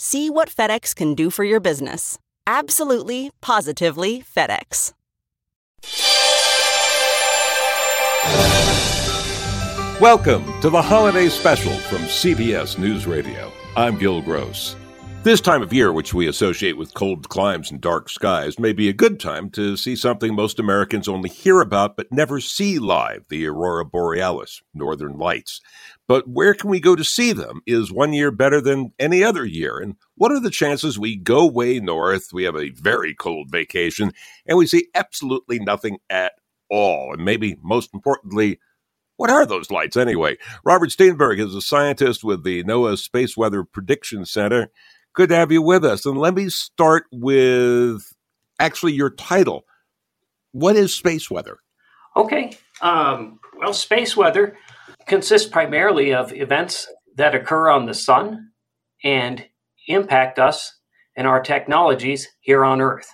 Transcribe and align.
See 0.00 0.30
what 0.30 0.48
FedEx 0.48 0.94
can 0.94 1.16
do 1.16 1.28
for 1.28 1.42
your 1.42 1.58
business. 1.58 2.20
Absolutely, 2.46 3.32
positively 3.40 4.22
FedEx. 4.22 4.92
Welcome 10.00 10.44
to 10.60 10.70
the 10.70 10.80
holiday 10.80 11.28
special 11.28 11.72
from 11.72 12.02
CBS 12.02 12.78
News 12.78 13.08
Radio. 13.08 13.50
I'm 13.74 13.98
Gil 13.98 14.22
Gross. 14.22 14.76
This 15.24 15.40
time 15.40 15.62
of 15.62 15.72
year, 15.72 15.92
which 15.92 16.14
we 16.14 16.28
associate 16.28 16.78
with 16.78 16.94
cold 16.94 17.28
climes 17.28 17.72
and 17.72 17.80
dark 17.80 18.08
skies, 18.08 18.56
may 18.56 18.72
be 18.72 18.88
a 18.88 18.92
good 18.92 19.18
time 19.18 19.50
to 19.50 19.76
see 19.76 19.96
something 19.96 20.32
most 20.32 20.60
Americans 20.60 21.08
only 21.08 21.28
hear 21.28 21.60
about 21.60 21.96
but 21.96 22.12
never 22.12 22.38
see 22.38 22.78
live 22.78 23.26
the 23.28 23.48
Aurora 23.48 23.84
Borealis, 23.84 24.62
Northern 24.72 25.18
Lights. 25.18 25.60
But 26.08 26.26
where 26.26 26.54
can 26.54 26.70
we 26.70 26.80
go 26.80 26.96
to 26.96 27.04
see 27.04 27.32
them? 27.32 27.60
Is 27.66 27.92
one 27.92 28.14
year 28.14 28.30
better 28.30 28.62
than 28.62 28.92
any 28.98 29.22
other 29.22 29.44
year? 29.44 29.78
And 29.78 29.96
what 30.16 30.32
are 30.32 30.40
the 30.40 30.50
chances 30.50 30.98
we 30.98 31.16
go 31.16 31.46
way 31.46 31.78
north, 31.78 32.32
we 32.32 32.44
have 32.44 32.56
a 32.56 32.70
very 32.70 33.14
cold 33.14 33.50
vacation, 33.50 34.12
and 34.46 34.56
we 34.56 34.66
see 34.66 34.88
absolutely 34.94 35.58
nothing 35.58 35.98
at 36.08 36.32
all? 36.70 37.12
And 37.12 37.24
maybe 37.24 37.58
most 37.62 37.90
importantly, 37.92 38.58
what 39.18 39.30
are 39.30 39.44
those 39.44 39.70
lights 39.70 39.96
anyway? 39.96 40.38
Robert 40.64 40.90
Steenburgh 40.90 41.44
is 41.44 41.54
a 41.54 41.60
scientist 41.60 42.24
with 42.24 42.42
the 42.42 42.64
NOAA 42.64 42.96
Space 42.96 43.36
Weather 43.36 43.62
Prediction 43.62 44.24
Center. 44.24 44.70
Good 45.12 45.28
to 45.28 45.36
have 45.36 45.52
you 45.52 45.60
with 45.60 45.84
us. 45.84 46.06
And 46.06 46.16
let 46.16 46.34
me 46.34 46.48
start 46.48 47.04
with 47.12 48.14
actually 48.58 48.92
your 48.94 49.10
title. 49.10 49.64
What 50.52 50.76
is 50.76 50.94
space 50.94 51.30
weather? 51.30 51.58
Okay. 52.16 52.56
Um, 52.80 53.40
well, 53.58 53.74
space 53.74 54.16
weather 54.16 54.56
consists 55.08 55.48
primarily 55.48 56.14
of 56.14 56.32
events 56.32 56.86
that 57.16 57.34
occur 57.34 57.68
on 57.68 57.86
the 57.86 57.94
sun 57.94 58.50
and 59.02 59.46
impact 59.86 60.38
us 60.38 60.78
and 61.16 61.26
our 61.26 61.42
technologies 61.42 62.28
here 62.40 62.64
on 62.64 62.80
Earth. 62.80 63.10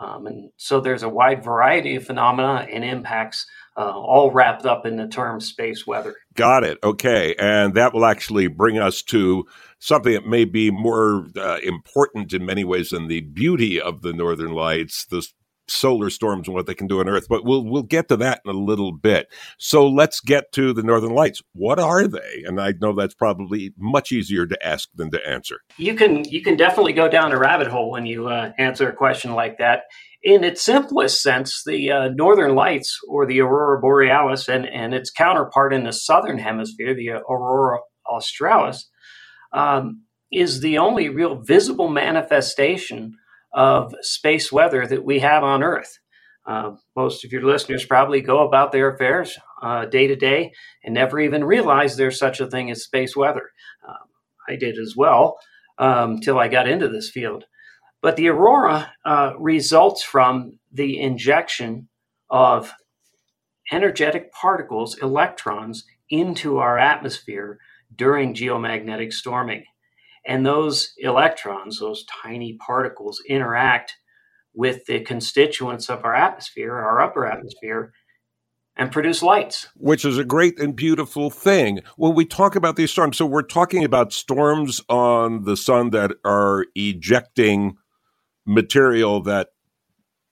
Um, 0.00 0.26
and 0.26 0.50
so 0.56 0.80
there's 0.80 1.02
a 1.02 1.08
wide 1.08 1.42
variety 1.42 1.96
of 1.96 2.06
phenomena 2.06 2.66
and 2.72 2.84
impacts 2.84 3.46
uh, 3.76 3.92
all 3.92 4.30
wrapped 4.32 4.66
up 4.66 4.86
in 4.86 4.96
the 4.96 5.06
term 5.06 5.40
space 5.40 5.86
weather. 5.86 6.16
Got 6.34 6.64
it. 6.64 6.78
Okay. 6.82 7.34
And 7.38 7.74
that 7.74 7.94
will 7.94 8.04
actually 8.04 8.48
bring 8.48 8.78
us 8.78 9.02
to 9.04 9.44
something 9.78 10.12
that 10.12 10.26
may 10.26 10.44
be 10.44 10.70
more 10.70 11.26
uh, 11.36 11.58
important 11.62 12.32
in 12.32 12.44
many 12.44 12.64
ways 12.64 12.90
than 12.90 13.06
the 13.06 13.20
beauty 13.20 13.80
of 13.80 14.02
the 14.02 14.12
northern 14.12 14.52
lights, 14.52 15.06
the 15.06 15.26
solar 15.70 16.10
storms 16.10 16.48
and 16.48 16.54
what 16.54 16.66
they 16.66 16.74
can 16.74 16.86
do 16.86 17.00
on 17.00 17.08
Earth. 17.08 17.26
But 17.28 17.44
we'll 17.44 17.64
we'll 17.64 17.82
get 17.82 18.08
to 18.08 18.16
that 18.18 18.40
in 18.44 18.54
a 18.54 18.58
little 18.58 18.92
bit. 18.92 19.28
So 19.58 19.88
let's 19.88 20.20
get 20.20 20.52
to 20.52 20.72
the 20.72 20.82
northern 20.82 21.14
lights. 21.14 21.42
What 21.52 21.78
are 21.78 22.06
they? 22.06 22.42
And 22.46 22.60
I 22.60 22.74
know 22.80 22.94
that's 22.94 23.14
probably 23.14 23.72
much 23.78 24.12
easier 24.12 24.46
to 24.46 24.66
ask 24.66 24.88
than 24.94 25.10
to 25.10 25.28
answer. 25.28 25.60
You 25.76 25.94
can 25.94 26.24
you 26.24 26.42
can 26.42 26.56
definitely 26.56 26.92
go 26.92 27.08
down 27.08 27.32
a 27.32 27.38
rabbit 27.38 27.68
hole 27.68 27.90
when 27.90 28.06
you 28.06 28.28
uh, 28.28 28.52
answer 28.58 28.88
a 28.88 28.94
question 28.94 29.34
like 29.34 29.58
that 29.58 29.82
in 30.22 30.42
its 30.42 30.62
simplest 30.64 31.22
sense, 31.22 31.62
the 31.64 31.90
uh, 31.90 32.08
northern 32.08 32.54
lights 32.54 32.98
or 33.08 33.24
the 33.24 33.40
aurora 33.40 33.80
borealis 33.80 34.48
and, 34.48 34.66
and 34.66 34.92
its 34.92 35.10
counterpart 35.10 35.72
in 35.72 35.84
the 35.84 35.92
southern 35.92 36.38
hemisphere, 36.38 36.94
the 36.94 37.10
aurora 37.10 37.78
australis, 38.10 38.88
um, 39.52 40.02
is 40.32 40.60
the 40.60 40.78
only 40.78 41.08
real 41.08 41.36
visible 41.36 41.88
manifestation 41.88 43.16
of 43.52 43.94
space 44.02 44.52
weather 44.52 44.86
that 44.86 45.04
we 45.04 45.20
have 45.20 45.42
on 45.42 45.62
Earth. 45.62 45.98
Uh, 46.46 46.72
most 46.96 47.24
of 47.24 47.32
your 47.32 47.42
listeners 47.42 47.84
probably 47.84 48.22
go 48.22 48.46
about 48.46 48.72
their 48.72 48.90
affairs 48.94 49.38
uh, 49.62 49.84
day 49.84 50.06
to 50.06 50.16
day 50.16 50.52
and 50.82 50.94
never 50.94 51.20
even 51.20 51.44
realize 51.44 51.96
there's 51.96 52.18
such 52.18 52.40
a 52.40 52.46
thing 52.46 52.70
as 52.70 52.82
space 52.82 53.14
weather. 53.14 53.50
Um, 53.86 54.08
I 54.48 54.56
did 54.56 54.78
as 54.78 54.94
well 54.96 55.38
until 55.78 56.34
um, 56.34 56.40
I 56.40 56.48
got 56.48 56.68
into 56.68 56.88
this 56.88 57.10
field. 57.10 57.44
But 58.00 58.16
the 58.16 58.28
aurora 58.28 58.92
uh, 59.04 59.32
results 59.38 60.02
from 60.02 60.58
the 60.72 61.00
injection 61.00 61.88
of 62.30 62.72
energetic 63.72 64.32
particles, 64.32 64.96
electrons, 64.98 65.84
into 66.08 66.58
our 66.58 66.78
atmosphere 66.78 67.58
during 67.94 68.34
geomagnetic 68.34 69.12
storming. 69.12 69.64
And 70.28 70.44
those 70.44 70.92
electrons, 70.98 71.80
those 71.80 72.04
tiny 72.04 72.52
particles, 72.52 73.22
interact 73.26 73.94
with 74.54 74.84
the 74.84 75.00
constituents 75.00 75.88
of 75.88 76.04
our 76.04 76.14
atmosphere, 76.14 76.74
our 76.74 77.00
upper 77.00 77.26
atmosphere, 77.26 77.94
and 78.76 78.92
produce 78.92 79.22
lights. 79.22 79.68
Which 79.74 80.04
is 80.04 80.18
a 80.18 80.24
great 80.24 80.60
and 80.60 80.76
beautiful 80.76 81.30
thing. 81.30 81.80
When 81.96 82.14
we 82.14 82.26
talk 82.26 82.54
about 82.54 82.76
these 82.76 82.90
storms, 82.90 83.16
so 83.16 83.24
we're 83.24 83.40
talking 83.42 83.84
about 83.84 84.12
storms 84.12 84.82
on 84.90 85.44
the 85.44 85.56
sun 85.56 85.90
that 85.90 86.12
are 86.26 86.66
ejecting 86.74 87.78
material 88.46 89.22
that 89.22 89.48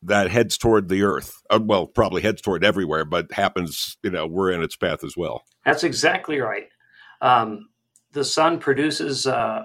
that 0.03 0.31
heads 0.31 0.57
toward 0.59 0.89
the 0.89 1.03
earth 1.03 1.43
uh, 1.51 1.59
well 1.61 1.87
probably 1.87 2.23
heads 2.23 2.41
toward 2.41 2.65
everywhere 2.65 3.05
but 3.05 3.31
happens 3.33 3.99
you 4.03 4.11
know 4.11 4.27
we're 4.27 4.51
in 4.51 4.63
its 4.63 4.77
path 4.77 5.03
as 5.03 5.17
well 5.17 5.43
that's 5.65 5.84
exactly 5.84 6.39
right 6.39 6.69
um, 7.21 7.69
the 8.13 8.25
sun 8.25 8.59
produces 8.59 9.27
uh, 9.27 9.65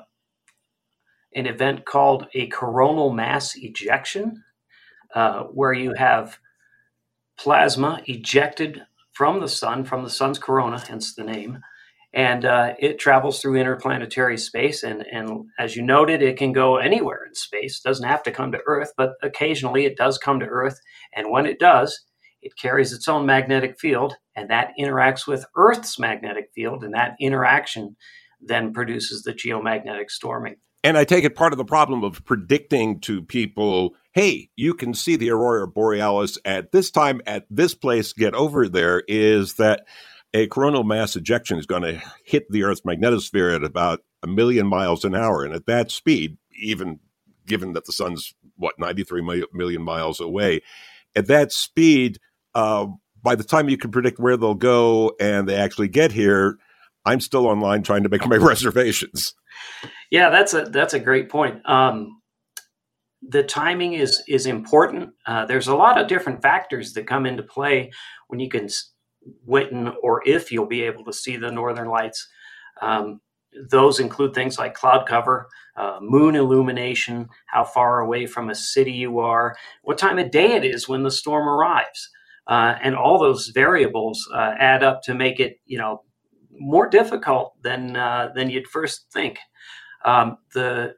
an 1.35 1.45
event 1.45 1.85
called 1.85 2.27
a 2.33 2.47
coronal 2.47 3.11
mass 3.11 3.55
ejection 3.55 4.43
uh, 5.15 5.43
where 5.43 5.73
you 5.73 5.93
have 5.93 6.39
plasma 7.37 8.01
ejected 8.05 8.85
from 9.13 9.39
the 9.39 9.47
sun 9.47 9.83
from 9.83 10.03
the 10.03 10.09
sun's 10.09 10.39
corona 10.39 10.79
hence 10.79 11.15
the 11.15 11.23
name 11.23 11.59
and 12.13 12.43
uh, 12.43 12.73
it 12.77 12.99
travels 12.99 13.39
through 13.39 13.55
interplanetary 13.55 14.37
space. 14.37 14.83
And, 14.83 15.05
and 15.11 15.45
as 15.57 15.75
you 15.75 15.81
noted, 15.81 16.21
it 16.21 16.37
can 16.37 16.51
go 16.51 16.77
anywhere 16.77 17.25
in 17.25 17.33
space. 17.35 17.79
It 17.79 17.87
doesn't 17.87 18.07
have 18.07 18.23
to 18.23 18.31
come 18.31 18.51
to 18.51 18.61
Earth, 18.65 18.91
but 18.97 19.13
occasionally 19.23 19.85
it 19.85 19.97
does 19.97 20.17
come 20.17 20.39
to 20.39 20.45
Earth. 20.45 20.79
And 21.13 21.31
when 21.31 21.45
it 21.45 21.59
does, 21.59 22.03
it 22.41 22.57
carries 22.57 22.91
its 22.91 23.07
own 23.07 23.25
magnetic 23.25 23.79
field, 23.79 24.15
and 24.35 24.49
that 24.49 24.71
interacts 24.79 25.27
with 25.27 25.45
Earth's 25.55 25.99
magnetic 25.99 26.49
field, 26.55 26.83
and 26.83 26.93
that 26.95 27.15
interaction 27.19 27.95
then 28.41 28.73
produces 28.73 29.21
the 29.21 29.33
geomagnetic 29.33 30.09
storming. 30.09 30.55
And 30.83 30.97
I 30.97 31.03
take 31.03 31.23
it 31.23 31.35
part 31.35 31.53
of 31.53 31.57
the 31.57 31.65
problem 31.65 32.03
of 32.03 32.25
predicting 32.25 32.99
to 33.01 33.21
people, 33.21 33.95
hey, 34.13 34.49
you 34.55 34.73
can 34.73 34.93
see 34.93 35.15
the 35.15 35.29
aurora 35.29 35.67
borealis 35.67 36.39
at 36.43 36.71
this 36.71 36.89
time 36.89 37.21
at 37.27 37.45
this 37.49 37.75
place, 37.75 38.13
get 38.13 38.33
over 38.33 38.67
there, 38.67 39.03
is 39.07 39.55
that 39.55 39.85
a 40.33 40.47
coronal 40.47 40.83
mass 40.83 41.15
ejection 41.15 41.59
is 41.59 41.65
going 41.65 41.83
to 41.83 42.01
hit 42.25 42.49
the 42.49 42.63
Earth's 42.63 42.81
magnetosphere 42.81 43.55
at 43.55 43.63
about 43.63 43.99
a 44.23 44.27
million 44.27 44.65
miles 44.65 45.05
an 45.05 45.15
hour. 45.15 45.43
And 45.43 45.53
at 45.53 45.65
that 45.67 45.91
speed, 45.91 46.37
even 46.59 46.99
given 47.45 47.73
that 47.73 47.85
the 47.85 47.91
sun's, 47.91 48.33
what, 48.55 48.79
93 48.79 49.47
million 49.53 49.81
miles 49.81 50.19
away, 50.19 50.61
at 51.15 51.27
that 51.27 51.51
speed, 51.51 52.19
uh, 52.55 52.87
by 53.21 53.35
the 53.35 53.43
time 53.43 53.69
you 53.69 53.77
can 53.77 53.91
predict 53.91 54.19
where 54.19 54.37
they'll 54.37 54.55
go 54.55 55.13
and 55.19 55.47
they 55.47 55.55
actually 55.55 55.89
get 55.89 56.11
here, 56.11 56.57
I'm 57.05 57.19
still 57.19 57.47
online 57.47 57.83
trying 57.83 58.03
to 58.03 58.09
make 58.09 58.25
my 58.25 58.35
reservations. 58.37 59.33
Yeah, 60.11 60.29
that's 60.29 60.53
a 60.53 60.63
that's 60.65 60.93
a 60.93 60.99
great 60.99 61.29
point. 61.29 61.67
Um, 61.67 62.21
the 63.21 63.43
timing 63.43 63.93
is 63.93 64.23
is 64.27 64.45
important. 64.45 65.11
Uh, 65.27 65.45
there's 65.45 65.67
a 65.67 65.75
lot 65.75 65.99
of 65.99 66.07
different 66.07 66.41
factors 66.41 66.93
that 66.93 67.07
come 67.07 67.25
into 67.25 67.43
play 67.43 67.91
when 68.27 68.39
you 68.39 68.49
can 68.49 68.67
when 69.45 69.89
or 70.03 70.21
if 70.27 70.51
you'll 70.51 70.65
be 70.67 70.81
able 70.83 71.05
to 71.05 71.13
see 71.13 71.37
the 71.37 71.51
northern 71.51 71.87
lights. 71.89 72.27
Um, 72.81 73.21
those 73.69 73.99
include 73.99 74.33
things 74.33 74.57
like 74.57 74.73
cloud 74.73 75.07
cover, 75.07 75.47
uh, 75.77 75.99
moon 76.01 76.35
illumination, 76.35 77.27
how 77.47 77.65
far 77.65 77.99
away 77.99 78.25
from 78.25 78.49
a 78.49 78.55
city 78.55 78.93
you 78.93 79.19
are, 79.19 79.55
what 79.83 79.97
time 79.97 80.19
of 80.19 80.31
day 80.31 80.53
it 80.53 80.65
is 80.65 80.87
when 80.87 81.03
the 81.03 81.11
storm 81.11 81.47
arrives, 81.49 82.09
uh, 82.47 82.75
and 82.81 82.95
all 82.95 83.19
those 83.19 83.49
variables 83.49 84.27
uh, 84.33 84.53
add 84.57 84.83
up 84.83 85.01
to 85.03 85.13
make 85.13 85.39
it, 85.39 85.57
you 85.65 85.77
know, 85.77 86.03
more 86.59 86.87
difficult 86.89 87.53
than 87.63 87.95
uh, 87.95 88.29
than 88.35 88.49
you'd 88.49 88.67
first 88.67 89.05
think. 89.13 89.37
Um, 90.05 90.37
the 90.53 90.95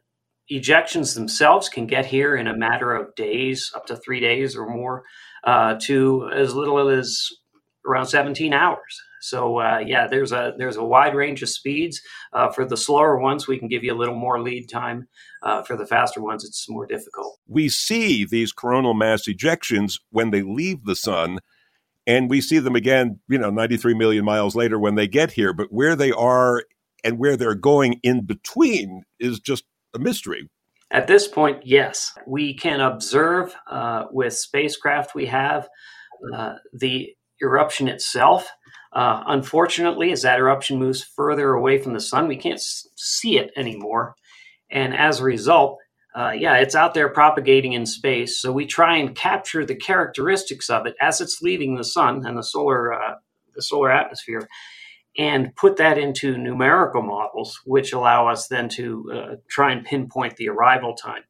ejections 0.51 1.15
themselves 1.15 1.69
can 1.69 1.87
get 1.87 2.05
here 2.05 2.35
in 2.35 2.47
a 2.47 2.57
matter 2.57 2.93
of 2.93 3.15
days, 3.15 3.71
up 3.75 3.85
to 3.87 3.95
three 3.95 4.19
days 4.19 4.55
or 4.55 4.67
more, 4.69 5.03
uh, 5.43 5.75
to 5.83 6.29
as 6.33 6.53
little 6.53 6.89
as 6.89 7.27
around 7.85 8.07
17 8.07 8.53
hours. 8.53 9.01
So 9.23 9.59
uh, 9.59 9.79
yeah, 9.85 10.07
there's 10.07 10.33
a 10.33 10.53
there's 10.57 10.75
a 10.75 10.83
wide 10.83 11.15
range 11.15 11.41
of 11.43 11.49
speeds. 11.49 12.01
Uh, 12.33 12.51
for 12.51 12.65
the 12.65 12.75
slower 12.75 13.17
ones, 13.17 13.47
we 13.47 13.57
can 13.57 13.69
give 13.69 13.81
you 13.81 13.93
a 13.93 13.95
little 13.95 14.15
more 14.15 14.41
lead 14.41 14.67
time. 14.67 15.07
Uh, 15.41 15.63
for 15.63 15.77
the 15.77 15.85
faster 15.85 16.21
ones, 16.21 16.43
it's 16.43 16.69
more 16.69 16.85
difficult. 16.85 17.37
We 17.47 17.69
see 17.69 18.25
these 18.25 18.51
coronal 18.51 18.93
mass 18.93 19.27
ejections 19.27 19.99
when 20.09 20.31
they 20.31 20.41
leave 20.41 20.83
the 20.83 20.95
sun, 20.95 21.39
and 22.05 22.29
we 22.29 22.41
see 22.41 22.59
them 22.59 22.75
again, 22.75 23.21
you 23.29 23.37
know, 23.37 23.49
93 23.49 23.93
million 23.93 24.25
miles 24.25 24.57
later 24.57 24.77
when 24.77 24.95
they 24.95 25.07
get 25.07 25.31
here. 25.31 25.53
But 25.53 25.71
where 25.71 25.95
they 25.95 26.11
are 26.11 26.63
and 27.03 27.19
where 27.19 27.37
they're 27.37 27.55
going 27.55 27.99
in 28.03 28.25
between 28.25 29.03
is 29.19 29.39
just 29.39 29.65
a 29.93 29.99
mystery. 29.99 30.49
At 30.91 31.07
this 31.07 31.27
point, 31.27 31.65
yes, 31.65 32.13
we 32.27 32.53
can 32.53 32.79
observe 32.79 33.55
uh, 33.69 34.05
with 34.11 34.33
spacecraft 34.33 35.15
we 35.15 35.25
have 35.25 35.67
uh, 36.33 36.55
the 36.71 37.15
eruption 37.41 37.87
itself. 37.87 38.47
Uh, 38.93 39.23
unfortunately, 39.27 40.11
as 40.11 40.21
that 40.21 40.39
eruption 40.39 40.77
moves 40.77 41.03
further 41.03 41.53
away 41.53 41.79
from 41.79 41.93
the 41.93 41.99
sun, 41.99 42.27
we 42.27 42.37
can't 42.37 42.59
s- 42.59 42.87
see 42.95 43.39
it 43.39 43.51
anymore. 43.57 44.15
And 44.69 44.95
as 44.95 45.19
a 45.19 45.23
result, 45.23 45.79
uh, 46.15 46.31
yeah, 46.31 46.57
it's 46.57 46.75
out 46.75 46.93
there 46.93 47.09
propagating 47.09 47.73
in 47.73 47.85
space. 47.87 48.39
So 48.39 48.51
we 48.51 48.67
try 48.67 48.97
and 48.97 49.15
capture 49.15 49.65
the 49.65 49.75
characteristics 49.75 50.69
of 50.69 50.85
it 50.85 50.95
as 51.01 51.21
it's 51.21 51.41
leaving 51.41 51.75
the 51.75 51.83
sun 51.83 52.25
and 52.25 52.37
the 52.37 52.43
solar 52.43 52.93
uh, 52.93 53.15
the 53.55 53.61
solar 53.61 53.91
atmosphere, 53.91 54.47
and 55.17 55.55
put 55.55 55.77
that 55.77 55.97
into 55.97 56.37
numerical 56.37 57.01
models, 57.01 57.59
which 57.65 57.93
allow 57.93 58.27
us 58.27 58.47
then 58.47 58.69
to 58.69 59.11
uh, 59.13 59.35
try 59.49 59.71
and 59.71 59.85
pinpoint 59.85 60.37
the 60.37 60.49
arrival 60.49 60.95
time. 60.95 61.23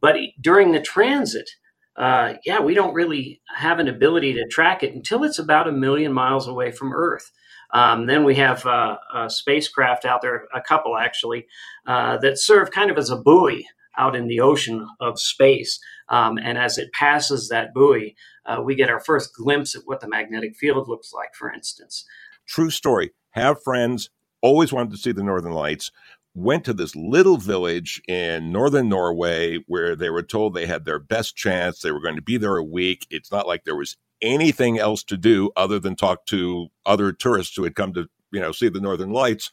But 0.00 0.16
during 0.40 0.72
the 0.72 0.80
transit, 0.80 1.50
uh, 1.96 2.34
yeah, 2.44 2.60
we 2.60 2.74
don't 2.74 2.94
really 2.94 3.40
have 3.56 3.78
an 3.80 3.88
ability 3.88 4.34
to 4.34 4.46
track 4.46 4.82
it 4.82 4.94
until 4.94 5.24
it's 5.24 5.38
about 5.38 5.68
a 5.68 5.72
million 5.72 6.12
miles 6.12 6.46
away 6.46 6.70
from 6.70 6.92
Earth. 6.92 7.30
Um, 7.72 8.06
then 8.06 8.24
we 8.24 8.36
have 8.36 8.64
uh, 8.64 9.28
spacecraft 9.28 10.04
out 10.04 10.22
there, 10.22 10.46
a 10.54 10.60
couple 10.60 10.96
actually, 10.96 11.46
uh, 11.86 12.16
that 12.18 12.38
serve 12.38 12.70
kind 12.70 12.90
of 12.90 12.96
as 12.96 13.10
a 13.10 13.16
buoy 13.16 13.66
out 13.96 14.14
in 14.14 14.28
the 14.28 14.40
ocean 14.40 14.88
of 15.00 15.20
space. 15.20 15.78
Um, 16.08 16.38
and 16.38 16.56
as 16.56 16.78
it 16.78 16.92
passes 16.92 17.48
that 17.48 17.74
buoy, 17.74 18.14
uh, 18.46 18.62
we 18.62 18.74
get 18.74 18.88
our 18.88 19.00
first 19.00 19.34
glimpse 19.34 19.74
at 19.74 19.82
what 19.84 20.00
the 20.00 20.08
magnetic 20.08 20.56
field 20.56 20.88
looks 20.88 21.12
like, 21.12 21.34
for 21.34 21.52
instance. 21.52 22.06
True 22.46 22.70
story. 22.70 23.10
Have 23.38 23.62
friends, 23.62 24.10
always 24.42 24.72
wanted 24.72 24.92
to 24.92 24.98
see 24.98 25.12
the 25.12 25.22
Northern 25.22 25.52
Lights 25.52 25.90
went 26.34 26.64
to 26.64 26.72
this 26.72 26.94
little 26.94 27.36
village 27.36 28.00
in 28.06 28.52
northern 28.52 28.88
Norway 28.88 29.58
where 29.66 29.96
they 29.96 30.10
were 30.10 30.22
told 30.22 30.54
they 30.54 30.66
had 30.66 30.84
their 30.84 30.98
best 30.98 31.36
chance. 31.36 31.80
They 31.80 31.90
were 31.90 32.00
going 32.00 32.16
to 32.16 32.22
be 32.22 32.36
there 32.36 32.56
a 32.56 32.64
week. 32.64 33.06
It's 33.10 33.32
not 33.32 33.46
like 33.46 33.64
there 33.64 33.76
was 33.76 33.96
anything 34.22 34.78
else 34.78 35.02
to 35.04 35.16
do 35.16 35.50
other 35.56 35.78
than 35.78 35.96
talk 35.96 36.26
to 36.26 36.68
other 36.86 37.12
tourists 37.12 37.56
who 37.56 37.64
had 37.64 37.74
come 37.74 37.92
to, 37.94 38.08
you 38.32 38.40
know, 38.40 38.52
see 38.52 38.68
the 38.68 38.80
northern 38.80 39.10
lights. 39.10 39.50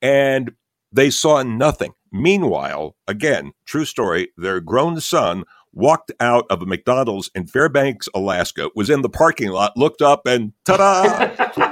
And 0.00 0.52
they 0.90 1.10
saw 1.10 1.42
nothing. 1.42 1.92
Meanwhile, 2.10 2.96
again, 3.06 3.52
true 3.64 3.84
story, 3.84 4.28
their 4.36 4.60
grown 4.60 5.00
son 5.00 5.44
walked 5.72 6.12
out 6.20 6.44
of 6.50 6.60
a 6.60 6.66
McDonald's 6.66 7.30
in 7.34 7.46
Fairbanks, 7.46 8.08
Alaska, 8.14 8.68
was 8.74 8.90
in 8.90 9.02
the 9.02 9.08
parking 9.08 9.48
lot, 9.48 9.76
looked 9.76 10.02
up, 10.02 10.26
and 10.26 10.52
ta 10.64 10.76
da! 10.76 11.68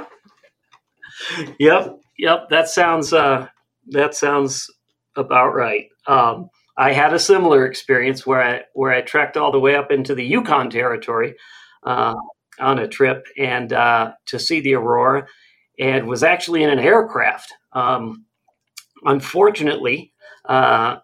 yep, 1.59 1.99
yep. 2.17 2.49
That 2.49 2.67
sounds 2.67 3.13
uh, 3.13 3.47
that 3.89 4.15
sounds 4.15 4.69
about 5.15 5.53
right. 5.53 5.87
Um, 6.07 6.49
I 6.77 6.93
had 6.93 7.13
a 7.13 7.19
similar 7.19 7.65
experience 7.65 8.25
where 8.25 8.41
I 8.41 8.61
where 8.73 8.91
I 8.91 9.01
trekked 9.01 9.37
all 9.37 9.51
the 9.51 9.59
way 9.59 9.75
up 9.75 9.91
into 9.91 10.15
the 10.15 10.25
Yukon 10.25 10.69
territory 10.69 11.35
uh, 11.83 12.15
on 12.59 12.79
a 12.79 12.87
trip 12.87 13.25
and 13.37 13.73
uh, 13.73 14.13
to 14.27 14.39
see 14.39 14.61
the 14.61 14.75
aurora, 14.75 15.27
and 15.79 16.07
was 16.07 16.23
actually 16.23 16.63
in 16.63 16.69
an 16.69 16.79
aircraft. 16.79 17.53
Um, 17.73 18.25
unfortunately, 19.03 20.13
uh, 20.45 20.97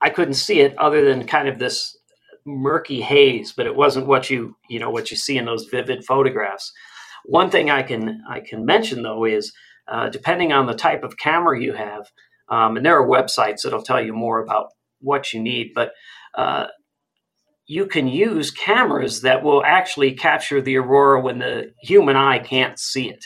I 0.00 0.10
couldn't 0.10 0.34
see 0.34 0.60
it 0.60 0.76
other 0.78 1.04
than 1.04 1.26
kind 1.26 1.48
of 1.48 1.58
this 1.58 1.96
murky 2.44 3.00
haze, 3.00 3.52
but 3.52 3.66
it 3.66 3.74
wasn't 3.74 4.06
what 4.06 4.30
you 4.30 4.56
you 4.68 4.78
know 4.78 4.90
what 4.90 5.10
you 5.10 5.16
see 5.16 5.36
in 5.38 5.46
those 5.46 5.66
vivid 5.66 6.04
photographs. 6.04 6.72
One 7.28 7.50
thing 7.50 7.70
I 7.70 7.82
can 7.82 8.22
I 8.28 8.40
can 8.40 8.64
mention 8.64 9.02
though 9.02 9.24
is 9.24 9.52
uh, 9.88 10.08
depending 10.08 10.52
on 10.52 10.66
the 10.66 10.74
type 10.74 11.02
of 11.02 11.16
camera 11.16 11.60
you 11.60 11.72
have. 11.72 12.06
Um, 12.48 12.76
and 12.76 12.86
there 12.86 12.98
are 12.98 13.06
websites 13.06 13.62
that'll 13.62 13.82
tell 13.82 14.02
you 14.02 14.12
more 14.12 14.42
about 14.42 14.68
what 15.00 15.32
you 15.32 15.40
need, 15.42 15.72
but 15.74 15.90
uh, 16.36 16.66
you 17.66 17.86
can 17.86 18.06
use 18.06 18.50
cameras 18.50 19.22
that 19.22 19.42
will 19.42 19.64
actually 19.64 20.12
capture 20.14 20.60
the 20.60 20.76
aurora 20.76 21.20
when 21.20 21.38
the 21.38 21.72
human 21.80 22.16
eye 22.16 22.38
can't 22.38 22.78
see 22.78 23.10
it. 23.10 23.24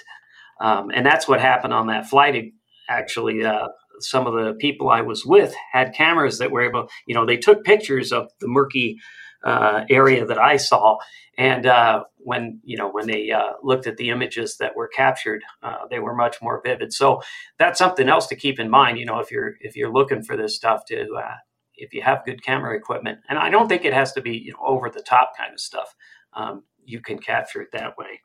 Um, 0.61 0.91
and 0.95 1.05
that's 1.05 1.29
what 1.29 1.41
happened 1.41 1.75
on 1.75 1.89
that 1.89 2.09
flight. 2.09 2.53
Actually, 2.89 3.45
uh, 3.45 3.69
some 4.01 4.27
of 4.27 4.33
the 4.33 4.55
people 4.55 4.89
I 4.89 5.03
was 5.03 5.25
with 5.27 5.55
had 5.73 5.95
cameras 5.95 6.39
that 6.39 6.51
were 6.51 6.63
able, 6.63 6.89
you 7.07 7.15
know, 7.15 7.27
they 7.27 7.37
took 7.37 7.65
pictures 7.65 8.13
of 8.13 8.31
the 8.41 8.49
murky 8.49 8.97
uh, 9.45 9.85
area 9.89 10.25
that 10.27 10.39
I 10.39 10.57
saw, 10.57 10.99
and 11.39 11.67
uh, 11.67 12.05
when 12.19 12.61
you 12.65 12.77
know 12.77 12.91
when 12.91 13.07
they 13.07 13.31
uh, 13.31 13.53
looked 13.63 13.87
at 13.87 13.97
the 13.97 14.11
images 14.11 14.57
that 14.59 14.77
were 14.77 14.89
captured, 14.89 15.43
uh, 15.63 15.87
they 15.89 15.99
were 15.99 16.15
much 16.15 16.37
more 16.43 16.61
vivid. 16.63 16.93
So 16.93 17.23
that's 17.59 17.79
something 17.79 18.09
else 18.09 18.27
to 18.29 18.37
keep 18.37 18.61
in 18.61 18.69
mind. 18.69 18.99
You 18.99 19.07
know, 19.07 19.21
if 19.21 19.31
you're 19.31 19.55
if 19.61 19.77
you're 19.77 19.93
looking 19.93 20.23
for 20.23 20.37
this 20.37 20.55
stuff 20.55 20.85
to 20.87 21.15
uh, 21.15 21.37
if 21.75 21.95
you 21.95 22.03
have 22.03 22.25
good 22.25 22.45
camera 22.45 22.77
equipment, 22.77 23.21
and 23.29 23.39
I 23.39 23.49
don't 23.49 23.69
think 23.69 23.85
it 23.85 23.95
has 23.95 24.13
to 24.13 24.21
be 24.21 24.37
you 24.37 24.53
know 24.53 24.59
over 24.65 24.91
the 24.91 25.03
top 25.03 25.33
kind 25.37 25.53
of 25.53 25.61
stuff. 25.61 25.95
Um, 26.35 26.65
you 26.85 27.01
can 27.01 27.19
capture 27.19 27.63
it 27.63 27.73
that 27.73 27.97
way. 27.97 28.21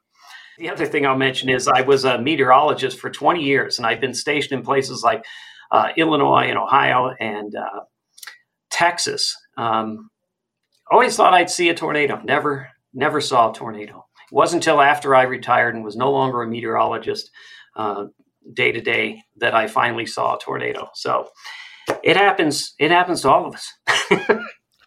The 0.57 0.69
other 0.69 0.85
thing 0.85 1.05
I'll 1.05 1.17
mention 1.17 1.49
is 1.49 1.67
I 1.67 1.81
was 1.81 2.05
a 2.05 2.17
meteorologist 2.19 2.99
for 2.99 3.09
20 3.09 3.43
years, 3.43 3.77
and 3.77 3.85
I've 3.85 3.99
been 3.99 4.13
stationed 4.13 4.59
in 4.59 4.65
places 4.65 5.03
like 5.03 5.25
uh, 5.71 5.89
Illinois 5.97 6.47
and 6.49 6.57
Ohio 6.57 7.13
and 7.19 7.53
Texas. 8.69 9.35
Um, 9.57 10.09
always 10.91 11.15
thought 11.15 11.33
I'd 11.33 11.49
see 11.49 11.69
a 11.69 11.75
tornado. 11.75 12.21
Never, 12.23 12.69
never 12.93 13.21
saw 13.21 13.51
a 13.51 13.53
tornado. 13.53 14.05
It 14.31 14.35
wasn't 14.35 14.63
until 14.63 14.81
after 14.81 15.15
I 15.15 15.23
retired 15.23 15.75
and 15.75 15.83
was 15.83 15.95
no 15.95 16.11
longer 16.11 16.41
a 16.41 16.47
meteorologist 16.47 17.29
day 18.53 18.71
to 18.71 18.81
day 18.81 19.21
that 19.37 19.53
I 19.53 19.67
finally 19.67 20.05
saw 20.05 20.35
a 20.35 20.39
tornado. 20.39 20.89
So 20.93 21.29
it 22.03 22.17
happens. 22.17 22.73
It 22.79 22.91
happens 22.91 23.21
to 23.21 23.29
all 23.29 23.47
of 23.47 23.55
us. 23.55 24.39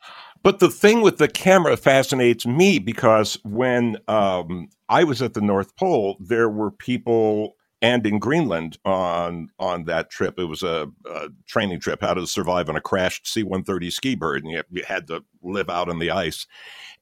but 0.43 0.59
the 0.59 0.71
thing 0.71 1.03
with 1.03 1.19
the 1.19 1.29
camera 1.29 1.77
fascinates 1.77 2.47
me 2.47 2.79
because 2.79 3.39
when 3.45 3.97
um, 4.09 4.69
I 4.89 5.05
was 5.05 5.23
at 5.23 5.35
the 5.35 5.41
North 5.41 5.77
Pole, 5.77 6.17
there 6.21 6.49
were 6.49 6.71
people 6.71 7.57
and 7.81 8.07
in 8.07 8.19
Greenland 8.19 8.79
on 8.85 9.51
on 9.59 9.85
that 9.85 10.11
trip. 10.11 10.39
It 10.39 10.45
was 10.45 10.63
a, 10.63 10.91
a, 11.09 11.29
training 11.47 11.81
trip, 11.81 12.01
how 12.01 12.15
to 12.15 12.27
survive 12.27 12.69
on 12.69 12.77
a 12.77 12.81
crashed 12.81 13.27
C-130 13.27 13.93
ski 13.93 14.15
bird, 14.15 14.45
and 14.45 14.53
you, 14.53 14.63
you 14.71 14.83
had 14.87 15.07
to 15.09 15.25
live 15.43 15.71
out 15.71 15.89
on 15.89 15.99
the 15.99 16.11
ice. 16.11 16.47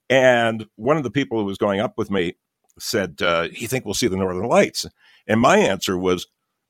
And 0.08 0.66
one 0.76 0.96
of 0.96 1.02
the 1.02 1.10
people 1.10 1.38
who 1.38 1.44
was 1.44 1.58
going 1.58 1.80
up 1.80 1.94
with 1.96 2.10
me 2.10 2.34
said, 2.78 3.20
uh, 3.22 3.48
"You 3.52 3.68
think 3.68 3.84
we'll 3.84 3.94
see 3.94 4.08
the 4.08 4.16
northern 4.16 4.46
lights?" 4.46 4.86
And 5.26 5.40
my 5.40 5.58
answer 5.58 5.96
was, 5.96 6.26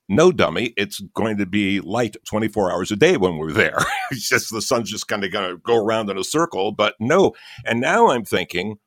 "No, 0.09 0.31
dummy. 0.31 0.73
It's 0.77 1.01
going 1.15 1.37
to 1.39 1.47
be 1.47 1.81
light 1.81 2.17
24 2.27 2.73
hours 2.73 2.91
a 2.93 2.97
day 2.97 3.17
when 3.17 3.39
we're 3.39 3.53
there. 3.53 3.79
it's 4.11 4.29
just 4.29 4.53
the 4.53 4.63
sun's 4.63 4.91
just 4.91 5.09
kind 5.09 5.25
of 5.25 5.33
going 5.33 5.51
to 5.51 5.59
go 5.59 5.77
around 5.77 6.11
in 6.11 6.19
a 6.19 6.25
circle." 6.25 6.73
But 6.73 6.95
no. 7.01 7.35
And 7.65 7.81
now 7.81 8.11
I'm 8.11 8.25
thinking, 8.25 8.79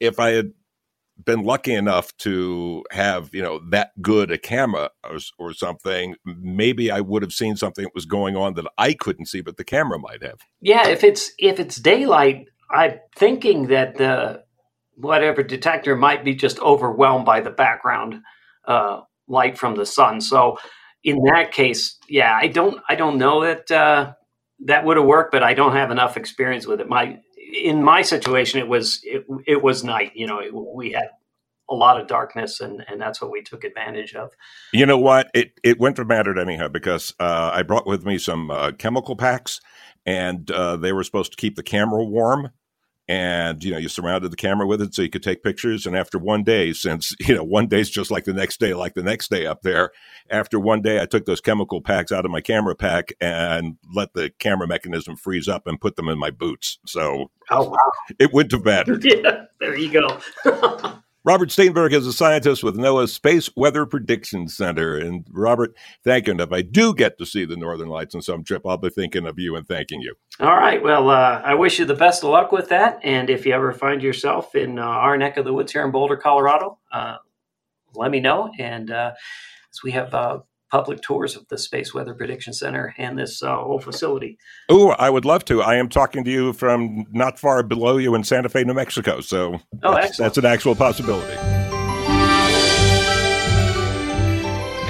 if 0.00 0.18
I 0.18 0.30
had 0.30 0.52
been 1.24 1.42
lucky 1.42 1.74
enough 1.74 2.16
to 2.18 2.84
have 2.90 3.30
you 3.32 3.42
know 3.42 3.60
that 3.70 3.90
good 4.00 4.30
a 4.30 4.38
camera 4.38 4.90
or, 5.04 5.18
or, 5.38 5.52
something 5.52 6.16
maybe 6.24 6.90
i 6.90 7.00
would 7.00 7.22
have 7.22 7.32
seen 7.32 7.56
something 7.56 7.84
that 7.84 7.94
was 7.94 8.06
going 8.06 8.36
on 8.36 8.54
that 8.54 8.66
i 8.78 8.92
couldn't 8.92 9.26
see 9.26 9.40
but 9.40 9.56
the 9.56 9.64
camera 9.64 9.98
might 9.98 10.22
have 10.22 10.40
yeah 10.60 10.88
if 10.88 11.04
it's 11.04 11.32
if 11.38 11.60
it's 11.60 11.76
daylight 11.76 12.48
i'm 12.70 12.98
thinking 13.16 13.66
that 13.66 13.96
the 13.96 14.42
whatever 14.96 15.42
detector 15.42 15.96
might 15.96 16.24
be 16.24 16.34
just 16.34 16.58
overwhelmed 16.60 17.24
by 17.24 17.40
the 17.40 17.50
background 17.50 18.22
uh, 18.66 19.00
light 19.26 19.58
from 19.58 19.74
the 19.74 19.86
sun. 19.86 20.20
So 20.20 20.58
in 21.02 21.18
that 21.24 21.52
case, 21.52 21.98
yeah, 22.08 22.38
I 22.40 22.48
don't 22.48 22.80
I 22.88 22.94
don't 22.94 23.18
know 23.18 23.42
that 23.42 23.70
uh, 23.70 24.12
that 24.66 24.84
would 24.84 24.96
have 24.96 25.06
worked, 25.06 25.32
but 25.32 25.42
I 25.42 25.54
don't 25.54 25.72
have 25.72 25.90
enough 25.90 26.16
experience 26.16 26.66
with 26.66 26.80
it. 26.80 26.88
My 26.88 27.18
in 27.52 27.82
my 27.82 28.02
situation, 28.02 28.60
it 28.60 28.68
was 28.68 29.00
it, 29.04 29.26
it 29.46 29.62
was 29.62 29.84
night. 29.84 30.12
You 30.14 30.26
know, 30.26 30.38
it, 30.38 30.52
we 30.54 30.92
had 30.92 31.08
a 31.68 31.74
lot 31.74 32.00
of 32.00 32.06
darkness, 32.06 32.60
and 32.60 32.84
and 32.88 33.00
that's 33.00 33.20
what 33.20 33.30
we 33.30 33.42
took 33.42 33.64
advantage 33.64 34.14
of. 34.14 34.32
You 34.72 34.86
know 34.86 34.98
what? 34.98 35.30
It 35.34 35.58
it 35.62 35.78
went 35.78 35.96
to 35.96 36.04
mattered 36.04 36.38
anyhow 36.38 36.68
because 36.68 37.14
uh, 37.20 37.50
I 37.52 37.62
brought 37.62 37.86
with 37.86 38.04
me 38.04 38.18
some 38.18 38.50
uh, 38.50 38.72
chemical 38.72 39.16
packs, 39.16 39.60
and 40.06 40.50
uh, 40.50 40.76
they 40.76 40.92
were 40.92 41.04
supposed 41.04 41.32
to 41.32 41.36
keep 41.36 41.56
the 41.56 41.62
camera 41.62 42.04
warm 42.04 42.50
and 43.12 43.62
you 43.62 43.70
know 43.70 43.76
you 43.76 43.90
surrounded 43.90 44.32
the 44.32 44.36
camera 44.36 44.66
with 44.66 44.80
it 44.80 44.94
so 44.94 45.02
you 45.02 45.10
could 45.10 45.22
take 45.22 45.42
pictures 45.42 45.84
and 45.84 45.94
after 45.94 46.18
one 46.18 46.42
day 46.42 46.72
since 46.72 47.14
you 47.20 47.34
know 47.34 47.44
one 47.44 47.66
day's 47.66 47.90
just 47.90 48.10
like 48.10 48.24
the 48.24 48.32
next 48.32 48.58
day 48.58 48.72
like 48.72 48.94
the 48.94 49.02
next 49.02 49.30
day 49.30 49.44
up 49.44 49.60
there 49.60 49.90
after 50.30 50.58
one 50.58 50.80
day 50.80 50.98
i 50.98 51.04
took 51.04 51.26
those 51.26 51.40
chemical 51.40 51.82
packs 51.82 52.10
out 52.10 52.24
of 52.24 52.30
my 52.30 52.40
camera 52.40 52.74
pack 52.74 53.12
and 53.20 53.76
let 53.94 54.14
the 54.14 54.30
camera 54.38 54.66
mechanism 54.66 55.14
freeze 55.14 55.46
up 55.46 55.66
and 55.66 55.80
put 55.80 55.96
them 55.96 56.08
in 56.08 56.18
my 56.18 56.30
boots 56.30 56.78
so 56.86 57.30
oh 57.50 57.68
wow 57.68 58.14
it 58.18 58.32
went 58.32 58.48
to 58.48 58.58
bed 58.58 58.86
yeah 59.02 59.44
there 59.60 59.76
you 59.76 59.92
go 59.92 60.18
Robert 61.24 61.50
Steenburgh 61.50 61.92
is 61.92 62.04
a 62.04 62.12
scientist 62.12 62.64
with 62.64 62.76
NOAA's 62.76 63.12
Space 63.12 63.48
Weather 63.54 63.86
Prediction 63.86 64.48
Center. 64.48 64.96
And 64.96 65.24
Robert, 65.30 65.72
thank 66.02 66.26
you. 66.26 66.32
And 66.32 66.40
if 66.40 66.50
I 66.50 66.62
do 66.62 66.92
get 66.92 67.16
to 67.18 67.26
see 67.26 67.44
the 67.44 67.56
Northern 67.56 67.86
Lights 67.86 68.16
on 68.16 68.22
some 68.22 68.42
trip, 68.42 68.62
I'll 68.66 68.76
be 68.76 68.90
thinking 68.90 69.24
of 69.24 69.38
you 69.38 69.54
and 69.54 69.64
thanking 69.64 70.00
you. 70.00 70.16
All 70.42 70.56
right. 70.56 70.82
Well, 70.82 71.08
uh, 71.08 71.40
I 71.44 71.54
wish 71.54 71.78
you 71.78 71.84
the 71.84 71.94
best 71.94 72.24
of 72.24 72.30
luck 72.30 72.50
with 72.50 72.70
that. 72.70 72.98
And 73.04 73.30
if 73.30 73.46
you 73.46 73.52
ever 73.54 73.72
find 73.72 74.02
yourself 74.02 74.56
in 74.56 74.76
uh, 74.76 74.82
our 74.82 75.16
neck 75.16 75.36
of 75.36 75.44
the 75.44 75.52
woods 75.52 75.70
here 75.70 75.84
in 75.84 75.92
Boulder, 75.92 76.16
Colorado, 76.16 76.80
uh, 76.90 77.18
let 77.94 78.10
me 78.10 78.18
know. 78.18 78.50
And 78.58 78.90
uh, 78.90 79.12
we 79.84 79.92
have 79.92 80.12
uh, 80.12 80.40
public 80.68 81.00
tours 81.00 81.36
of 81.36 81.46
the 81.46 81.56
Space 81.56 81.94
Weather 81.94 82.12
Prediction 82.12 82.52
Center 82.52 82.92
and 82.98 83.16
this 83.16 83.40
uh, 83.40 83.54
whole 83.54 83.78
facility. 83.78 84.36
Oh, 84.68 84.88
I 84.90 85.10
would 85.10 85.24
love 85.24 85.44
to. 85.44 85.62
I 85.62 85.76
am 85.76 85.88
talking 85.88 86.24
to 86.24 86.30
you 86.30 86.52
from 86.54 87.06
not 87.12 87.38
far 87.38 87.62
below 87.62 87.98
you 87.98 88.16
in 88.16 88.24
Santa 88.24 88.48
Fe, 88.48 88.64
New 88.64 88.74
Mexico. 88.74 89.20
So 89.20 89.60
oh, 89.84 89.94
that's, 89.94 90.16
that's 90.16 90.38
an 90.38 90.44
actual 90.44 90.74
possibility. 90.74 91.51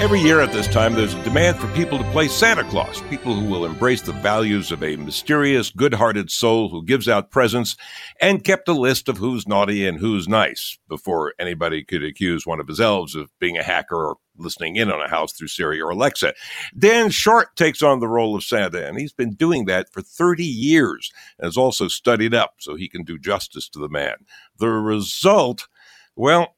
Every 0.03 0.19
year 0.19 0.41
at 0.41 0.51
this 0.51 0.67
time, 0.67 0.95
there's 0.95 1.13
a 1.13 1.23
demand 1.23 1.55
for 1.57 1.67
people 1.67 1.97
to 1.97 2.03
play 2.11 2.27
Santa 2.27 2.65
Claus, 2.65 3.01
people 3.03 3.33
who 3.33 3.45
will 3.45 3.63
embrace 3.63 4.01
the 4.01 4.11
values 4.11 4.69
of 4.69 4.83
a 4.83 4.97
mysterious, 4.97 5.69
good 5.69 5.93
hearted 5.93 6.29
soul 6.29 6.67
who 6.67 6.83
gives 6.83 7.07
out 7.07 7.31
presents 7.31 7.77
and 8.19 8.43
kept 8.43 8.67
a 8.67 8.73
list 8.73 9.07
of 9.07 9.17
who's 9.17 9.47
naughty 9.47 9.87
and 9.87 9.97
who's 9.97 10.27
nice 10.27 10.77
before 10.89 11.33
anybody 11.39 11.85
could 11.85 12.03
accuse 12.03 12.45
one 12.45 12.59
of 12.59 12.67
his 12.67 12.81
elves 12.81 13.15
of 13.15 13.31
being 13.39 13.57
a 13.57 13.63
hacker 13.63 13.95
or 13.95 14.17
listening 14.37 14.75
in 14.75 14.91
on 14.91 15.01
a 15.01 15.09
house 15.09 15.31
through 15.31 15.47
Siri 15.47 15.79
or 15.79 15.91
Alexa. 15.91 16.33
Dan 16.77 17.09
Short 17.09 17.55
takes 17.55 17.81
on 17.81 18.01
the 18.01 18.09
role 18.09 18.35
of 18.35 18.43
Santa, 18.43 18.85
and 18.85 18.99
he's 18.99 19.13
been 19.13 19.35
doing 19.35 19.67
that 19.67 19.89
for 19.93 20.01
30 20.01 20.43
years 20.43 21.13
and 21.39 21.45
has 21.45 21.55
also 21.55 21.87
studied 21.87 22.33
up 22.33 22.55
so 22.59 22.75
he 22.75 22.89
can 22.89 23.05
do 23.05 23.17
justice 23.17 23.69
to 23.69 23.79
the 23.79 23.87
man. 23.87 24.15
The 24.59 24.67
result, 24.67 25.69
well, 26.13 26.55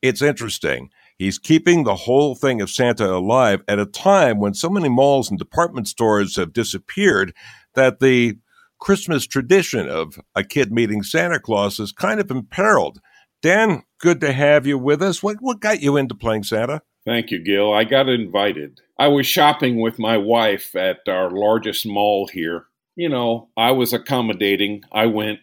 it's 0.00 0.22
interesting. 0.22 0.90
He's 1.18 1.38
keeping 1.38 1.82
the 1.82 1.96
whole 1.96 2.36
thing 2.36 2.60
of 2.60 2.70
Santa 2.70 3.12
alive 3.12 3.62
at 3.66 3.80
a 3.80 3.86
time 3.86 4.38
when 4.38 4.54
so 4.54 4.70
many 4.70 4.88
malls 4.88 5.28
and 5.28 5.38
department 5.38 5.88
stores 5.88 6.36
have 6.36 6.52
disappeared 6.52 7.34
that 7.74 7.98
the 7.98 8.38
Christmas 8.80 9.26
tradition 9.26 9.88
of 9.88 10.20
a 10.36 10.44
kid 10.44 10.70
meeting 10.70 11.02
Santa 11.02 11.40
Claus 11.40 11.80
is 11.80 11.90
kind 11.90 12.20
of 12.20 12.30
imperiled. 12.30 13.00
Dan, 13.42 13.82
good 14.00 14.20
to 14.20 14.32
have 14.32 14.64
you 14.64 14.78
with 14.78 15.02
us. 15.02 15.20
What 15.20 15.38
what 15.40 15.60
got 15.60 15.82
you 15.82 15.96
into 15.96 16.14
playing 16.14 16.44
Santa? 16.44 16.82
Thank 17.04 17.32
you, 17.32 17.42
Gil. 17.42 17.72
I 17.72 17.84
got 17.84 18.08
invited. 18.08 18.80
I 18.98 19.08
was 19.08 19.26
shopping 19.26 19.80
with 19.80 19.98
my 19.98 20.16
wife 20.16 20.76
at 20.76 21.08
our 21.08 21.30
largest 21.30 21.86
mall 21.86 22.28
here. 22.28 22.66
You 22.94 23.08
know, 23.08 23.48
I 23.56 23.72
was 23.72 23.92
accommodating. 23.92 24.82
I 24.92 25.06
went 25.06 25.40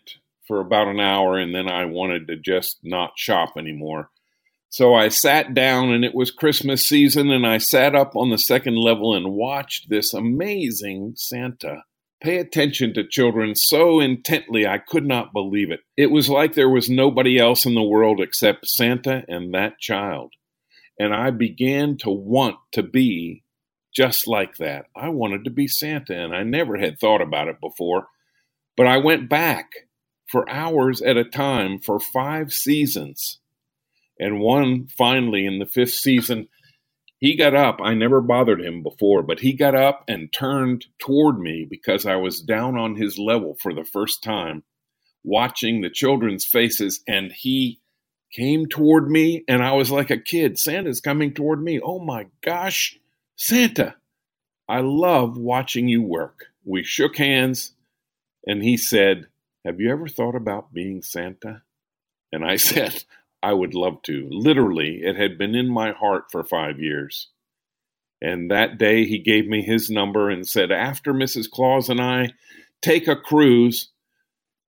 for 0.47 0.59
about 0.59 0.87
an 0.87 0.99
hour 0.99 1.37
and 1.37 1.55
then 1.55 1.67
I 1.69 1.85
wanted 1.85 2.27
to 2.27 2.37
just 2.37 2.79
not 2.83 3.17
shop 3.17 3.53
anymore. 3.57 4.09
So 4.75 4.93
I 4.93 5.07
sat 5.07 5.53
down, 5.53 5.93
and 5.93 6.03
it 6.03 6.13
was 6.13 6.31
Christmas 6.31 6.85
season, 6.85 7.31
and 7.31 7.47
I 7.47 7.59
sat 7.59 7.95
up 7.95 8.13
on 8.13 8.29
the 8.29 8.37
second 8.37 8.75
level 8.75 9.15
and 9.15 9.31
watched 9.31 9.87
this 9.87 10.13
amazing 10.13 11.13
Santa 11.15 11.85
pay 12.19 12.39
attention 12.39 12.93
to 12.95 13.07
children 13.07 13.55
so 13.55 14.01
intently 14.01 14.67
I 14.67 14.79
could 14.79 15.05
not 15.05 15.31
believe 15.31 15.71
it. 15.71 15.79
It 15.95 16.11
was 16.11 16.27
like 16.27 16.55
there 16.55 16.67
was 16.67 16.89
nobody 16.89 17.39
else 17.39 17.65
in 17.65 17.73
the 17.73 17.83
world 17.83 18.19
except 18.19 18.67
Santa 18.67 19.23
and 19.29 19.53
that 19.53 19.79
child. 19.79 20.33
And 20.99 21.13
I 21.13 21.29
began 21.29 21.95
to 21.99 22.09
want 22.09 22.57
to 22.73 22.83
be 22.83 23.43
just 23.95 24.27
like 24.27 24.57
that. 24.57 24.87
I 24.93 25.07
wanted 25.07 25.45
to 25.45 25.51
be 25.51 25.69
Santa, 25.69 26.21
and 26.21 26.35
I 26.35 26.43
never 26.43 26.77
had 26.77 26.99
thought 26.99 27.21
about 27.21 27.47
it 27.47 27.61
before. 27.61 28.07
But 28.75 28.87
I 28.87 28.97
went 28.97 29.29
back 29.29 29.69
for 30.27 30.49
hours 30.49 31.01
at 31.01 31.15
a 31.15 31.23
time 31.23 31.79
for 31.79 31.97
five 31.97 32.51
seasons 32.51 33.39
and 34.19 34.39
one 34.39 34.87
finally 34.87 35.45
in 35.45 35.59
the 35.59 35.65
fifth 35.65 35.93
season, 35.93 36.47
he 37.19 37.35
got 37.35 37.55
up. 37.55 37.79
I 37.81 37.93
never 37.93 38.21
bothered 38.21 38.61
him 38.61 38.83
before, 38.83 39.23
but 39.23 39.39
he 39.39 39.53
got 39.53 39.75
up 39.75 40.03
and 40.07 40.31
turned 40.31 40.85
toward 40.99 41.39
me 41.39 41.65
because 41.69 42.05
I 42.05 42.17
was 42.17 42.41
down 42.41 42.77
on 42.77 42.95
his 42.95 43.17
level 43.17 43.55
for 43.61 43.73
the 43.73 43.85
first 43.85 44.21
time, 44.21 44.63
watching 45.23 45.81
the 45.81 45.89
children's 45.89 46.45
faces. 46.45 47.01
And 47.07 47.31
he 47.31 47.79
came 48.31 48.67
toward 48.67 49.09
me, 49.09 49.43
and 49.47 49.63
I 49.63 49.71
was 49.73 49.91
like 49.91 50.11
a 50.11 50.17
kid. 50.17 50.59
Santa's 50.59 50.99
coming 51.01 51.33
toward 51.33 51.63
me. 51.63 51.79
Oh 51.79 51.99
my 51.99 52.27
gosh, 52.43 52.99
Santa, 53.37 53.95
I 54.67 54.81
love 54.81 55.37
watching 55.37 55.87
you 55.87 56.01
work. 56.01 56.47
We 56.65 56.83
shook 56.83 57.17
hands, 57.17 57.73
and 58.45 58.61
he 58.61 58.77
said, 58.77 59.27
Have 59.63 59.79
you 59.79 59.91
ever 59.91 60.07
thought 60.07 60.35
about 60.35 60.73
being 60.73 61.01
Santa? 61.01 61.61
And 62.31 62.43
I 62.43 62.55
said, 62.57 63.03
I 63.45 63.53
would 63.53 63.75
love 63.75 64.01
to. 64.05 64.27
Literally, 64.31 65.01
it 65.03 65.15
had 65.15 65.37
been 65.37 65.53
in 65.53 65.69
my 65.69 65.91
heart 65.91 66.31
for 66.31 66.43
five 66.43 66.79
years. 66.79 67.29
And 68.19 68.49
that 68.49 68.79
day 68.79 69.05
he 69.05 69.19
gave 69.19 69.45
me 69.45 69.61
his 69.61 69.87
number 69.87 70.31
and 70.31 70.47
said, 70.47 70.71
After 70.71 71.13
Mrs. 71.13 71.47
Claus 71.47 71.87
and 71.87 72.01
I 72.01 72.33
take 72.81 73.07
a 73.07 73.15
cruise, 73.15 73.91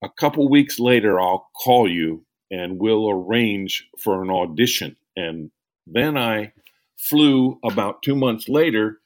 a 0.00 0.08
couple 0.08 0.48
weeks 0.48 0.78
later 0.78 1.18
I'll 1.18 1.48
call 1.64 1.90
you 1.90 2.24
and 2.52 2.78
we'll 2.78 3.10
arrange 3.10 3.88
for 3.98 4.22
an 4.22 4.30
audition. 4.30 4.94
And 5.16 5.50
then 5.84 6.16
I 6.16 6.52
flew 6.96 7.58
about 7.64 8.04
two 8.04 8.14
months 8.14 8.48
later 8.48 9.00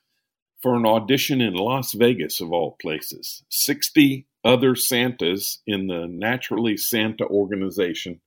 for 0.60 0.76
an 0.76 0.84
audition 0.84 1.40
in 1.40 1.54
Las 1.54 1.94
Vegas, 1.94 2.42
of 2.42 2.52
all 2.52 2.76
places. 2.78 3.42
60 3.48 4.26
other 4.44 4.74
Santas 4.74 5.62
in 5.66 5.86
the 5.86 6.06
Naturally 6.06 6.76
Santa 6.76 7.24
organization 7.24 8.20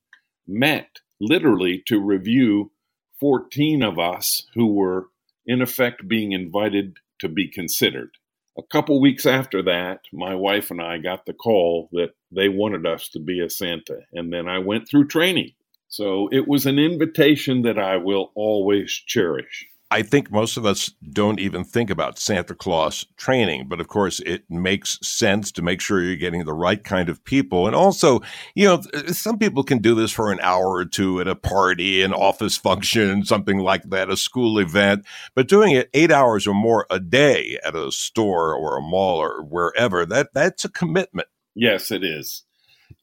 met 0.48 1.02
literally 1.20 1.82
to 1.88 2.00
review 2.00 2.72
14 3.20 3.84
of 3.84 3.98
us 4.00 4.48
who 4.54 4.74
were, 4.74 5.08
in 5.46 5.62
effect, 5.62 6.08
being 6.08 6.32
invited 6.32 6.98
to 7.20 7.30
be 7.30 7.48
considered. 7.48 8.12
A 8.58 8.64
couple 8.64 9.02
weeks 9.02 9.26
after 9.26 9.62
that, 9.64 10.02
my 10.14 10.36
wife 10.36 10.72
and 10.72 10.82
I 10.82 10.98
got 10.98 11.26
the 11.26 11.34
call 11.34 11.90
that 11.92 12.12
they 12.32 12.48
wanted 12.50 12.86
us 12.86 13.10
to 13.10 13.20
be 13.20 13.40
a 13.42 13.50
Santa, 13.50 14.02
and 14.14 14.32
then 14.32 14.48
I 14.48 14.60
went 14.60 14.88
through 14.88 15.08
training. 15.08 15.52
So 15.88 16.30
it 16.32 16.48
was 16.48 16.66
an 16.66 16.80
invitation 16.80 17.62
that 17.64 17.78
I 17.78 17.98
will 17.98 18.32
always 18.36 18.92
cherish. 18.92 19.68
I 19.92 20.02
think 20.02 20.32
most 20.32 20.58
of 20.58 20.66
us 20.66 20.92
don't 21.14 21.40
even 21.40 21.64
think 21.64 21.92
about 21.92 22.18
Santa 22.18 22.56
Claus 22.56 23.06
training, 23.18 23.68
but 23.68 23.80
of 23.80 23.88
course 23.88 24.20
it 24.20 24.44
makes 24.50 24.98
sense 25.08 25.52
to 25.54 25.62
make 25.62 25.80
sure 25.80 26.02
you're 26.02 26.16
getting 26.16 26.44
the 26.44 26.54
right 26.54 26.84
kind 26.84 27.08
of 27.08 27.24
people. 27.24 27.68
And 27.68 27.76
also, 27.76 28.22
you 28.56 28.66
know, 28.66 28.82
some 29.08 29.38
people 29.38 29.64
can 29.64 29.78
do 29.78 29.94
this 29.94 30.12
for 30.12 30.32
an 30.32 30.40
hour 30.42 30.72
or 30.72 30.86
two 30.86 31.22
at 31.22 31.28
a 31.28 31.36
party, 31.36 32.02
an 32.02 32.14
office 32.14 32.58
function, 32.58 33.26
something 33.26 33.60
like 33.60 33.84
that, 33.92 34.10
a 34.10 34.18
school 34.18 34.58
event, 34.58 35.06
but 35.36 35.48
doing 35.48 35.74
it 35.74 35.92
eight 35.94 36.12
hours 36.12 36.48
or 36.48 36.56
more 36.56 36.88
a 36.90 37.00
day 37.00 37.60
at 37.64 37.76
a 37.76 37.92
store 37.92 38.56
or 38.56 38.78
a 38.78 38.82
mall 38.82 39.20
or 39.20 39.44
wherever, 39.44 40.04
that 40.08 40.30
that's 40.34 40.66
a 40.66 40.70
commitment. 40.70 41.28
Yes, 41.54 41.92
it 41.92 42.04
is. 42.04 42.44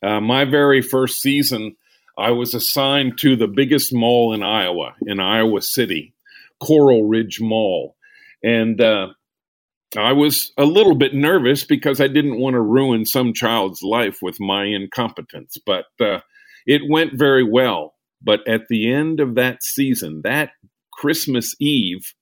Uh, 0.02 0.20
my 0.20 0.44
very 0.44 0.82
first 0.82 1.22
season, 1.22 1.76
I 2.18 2.32
was 2.32 2.54
assigned 2.54 3.18
to 3.18 3.36
the 3.36 3.46
biggest 3.46 3.94
mall 3.94 4.34
in 4.34 4.42
Iowa, 4.42 4.96
in 5.06 5.20
Iowa 5.20 5.62
City 5.62 6.12
Coral 6.62 7.04
Ridge 7.04 7.40
Mall. 7.40 7.97
And 8.42 8.81
uh, 8.81 9.09
I 9.97 10.12
was 10.12 10.52
a 10.57 10.64
little 10.64 10.95
bit 10.95 11.14
nervous 11.14 11.64
because 11.64 12.00
I 12.00 12.07
didn't 12.07 12.40
want 12.40 12.54
to 12.54 12.61
ruin 12.61 13.04
some 13.04 13.35
child's 13.35 13.83
life 13.83 14.19
with 14.23 14.38
my 14.40 14.64
incompetence, 14.64 15.57
but 15.64 15.87
uh, 16.00 16.21
it 16.66 16.83
went 16.88 17.19
very 17.19 17.45
well. 17.45 17.95
But 18.23 18.47
at 18.49 18.69
the 18.69 18.92
end 18.92 19.21
of 19.21 19.35
that 19.35 19.62
season, 19.62 20.23
that 20.25 20.50
Christmas 20.92 21.54
Eve, 21.61 22.14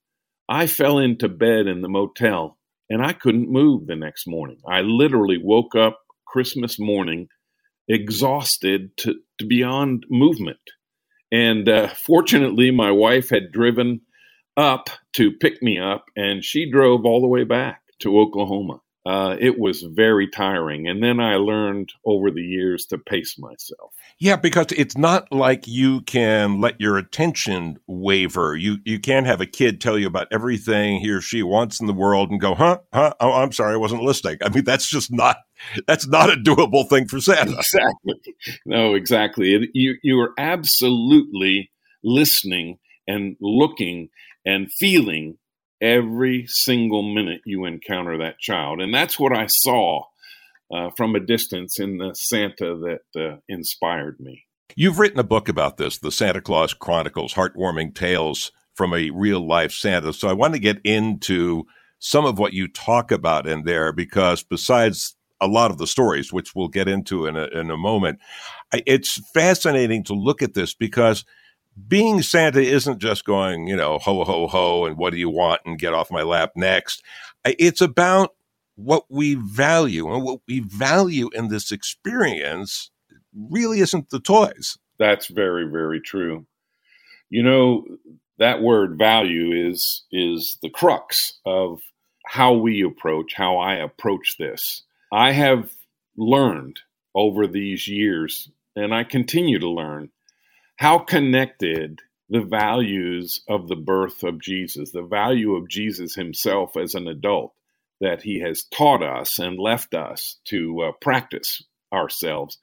I 0.49 0.67
fell 0.67 0.97
into 0.97 1.29
bed 1.29 1.67
in 1.67 1.81
the 1.81 1.89
motel 1.89 2.57
and 2.89 3.05
I 3.05 3.13
couldn't 3.13 3.49
move 3.49 3.85
the 3.85 3.95
next 3.95 4.27
morning. 4.27 4.57
I 4.67 4.81
literally 4.81 5.37
woke 5.41 5.75
up 5.75 5.99
Christmas 6.27 6.79
morning 6.79 7.27
exhausted 7.87 8.97
to, 8.97 9.15
to 9.37 9.45
beyond 9.45 10.05
movement. 10.09 10.59
And 11.31 11.69
uh, 11.69 11.87
fortunately, 11.87 12.71
my 12.71 12.91
wife 12.91 13.29
had 13.29 13.51
driven 13.51 14.01
up 14.57 14.89
to 15.13 15.31
pick 15.31 15.61
me 15.61 15.79
up, 15.79 16.05
and 16.15 16.43
she 16.43 16.69
drove 16.69 17.05
all 17.05 17.21
the 17.21 17.27
way 17.27 17.43
back 17.43 17.81
to 17.99 18.19
Oklahoma. 18.19 18.81
Uh, 19.03 19.35
it 19.39 19.57
was 19.57 19.81
very 19.81 20.27
tiring. 20.27 20.87
And 20.87 21.01
then 21.01 21.19
I 21.19 21.35
learned 21.37 21.91
over 22.05 22.29
the 22.29 22.41
years 22.41 22.85
to 22.87 22.99
pace 22.99 23.35
myself. 23.39 23.93
Yeah, 24.19 24.35
because 24.35 24.67
it's 24.77 24.95
not 24.95 25.31
like 25.31 25.67
you 25.67 26.01
can 26.01 26.61
let 26.61 26.79
your 26.79 26.97
attention 26.97 27.79
waver. 27.87 28.55
You 28.55 28.77
you 28.85 28.99
can't 28.99 29.25
have 29.25 29.41
a 29.41 29.47
kid 29.47 29.81
tell 29.81 29.97
you 29.97 30.05
about 30.05 30.27
everything 30.31 30.99
he 30.99 31.09
or 31.09 31.19
she 31.19 31.41
wants 31.41 31.79
in 31.79 31.87
the 31.87 31.93
world 31.93 32.29
and 32.29 32.39
go, 32.39 32.53
huh, 32.53 32.77
huh? 32.93 33.15
Oh, 33.19 33.33
I'm 33.33 33.51
sorry, 33.51 33.73
I 33.73 33.77
wasn't 33.77 34.03
listening. 34.03 34.37
I 34.43 34.49
mean, 34.49 34.65
that's 34.65 34.87
just 34.87 35.11
not 35.11 35.37
that's 35.87 36.07
not 36.07 36.29
a 36.29 36.35
doable 36.35 36.87
thing 36.87 37.07
for 37.07 37.19
Santa. 37.19 37.57
Exactly. 37.57 38.35
No, 38.67 38.93
exactly. 38.93 39.55
It, 39.55 39.71
you 39.73 39.95
you 40.03 40.19
are 40.19 40.33
absolutely 40.37 41.71
listening 42.03 42.77
and 43.07 43.35
looking 43.41 44.09
and 44.45 44.71
feeling 44.71 45.37
every 45.81 46.45
single 46.47 47.01
minute 47.01 47.41
you 47.45 47.65
encounter 47.65 48.17
that 48.19 48.39
child. 48.39 48.81
And 48.81 48.93
that's 48.93 49.19
what 49.19 49.35
I 49.35 49.47
saw 49.47 50.03
uh, 50.73 50.89
from 50.95 51.15
a 51.15 51.19
distance 51.19 51.79
in 51.79 51.97
the 51.97 52.13
Santa 52.13 52.75
that 52.75 53.21
uh, 53.21 53.37
inspired 53.49 54.19
me. 54.19 54.45
You've 54.75 54.99
written 54.99 55.19
a 55.19 55.23
book 55.23 55.49
about 55.49 55.77
this, 55.77 55.97
The 55.97 56.11
Santa 56.11 56.39
Claus 56.39 56.73
Chronicles 56.73 57.33
Heartwarming 57.33 57.93
Tales 57.93 58.51
from 58.73 58.93
a 58.93 59.09
Real 59.09 59.45
Life 59.45 59.73
Santa. 59.73 60.13
So 60.13 60.29
I 60.29 60.33
want 60.33 60.53
to 60.53 60.59
get 60.59 60.79
into 60.83 61.65
some 61.99 62.25
of 62.25 62.39
what 62.39 62.53
you 62.53 62.67
talk 62.67 63.11
about 63.11 63.47
in 63.47 63.63
there 63.63 63.91
because 63.91 64.43
besides 64.43 65.15
a 65.41 65.47
lot 65.47 65.71
of 65.71 65.77
the 65.77 65.87
stories, 65.87 66.31
which 66.31 66.55
we'll 66.55 66.69
get 66.69 66.87
into 66.87 67.25
in 67.25 67.35
a, 67.35 67.45
in 67.47 67.69
a 67.69 67.77
moment, 67.77 68.19
it's 68.71 69.19
fascinating 69.33 70.03
to 70.05 70.13
look 70.13 70.41
at 70.41 70.53
this 70.53 70.73
because– 70.73 71.25
being 71.87 72.21
Santa 72.21 72.61
isn't 72.61 72.99
just 72.99 73.25
going, 73.25 73.67
you 73.67 73.75
know, 73.75 73.97
ho, 73.99 74.23
ho, 74.23 74.47
ho, 74.47 74.85
and 74.85 74.97
what 74.97 75.11
do 75.11 75.19
you 75.19 75.29
want 75.29 75.61
and 75.65 75.79
get 75.79 75.93
off 75.93 76.11
my 76.11 76.21
lap 76.21 76.51
next. 76.55 77.03
It's 77.45 77.81
about 77.81 78.35
what 78.75 79.05
we 79.09 79.35
value. 79.35 80.11
And 80.13 80.23
what 80.23 80.41
we 80.47 80.59
value 80.59 81.29
in 81.33 81.47
this 81.47 81.71
experience 81.71 82.91
really 83.33 83.79
isn't 83.79 84.09
the 84.09 84.19
toys. 84.19 84.77
That's 84.99 85.27
very, 85.27 85.69
very 85.69 86.01
true. 86.01 86.45
You 87.29 87.43
know, 87.43 87.85
that 88.39 88.61
word 88.61 88.97
value 88.97 89.69
is 89.69 90.03
is 90.11 90.57
the 90.61 90.69
crux 90.69 91.39
of 91.45 91.81
how 92.25 92.53
we 92.53 92.83
approach, 92.83 93.33
how 93.33 93.57
I 93.57 93.75
approach 93.75 94.35
this. 94.37 94.83
I 95.11 95.31
have 95.31 95.71
learned 96.17 96.79
over 97.15 97.47
these 97.47 97.87
years, 97.87 98.49
and 98.75 98.93
I 98.93 99.03
continue 99.03 99.59
to 99.59 99.69
learn 99.69 100.09
how 100.77 100.99
connected 100.99 101.99
the 102.29 102.41
values 102.41 103.41
of 103.49 103.67
the 103.67 103.75
birth 103.75 104.23
of 104.23 104.41
Jesus, 104.41 104.91
the 104.91 105.03
value 105.03 105.55
of 105.55 105.69
Jesus 105.69 106.15
himself 106.15 106.77
as 106.77 106.95
an 106.95 107.07
adult 107.07 107.53
that 107.99 108.23
he 108.23 108.39
has 108.39 108.63
taught 108.63 109.03
us 109.03 109.37
and 109.37 109.59
left 109.59 109.93
us 109.93 110.39
to 110.45 110.81
uh, 110.81 110.91
practice 111.01 111.63
ourselves, 111.93 112.57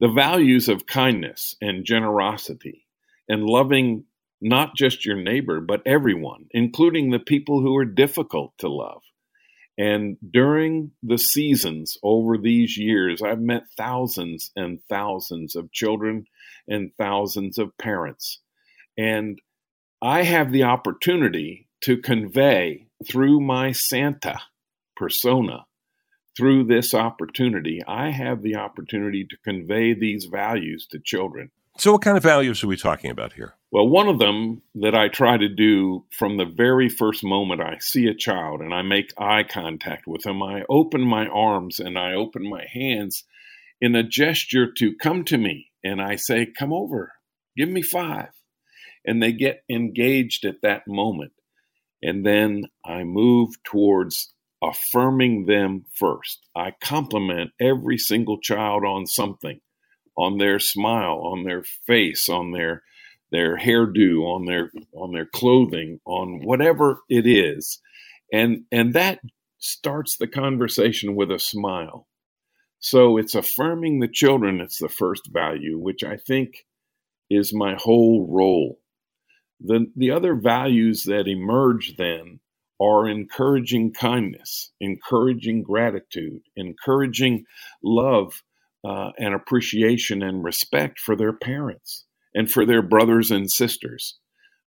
the 0.00 0.08
values 0.08 0.68
of 0.68 0.86
kindness 0.86 1.56
and 1.60 1.84
generosity 1.84 2.86
and 3.28 3.44
loving 3.44 4.04
not 4.40 4.74
just 4.74 5.06
your 5.06 5.16
neighbor, 5.16 5.60
but 5.60 5.82
everyone, 5.86 6.46
including 6.50 7.10
the 7.10 7.18
people 7.18 7.60
who 7.60 7.76
are 7.76 7.84
difficult 7.84 8.52
to 8.58 8.68
love. 8.68 9.02
And 9.82 10.16
during 10.30 10.92
the 11.02 11.18
seasons 11.18 11.96
over 12.04 12.38
these 12.38 12.78
years, 12.78 13.20
I've 13.20 13.40
met 13.40 13.64
thousands 13.76 14.52
and 14.54 14.78
thousands 14.88 15.56
of 15.56 15.72
children 15.72 16.26
and 16.68 16.92
thousands 16.96 17.58
of 17.58 17.76
parents. 17.78 18.38
And 18.96 19.40
I 20.00 20.22
have 20.22 20.52
the 20.52 20.62
opportunity 20.62 21.68
to 21.80 21.96
convey 21.96 22.86
through 23.10 23.40
my 23.40 23.72
Santa 23.72 24.38
persona, 24.94 25.66
through 26.36 26.66
this 26.66 26.94
opportunity, 26.94 27.80
I 27.84 28.10
have 28.10 28.40
the 28.40 28.54
opportunity 28.54 29.26
to 29.28 29.36
convey 29.44 29.94
these 29.94 30.26
values 30.26 30.86
to 30.92 31.00
children. 31.04 31.50
So, 31.78 31.92
what 31.92 32.02
kind 32.02 32.16
of 32.16 32.22
values 32.22 32.62
are 32.62 32.68
we 32.68 32.76
talking 32.76 33.10
about 33.10 33.32
here? 33.32 33.54
Well, 33.70 33.88
one 33.88 34.08
of 34.08 34.18
them 34.18 34.62
that 34.74 34.94
I 34.94 35.08
try 35.08 35.38
to 35.38 35.48
do 35.48 36.04
from 36.10 36.36
the 36.36 36.44
very 36.44 36.90
first 36.90 37.24
moment 37.24 37.62
I 37.62 37.78
see 37.78 38.06
a 38.06 38.14
child 38.14 38.60
and 38.60 38.74
I 38.74 38.82
make 38.82 39.14
eye 39.18 39.44
contact 39.44 40.06
with 40.06 40.22
them, 40.22 40.42
I 40.42 40.64
open 40.68 41.00
my 41.00 41.26
arms 41.28 41.80
and 41.80 41.98
I 41.98 42.12
open 42.12 42.48
my 42.48 42.66
hands 42.70 43.24
in 43.80 43.96
a 43.96 44.02
gesture 44.02 44.70
to 44.70 44.94
come 44.96 45.24
to 45.24 45.38
me 45.38 45.70
and 45.82 46.00
I 46.00 46.16
say, 46.16 46.46
Come 46.46 46.72
over, 46.72 47.12
give 47.56 47.68
me 47.68 47.82
five. 47.82 48.28
And 49.04 49.22
they 49.22 49.32
get 49.32 49.64
engaged 49.70 50.44
at 50.44 50.62
that 50.62 50.86
moment. 50.86 51.32
And 52.02 52.24
then 52.24 52.64
I 52.84 53.04
move 53.04 53.50
towards 53.64 54.34
affirming 54.62 55.46
them 55.46 55.86
first. 55.94 56.46
I 56.54 56.72
compliment 56.80 57.50
every 57.60 57.98
single 57.98 58.38
child 58.38 58.84
on 58.84 59.06
something, 59.06 59.60
on 60.16 60.38
their 60.38 60.58
smile, 60.58 61.20
on 61.24 61.44
their 61.44 61.62
face, 61.62 62.28
on 62.28 62.52
their 62.52 62.82
their 63.30 63.56
hairdo, 63.56 64.24
on 64.24 64.44
their 64.44 64.70
on 64.94 65.12
their 65.12 65.26
clothing, 65.26 66.00
on 66.04 66.40
whatever 66.44 67.00
it 67.08 67.26
is. 67.26 67.80
And 68.32 68.64
and 68.70 68.94
that 68.94 69.20
starts 69.58 70.16
the 70.16 70.26
conversation 70.26 71.14
with 71.14 71.30
a 71.30 71.38
smile. 71.38 72.06
So 72.80 73.16
it's 73.16 73.36
affirming 73.36 74.00
the 74.00 74.08
children, 74.08 74.60
it's 74.60 74.78
the 74.78 74.88
first 74.88 75.28
value, 75.32 75.78
which 75.78 76.02
I 76.02 76.16
think 76.16 76.66
is 77.30 77.54
my 77.54 77.76
whole 77.76 78.26
role. 78.28 78.80
The, 79.60 79.86
the 79.94 80.10
other 80.10 80.34
values 80.34 81.04
that 81.04 81.28
emerge 81.28 81.94
then 81.96 82.40
are 82.80 83.08
encouraging 83.08 83.92
kindness, 83.92 84.72
encouraging 84.80 85.62
gratitude, 85.62 86.42
encouraging 86.56 87.44
love 87.84 88.42
uh, 88.84 89.10
and 89.18 89.34
appreciation 89.34 90.22
and 90.22 90.44
respect 90.44 90.98
for 90.98 91.16
their 91.16 91.32
parents 91.32 92.04
and 92.34 92.50
for 92.50 92.66
their 92.66 92.82
brothers 92.82 93.30
and 93.30 93.50
sisters. 93.50 94.18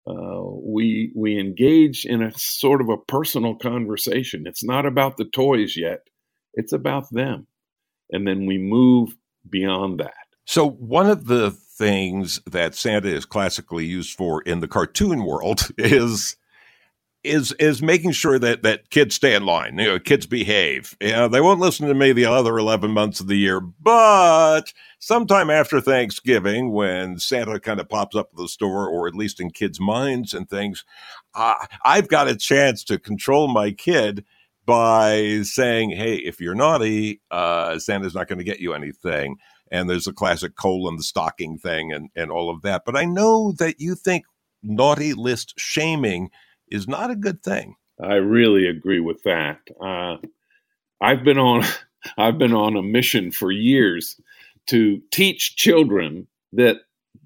Uh, 0.07 0.43
we 0.63 1.13
we 1.17 1.39
engage 1.39 2.05
in 2.05 2.23
a 2.23 2.33
sort 2.37 2.83
of 2.83 2.91
a 2.91 2.99
personal 2.99 3.55
conversation. 3.57 4.45
It's 4.47 4.65
not 4.65 4.85
about 4.85 5.17
the 5.17 5.25
toys 5.25 5.77
yet; 5.77 6.01
it's 6.55 6.73
about 6.73 7.07
them 7.11 7.47
and 8.11 8.27
then 8.27 8.47
we 8.47 8.59
move 8.59 9.17
beyond 9.49 10.01
that. 10.01 10.15
So, 10.47 10.69
one 10.69 11.09
of 11.09 11.27
the 11.27 11.51
things 11.51 12.41
that 12.47 12.75
Santa 12.75 13.09
is 13.09 13.25
classically 13.25 13.87
used 13.87 14.17
for 14.17 14.43
in 14.43 14.61
the 14.61 14.69
cartoon 14.69 15.25
world 15.25 15.69
is 15.79 16.37
is 17.25 17.53
is 17.53 17.83
making 17.83 18.13
sure 18.13 18.39
that 18.39 18.63
that 18.63 18.91
kids 18.91 19.15
stay 19.15 19.35
in 19.35 19.45
line. 19.45 19.79
You 19.79 19.87
know, 19.87 19.99
kids 19.99 20.27
behave. 20.27 20.97
You 21.01 21.13
know, 21.13 21.29
they 21.29 21.41
won't 21.41 21.61
listen 21.61 21.89
to 21.89 21.95
me 21.95 22.13
the 22.13 22.27
other 22.27 22.57
eleven 22.59 22.91
months 22.91 23.21
of 23.21 23.27
the 23.27 23.37
year, 23.37 23.61
but 23.61 24.73
sometime 24.99 25.51
after 25.51 25.81
Thanksgiving, 25.81 26.73
when 26.73 27.19
Santa 27.19 27.59
kind 27.59 27.81
of 27.81 27.89
pops 27.89 28.15
up 28.15 28.29
at 28.33 28.37
the 28.37 28.49
store, 28.49 28.89
or 28.89 29.09
at 29.09 29.15
least 29.15 29.41
in 29.41 29.51
kids' 29.51 29.81
minds 29.81 30.35
and 30.35 30.49
things, 30.49 30.85
uh, 31.35 31.67
I've 31.85 32.09
got 32.09 32.29
a 32.29 32.37
chance 32.37 32.85
to 32.85 32.99
control 32.99 33.49
my 33.49 33.73
kid 33.73 34.25
by 34.67 35.41
saying, 35.43 35.91
"Hey, 35.91 36.17
if 36.17 36.41
you're 36.41 36.55
naughty, 36.55 37.21
uh, 37.31 37.79
Santa's 37.79 38.15
not 38.15 38.29
going 38.29 38.39
to 38.39 38.45
get 38.45 38.61
you 38.61 38.75
anything." 38.75 39.37
And 39.71 39.89
there's 39.89 40.07
a 40.07 40.13
classic 40.13 40.57
coal 40.57 40.89
in 40.89 40.97
the 40.97 41.03
stocking 41.03 41.59
thing, 41.59 41.91
and 41.93 42.11
and 42.15 42.31
all 42.31 42.51
of 42.51 42.63
that. 42.63 42.83
But 42.85 42.97
I 42.97 43.05
know 43.05 43.53
that 43.59 43.81
you 43.81 43.95
think 43.95 44.25
naughty 44.63 45.13
list 45.15 45.55
shaming 45.59 46.31
is 46.71 46.89
not 46.89 47.11
a 47.11 47.17
good 47.17 47.43
thing. 47.43 47.77
I 48.03 48.15
really 48.15 48.67
agree 48.67 49.01
with 49.01 49.23
that. 49.23 49.59
Uh, 49.81 50.17
I've 51.01 51.25
been 51.25 51.39
on 51.39 51.65
I've 52.19 52.39
been 52.39 52.55
on 52.55 52.77
a 52.77 52.83
mission 52.83 53.31
for 53.31 53.51
years 53.51 54.21
to 54.67 55.01
teach 55.11 55.57
children 55.57 56.27
that 56.53 56.77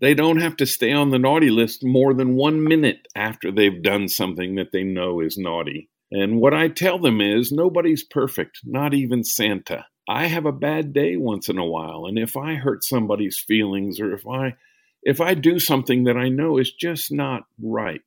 they 0.00 0.14
don't 0.14 0.40
have 0.40 0.56
to 0.58 0.66
stay 0.66 0.92
on 0.92 1.10
the 1.10 1.18
naughty 1.18 1.50
list 1.50 1.84
more 1.84 2.14
than 2.14 2.36
one 2.36 2.62
minute 2.62 3.08
after 3.16 3.50
they've 3.50 3.82
done 3.82 4.08
something 4.08 4.54
that 4.54 4.70
they 4.72 4.84
know 4.84 5.20
is 5.20 5.36
naughty. 5.36 5.88
And 6.10 6.40
what 6.40 6.54
I 6.54 6.68
tell 6.68 6.98
them 6.98 7.20
is 7.20 7.52
nobody's 7.52 8.04
perfect, 8.04 8.60
not 8.64 8.94
even 8.94 9.24
Santa. 9.24 9.84
I 10.08 10.26
have 10.26 10.46
a 10.46 10.52
bad 10.52 10.92
day 10.92 11.16
once 11.16 11.48
in 11.48 11.58
a 11.58 11.66
while, 11.66 12.06
and 12.06 12.18
if 12.18 12.36
I 12.36 12.54
hurt 12.54 12.82
somebody's 12.82 13.38
feelings 13.38 14.00
or 14.00 14.14
if 14.14 14.26
I 14.26 14.54
if 15.02 15.20
I 15.20 15.34
do 15.34 15.60
something 15.60 16.04
that 16.04 16.16
I 16.16 16.28
know 16.28 16.58
is 16.58 16.72
just 16.72 17.12
not 17.12 17.44
right, 17.62 18.02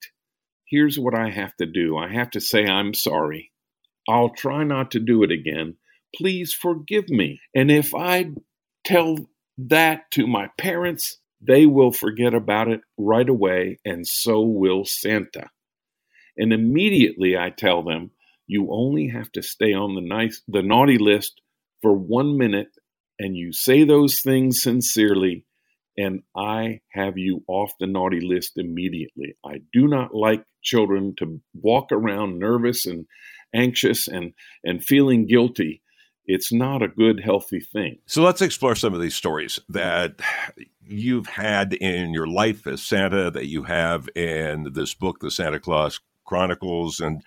here's 0.72 0.98
what 0.98 1.14
I 1.14 1.30
have 1.30 1.56
to 1.58 1.66
do. 1.66 1.98
I 1.98 2.12
have 2.12 2.32
to 2.32 2.42
say 2.42 2.66
I'm 2.66 2.94
sorry. 2.94 3.52
I'll 4.10 4.30
try 4.30 4.64
not 4.64 4.92
to 4.92 5.00
do 5.00 5.22
it 5.24 5.32
again. 5.32 5.76
Please 6.16 6.54
forgive 6.54 7.10
me. 7.10 7.40
And 7.54 7.70
if 7.70 7.94
I 7.94 8.32
tell 8.84 9.18
that 9.58 10.10
to 10.12 10.26
my 10.26 10.50
parents, 10.58 11.20
they 11.40 11.66
will 11.66 11.92
forget 11.92 12.34
about 12.34 12.68
it 12.68 12.82
right 12.98 13.28
away, 13.28 13.80
and 13.86 14.08
so 14.08 14.42
will 14.42 14.86
Santa. 14.86 15.50
And 16.38 16.54
immediately 16.54 17.38
I 17.38 17.50
tell 17.50 17.84
them, 17.84 18.12
you 18.48 18.70
only 18.72 19.10
have 19.10 19.32
to 19.34 19.42
stay 19.42 19.74
on 19.74 19.96
the 19.96 20.02
nice, 20.02 20.42
the 20.48 20.64
naughty 20.64 20.98
list 20.98 21.42
for 21.82 21.94
one 21.94 22.38
minute 22.38 22.70
and 23.22 23.38
you 23.38 23.54
say 23.54 23.84
those 23.84 24.20
things 24.22 24.62
sincerely, 24.62 25.46
and 25.98 26.22
I 26.36 26.82
have 26.92 27.18
you 27.18 27.44
off 27.48 27.74
the 27.80 27.88
naughty 27.88 28.22
list 28.22 28.54
immediately. 28.58 29.36
I 29.46 29.62
do 29.74 29.88
not 29.88 30.14
like 30.14 30.44
children 30.62 31.16
to 31.18 31.42
walk 31.54 31.92
around 31.92 32.40
nervous 32.40 32.86
and 32.86 33.06
anxious 33.54 34.08
and, 34.08 34.34
and 34.64 34.84
feeling 34.84 35.28
guilty. 35.28 35.82
It's 36.26 36.54
not 36.54 36.82
a 36.82 36.88
good, 36.88 37.20
healthy 37.20 37.60
thing. 37.60 37.98
So 38.06 38.22
let's 38.22 38.42
explore 38.42 38.76
some 38.76 38.94
of 38.94 39.02
these 39.02 39.16
stories 39.16 39.60
that 39.70 40.20
you've 40.86 41.28
had 41.28 41.74
in 41.74 42.14
your 42.14 42.28
life 42.28 42.68
as 42.68 42.82
Santa, 42.82 43.32
that 43.32 43.48
you 43.48 43.64
have 43.64 44.08
in 44.16 44.72
this 44.74 44.94
book, 44.94 45.20
The 45.20 45.32
Santa 45.32 45.60
Claus 45.60 46.00
Chronicles, 46.26 47.00
and 47.00 47.24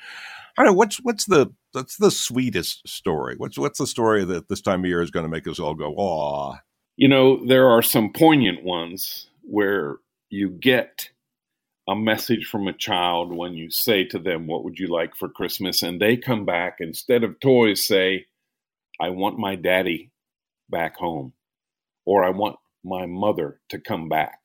I 0.56 0.62
don't 0.62 0.72
know 0.72 0.78
what's 0.78 0.98
what's 0.98 1.24
the 1.26 1.52
that's 1.72 1.96
the 1.96 2.10
sweetest 2.10 2.88
story. 2.88 3.34
What's 3.36 3.58
what's 3.58 3.78
the 3.78 3.86
story 3.86 4.24
that 4.24 4.48
this 4.48 4.60
time 4.60 4.80
of 4.80 4.86
year 4.86 5.02
is 5.02 5.10
going 5.10 5.24
to 5.24 5.30
make 5.30 5.48
us 5.48 5.58
all 5.58 5.74
go, 5.74 5.92
"Aw"? 5.96 6.58
You 6.96 7.08
know, 7.08 7.44
there 7.44 7.68
are 7.70 7.82
some 7.82 8.12
poignant 8.12 8.62
ones 8.62 9.28
where 9.42 9.98
you 10.30 10.48
get 10.48 11.10
a 11.88 11.96
message 11.96 12.46
from 12.46 12.68
a 12.68 12.72
child 12.72 13.34
when 13.34 13.54
you 13.54 13.68
say 13.70 14.04
to 14.04 14.18
them, 14.18 14.46
"What 14.46 14.62
would 14.62 14.78
you 14.78 14.86
like 14.86 15.16
for 15.16 15.28
Christmas?" 15.28 15.82
and 15.82 16.00
they 16.00 16.16
come 16.16 16.44
back 16.44 16.76
instead 16.78 17.24
of 17.24 17.40
toys 17.40 17.84
say, 17.84 18.26
"I 19.00 19.10
want 19.10 19.38
my 19.38 19.56
daddy 19.56 20.12
back 20.70 20.96
home," 20.96 21.34
or 22.04 22.24
"I 22.24 22.30
want 22.30 22.60
my 22.84 23.06
mother 23.06 23.60
to 23.70 23.80
come 23.80 24.08
back," 24.08 24.44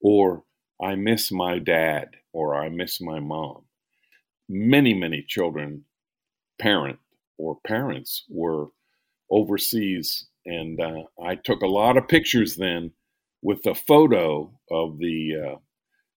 or 0.00 0.44
"I 0.80 0.94
miss 0.94 1.32
my 1.32 1.58
dad," 1.58 2.16
or 2.32 2.54
"I 2.54 2.68
miss 2.68 3.00
my 3.00 3.18
mom." 3.18 3.66
Many, 4.48 4.94
many 4.94 5.22
children 5.22 5.86
parent 6.58 7.00
or 7.36 7.58
parents 7.66 8.24
were 8.28 8.68
overseas, 9.28 10.28
and 10.44 10.80
uh, 10.80 11.02
I 11.22 11.36
took 11.36 11.62
a 11.62 11.66
lot 11.66 11.96
of 11.96 12.08
pictures 12.08 12.56
then 12.56 12.92
with 13.42 13.62
the 13.62 13.74
photo 13.74 14.52
of 14.70 14.98
the 14.98 15.32
uh, 15.36 15.56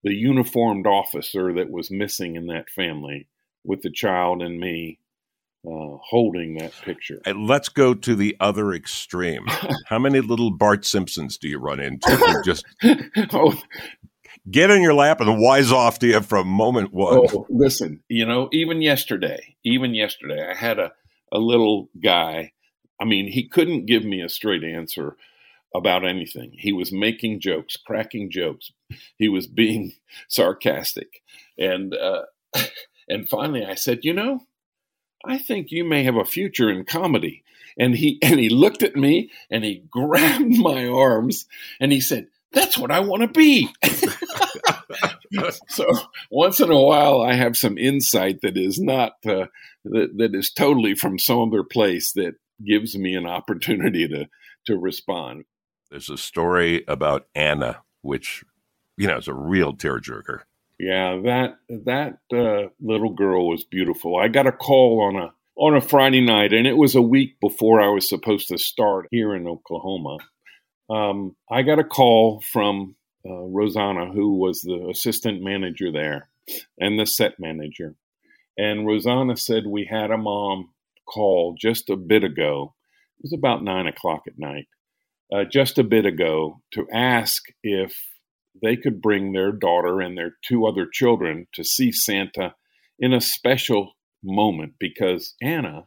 the 0.03 0.15
uniformed 0.15 0.87
officer 0.87 1.53
that 1.55 1.71
was 1.71 1.91
missing 1.91 2.37
in 2.37 2.47
that 2.47 2.69
family, 2.69 3.29
with 3.65 3.83
the 3.83 3.91
child 3.91 4.43
and 4.43 4.59
me 4.59 4.99
uh, 5.67 5.97
holding 6.03 6.55
that 6.55 6.73
picture. 6.83 7.21
And 7.25 7.47
let's 7.47 7.69
go 7.69 7.95
to 7.95 8.15
the 8.15 8.37
other 8.41 8.73
extreme. 8.73 9.47
How 9.87 9.99
many 9.99 10.21
little 10.21 10.51
Bart 10.51 10.85
Simpsons 10.85 11.39
do 11.39 11.49
you 11.49 11.59
run 11.59 11.81
into? 11.81 12.43
just 12.45 12.65
oh, 13.33 13.61
get 14.51 14.71
in 14.71 14.83
your 14.83 14.95
lap 14.95 15.21
and 15.21 15.41
wise 15.41 15.71
off 15.71 15.99
to 16.01 16.07
you 16.07 16.21
from 16.21 16.49
a 16.49 16.51
moment 16.51 16.93
one. 16.93 17.29
Oh, 17.33 17.47
listen, 17.49 18.03
you 18.09 18.27
know, 18.27 18.49
even 18.53 18.83
yesterday, 18.83 19.57
even 19.65 19.95
yesterday, 19.95 20.45
I 20.49 20.57
had 20.57 20.79
a, 20.79 20.93
a 21.31 21.39
little 21.39 21.89
guy. 22.03 22.53
I 23.03 23.05
mean, 23.05 23.27
he 23.27 23.49
couldn't 23.49 23.87
give 23.87 24.05
me 24.05 24.23
a 24.23 24.29
straight 24.29 24.63
answer 24.63 25.17
about 25.75 26.07
anything. 26.07 26.53
He 26.57 26.73
was 26.73 26.93
making 26.93 27.41
jokes, 27.41 27.77
cracking 27.77 28.31
jokes. 28.31 28.71
He 29.19 29.29
was 29.29 29.49
being 29.49 29.95
sarcastic. 30.29 31.21
And, 31.59 31.95
uh, 31.95 32.23
and 33.09 33.29
finally 33.29 33.65
I 33.65 33.75
said, 33.75 34.05
you 34.05 34.15
know, 34.15 34.43
I 35.25 35.39
think 35.39 35.73
you 35.73 35.85
may 35.85 36.05
have 36.05 36.15
a 36.15 36.25
future 36.25 36.71
in 36.71 36.85
comedy. 36.85 37.43
And 37.77 37.97
he, 37.97 38.21
and 38.23 38.39
he 38.39 38.49
looked 38.49 38.85
at 38.85 38.95
me 38.95 39.33
and 39.51 39.65
he 39.65 39.83
grabbed 39.91 40.57
my 40.59 40.87
arms 40.87 41.47
and 41.81 41.91
he 41.91 42.01
said, 42.01 42.29
that's 42.53 42.79
what 42.79 42.93
I 42.93 43.01
want 43.01 43.23
to 43.23 43.29
be. 43.29 43.69
so 45.69 45.87
once 46.31 46.61
in 46.61 46.71
a 46.71 46.81
while, 46.81 47.21
I 47.23 47.35
have 47.35 47.57
some 47.57 47.79
insight 47.79 48.43
that 48.43 48.57
is 48.57 48.79
not 48.79 49.15
uh, 49.27 49.47
that, 49.87 50.11
that 50.19 50.35
is 50.35 50.53
totally 50.53 50.95
from 50.95 51.19
some 51.19 51.49
other 51.49 51.65
place 51.65 52.13
that 52.13 52.35
gives 52.65 52.97
me 52.97 53.15
an 53.15 53.27
opportunity 53.27 54.09
to 54.09 54.29
to 54.67 54.79
respond. 54.79 55.45
There's 55.91 56.11
a 56.11 56.17
story 56.17 56.85
about 56.89 57.27
Anna, 57.35 57.83
which 58.03 58.45
you 58.97 59.07
know 59.07 59.19
is 59.19 59.29
a 59.29 59.35
real 59.35 59.75
tearjerker. 59.75 60.41
Yeah, 60.79 61.21
that 61.25 61.59
that 61.69 62.19
uh, 62.33 62.71
little 62.81 63.13
girl 63.13 63.49
was 63.49 63.65
beautiful. 63.65 64.17
I 64.17 64.29
got 64.29 64.47
a 64.47 64.53
call 64.53 65.03
on 65.03 65.17
a 65.17 65.33
on 65.57 65.77
a 65.77 65.81
Friday 65.81 66.21
night, 66.21 66.53
and 66.53 66.67
it 66.67 66.77
was 66.77 66.95
a 66.95 67.03
week 67.03 67.39
before 67.41 67.81
I 67.81 67.89
was 67.89 68.09
supposed 68.09 68.49
to 68.49 68.59
start 68.59 69.07
here 69.11 69.35
in 69.35 69.47
Oklahoma. 69.47 70.19
Um, 70.91 71.37
I 71.51 71.63
got 71.63 71.79
a 71.79 71.85
call 71.85 72.43
from 72.53 72.97
uh, 73.25 73.33
Rosanna, 73.33 74.13
who 74.13 74.39
was 74.39 74.63
the 74.63 74.89
assistant 74.91 75.43
manager 75.43 75.93
there 75.93 76.29
and 76.79 76.99
the 76.99 77.07
set 77.07 77.39
manager. 77.39 77.95
And 78.59 78.87
Rosanna 78.87 79.37
said 79.37 79.67
we 79.67 79.89
had 79.91 80.11
a 80.11 80.19
mom 80.19 80.71
call 81.07 81.55
just 81.59 81.91
a 81.91 81.97
bit 81.97 82.25
ago. 82.25 82.75
It 83.19 83.25
was 83.25 83.33
about 83.33 83.63
nine 83.63 83.87
o'clock 83.87 84.23
at 84.27 84.39
night, 84.39 84.67
uh, 85.33 85.45
just 85.45 85.79
a 85.79 85.85
bit 85.85 86.07
ago, 86.07 86.61
to 86.73 86.87
ask 86.93 87.43
if 87.63 87.97
they 88.63 88.77
could 88.77 89.01
bring 89.01 89.33
their 89.33 89.53
daughter 89.53 90.01
and 90.01 90.17
their 90.17 90.37
two 90.43 90.67
other 90.67 90.87
children 90.87 91.47
to 91.55 91.65
see 91.65 91.93
Santa 91.93 92.55
in 92.99 93.13
a 93.13 93.21
special 93.21 93.93
moment 94.23 94.75
because 94.79 95.35
Anna 95.43 95.87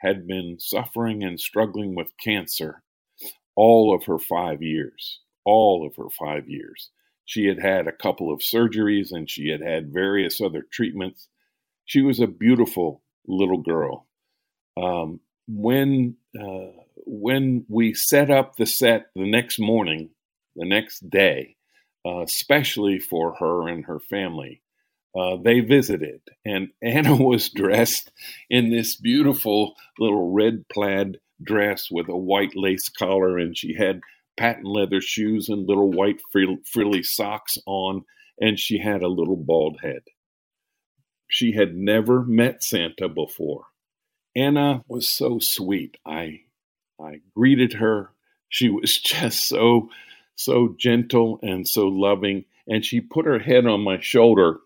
had 0.00 0.26
been 0.26 0.56
suffering 0.58 1.24
and 1.24 1.40
struggling 1.40 1.94
with 1.94 2.12
cancer 2.22 2.82
all 3.56 3.94
of 3.94 4.04
her 4.04 4.18
five 4.18 4.62
years 4.62 5.20
all 5.44 5.86
of 5.86 5.96
her 5.96 6.10
five 6.10 6.48
years. 6.48 6.90
She 7.24 7.46
had 7.46 7.60
had 7.60 7.86
a 7.86 7.92
couple 7.92 8.32
of 8.32 8.40
surgeries 8.40 9.12
and 9.12 9.28
she 9.28 9.48
had 9.48 9.62
had 9.62 9.92
various 9.92 10.40
other 10.40 10.66
treatments. 10.70 11.28
She 11.84 12.02
was 12.02 12.20
a 12.20 12.26
beautiful 12.26 13.02
little 13.26 13.62
girl. 13.62 14.06
Um, 14.76 15.20
when 15.46 16.16
uh, 16.38 16.72
when 17.06 17.64
we 17.68 17.94
set 17.94 18.30
up 18.30 18.56
the 18.56 18.66
set 18.66 19.06
the 19.14 19.28
next 19.28 19.58
morning, 19.58 20.10
the 20.56 20.64
next 20.64 21.08
day, 21.08 21.56
uh, 22.06 22.22
especially 22.22 22.98
for 22.98 23.34
her 23.36 23.68
and 23.68 23.84
her 23.86 24.00
family, 24.00 24.62
uh, 25.14 25.36
they 25.36 25.60
visited, 25.60 26.20
and 26.44 26.70
Anna 26.82 27.14
was 27.14 27.50
dressed 27.50 28.10
in 28.50 28.70
this 28.70 28.96
beautiful 28.96 29.74
little 29.98 30.32
red 30.32 30.64
plaid 30.72 31.18
dress 31.42 31.88
with 31.90 32.08
a 32.08 32.16
white 32.16 32.56
lace 32.56 32.88
collar, 32.88 33.38
and 33.38 33.56
she 33.56 33.74
had 33.74 34.00
patent 34.36 34.66
leather 34.66 35.00
shoes 35.00 35.48
and 35.48 35.68
little 35.68 35.90
white 35.90 36.20
frilly 36.32 37.02
socks 37.02 37.58
on, 37.66 38.04
and 38.40 38.58
she 38.58 38.78
had 38.78 39.02
a 39.02 39.08
little 39.08 39.36
bald 39.36 39.78
head. 39.82 40.02
She 41.28 41.52
had 41.52 41.74
never 41.74 42.24
met 42.24 42.62
Santa 42.62 43.08
before. 43.08 43.66
Anna 44.36 44.84
was 44.88 45.08
so 45.08 45.38
sweet. 45.38 45.96
I 46.06 46.42
I 47.00 47.20
greeted 47.34 47.74
her. 47.74 48.10
She 48.48 48.68
was 48.68 48.98
just 49.00 49.48
so 49.48 49.90
so 50.36 50.74
gentle 50.78 51.38
and 51.42 51.66
so 51.68 51.86
loving, 51.88 52.44
and 52.66 52.84
she 52.84 53.00
put 53.00 53.26
her 53.26 53.38
head 53.38 53.66
on 53.66 53.82
my 53.82 54.00
shoulder 54.00 54.60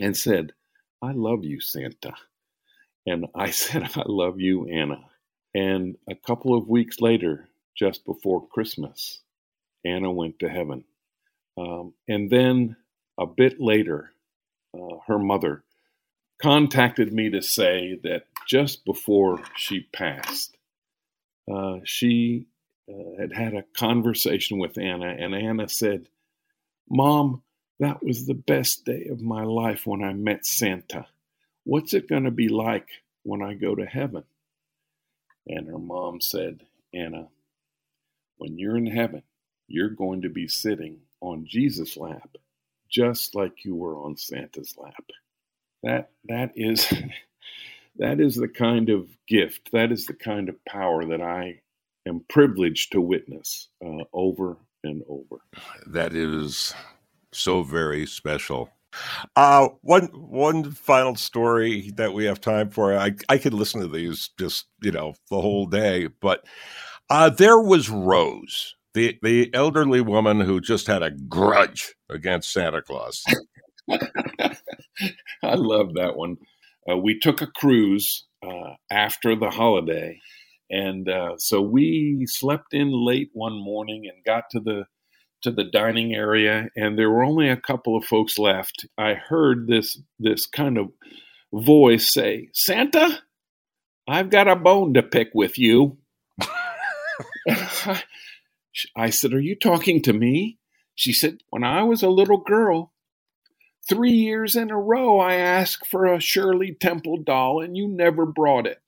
and 0.00 0.16
said, 0.16 0.52
"I 1.02 1.12
love 1.12 1.44
you, 1.44 1.60
Santa." 1.60 2.14
And 3.06 3.26
I 3.34 3.50
said, 3.52 3.82
"I 3.96 4.02
love 4.06 4.40
you, 4.40 4.66
Anna." 4.68 5.04
And 5.54 5.96
a 6.08 6.14
couple 6.16 6.56
of 6.56 6.68
weeks 6.68 7.00
later, 7.00 7.48
just 7.76 8.04
before 8.04 8.48
Christmas. 8.48 9.20
Anna 9.84 10.10
went 10.10 10.38
to 10.40 10.48
heaven. 10.48 10.84
Um, 11.58 11.94
and 12.08 12.30
then 12.30 12.76
a 13.18 13.26
bit 13.26 13.60
later, 13.60 14.12
uh, 14.74 14.96
her 15.06 15.18
mother 15.18 15.64
contacted 16.40 17.12
me 17.12 17.30
to 17.30 17.42
say 17.42 17.98
that 18.02 18.26
just 18.46 18.84
before 18.84 19.40
she 19.56 19.88
passed, 19.92 20.56
uh, 21.52 21.78
she 21.84 22.46
uh, 22.88 23.20
had 23.20 23.32
had 23.32 23.54
a 23.54 23.64
conversation 23.76 24.58
with 24.58 24.78
Anna, 24.78 25.08
and 25.08 25.34
Anna 25.34 25.68
said, 25.68 26.08
Mom, 26.88 27.42
that 27.80 28.02
was 28.02 28.26
the 28.26 28.34
best 28.34 28.84
day 28.84 29.06
of 29.10 29.20
my 29.20 29.44
life 29.44 29.86
when 29.86 30.02
I 30.02 30.12
met 30.12 30.46
Santa. 30.46 31.06
What's 31.64 31.94
it 31.94 32.08
going 32.08 32.24
to 32.24 32.30
be 32.30 32.48
like 32.48 32.88
when 33.22 33.42
I 33.42 33.54
go 33.54 33.74
to 33.74 33.86
heaven? 33.86 34.24
And 35.46 35.68
her 35.68 35.78
mom 35.78 36.20
said, 36.20 36.60
Anna, 36.92 37.28
when 38.38 38.58
you're 38.58 38.76
in 38.76 38.86
heaven, 38.86 39.22
you're 39.66 39.90
going 39.90 40.22
to 40.22 40.28
be 40.28 40.48
sitting 40.48 41.00
on 41.20 41.46
Jesus' 41.46 41.96
lap, 41.96 42.36
just 42.90 43.34
like 43.34 43.64
you 43.64 43.74
were 43.74 43.96
on 43.96 44.16
Santa's 44.16 44.74
lap. 44.78 45.04
That 45.84 46.10
that 46.28 46.52
is 46.56 46.92
that 47.96 48.20
is 48.20 48.36
the 48.36 48.48
kind 48.48 48.88
of 48.88 49.08
gift, 49.28 49.70
that 49.72 49.92
is 49.92 50.06
the 50.06 50.14
kind 50.14 50.48
of 50.48 50.62
power 50.64 51.04
that 51.04 51.20
I 51.20 51.60
am 52.06 52.24
privileged 52.28 52.92
to 52.92 53.00
witness 53.00 53.68
uh, 53.84 54.04
over 54.12 54.56
and 54.82 55.02
over. 55.08 55.36
That 55.86 56.14
is 56.14 56.74
so 57.32 57.62
very 57.62 58.06
special. 58.06 58.70
Uh, 59.36 59.68
one 59.82 60.06
one 60.14 60.70
final 60.70 61.16
story 61.16 61.92
that 61.96 62.14
we 62.14 62.24
have 62.24 62.40
time 62.40 62.70
for. 62.70 62.96
I 62.96 63.12
I 63.28 63.38
could 63.38 63.54
listen 63.54 63.80
to 63.82 63.88
these 63.88 64.30
just 64.38 64.66
you 64.82 64.92
know 64.92 65.14
the 65.30 65.40
whole 65.40 65.66
day, 65.66 66.08
but 66.20 66.46
uh, 67.10 67.28
there 67.28 67.60
was 67.60 67.90
Rose, 67.90 68.74
the 68.94 69.18
the 69.22 69.52
elderly 69.52 70.00
woman 70.00 70.40
who 70.40 70.60
just 70.60 70.86
had 70.86 71.02
a 71.02 71.10
grudge 71.10 71.94
against 72.08 72.52
Santa 72.52 72.80
Claus. 72.80 73.24
I 75.42 75.54
love 75.54 75.94
that 75.94 76.16
one. 76.16 76.36
Uh, 76.90 76.96
we 76.96 77.18
took 77.18 77.40
a 77.42 77.46
cruise 77.46 78.26
uh, 78.42 78.74
after 78.90 79.34
the 79.36 79.50
holiday, 79.50 80.20
And 80.70 81.08
uh, 81.08 81.36
so 81.38 81.60
we 81.60 82.24
slept 82.26 82.72
in 82.74 82.90
late 82.92 83.30
one 83.32 83.54
morning 83.54 84.04
and 84.12 84.24
got 84.24 84.44
to 84.50 84.60
the 84.60 84.84
to 85.42 85.50
the 85.50 85.64
dining 85.64 86.14
area, 86.14 86.68
and 86.74 86.98
there 86.98 87.10
were 87.10 87.22
only 87.22 87.50
a 87.50 87.56
couple 87.56 87.96
of 87.96 88.04
folks 88.06 88.38
left. 88.38 88.86
I 88.96 89.12
heard 89.14 89.66
this 89.66 90.00
this 90.18 90.46
kind 90.46 90.78
of 90.78 90.88
voice 91.52 92.12
say, 92.12 92.48
"Santa, 92.54 93.22
I've 94.08 94.30
got 94.30 94.48
a 94.48 94.56
bone 94.56 94.94
to 94.94 95.02
pick 95.02 95.28
with 95.34 95.58
you." 95.58 95.98
I 98.96 99.10
said, 99.10 99.34
"Are 99.34 99.40
you 99.40 99.54
talking 99.54 100.00
to 100.02 100.14
me?" 100.14 100.58
She 100.94 101.12
said, 101.12 101.42
"When 101.50 101.62
I 101.62 101.82
was 101.82 102.02
a 102.02 102.08
little 102.08 102.38
girl, 102.38 102.93
three 103.88 104.12
years 104.12 104.56
in 104.56 104.70
a 104.70 104.78
row, 104.78 105.18
I 105.18 105.34
asked 105.34 105.86
for 105.86 106.06
a 106.06 106.20
Shirley 106.20 106.76
Temple 106.78 107.18
doll, 107.18 107.60
and 107.60 107.76
you 107.76 107.88
never 107.88 108.26
brought 108.26 108.66
it." 108.66 108.82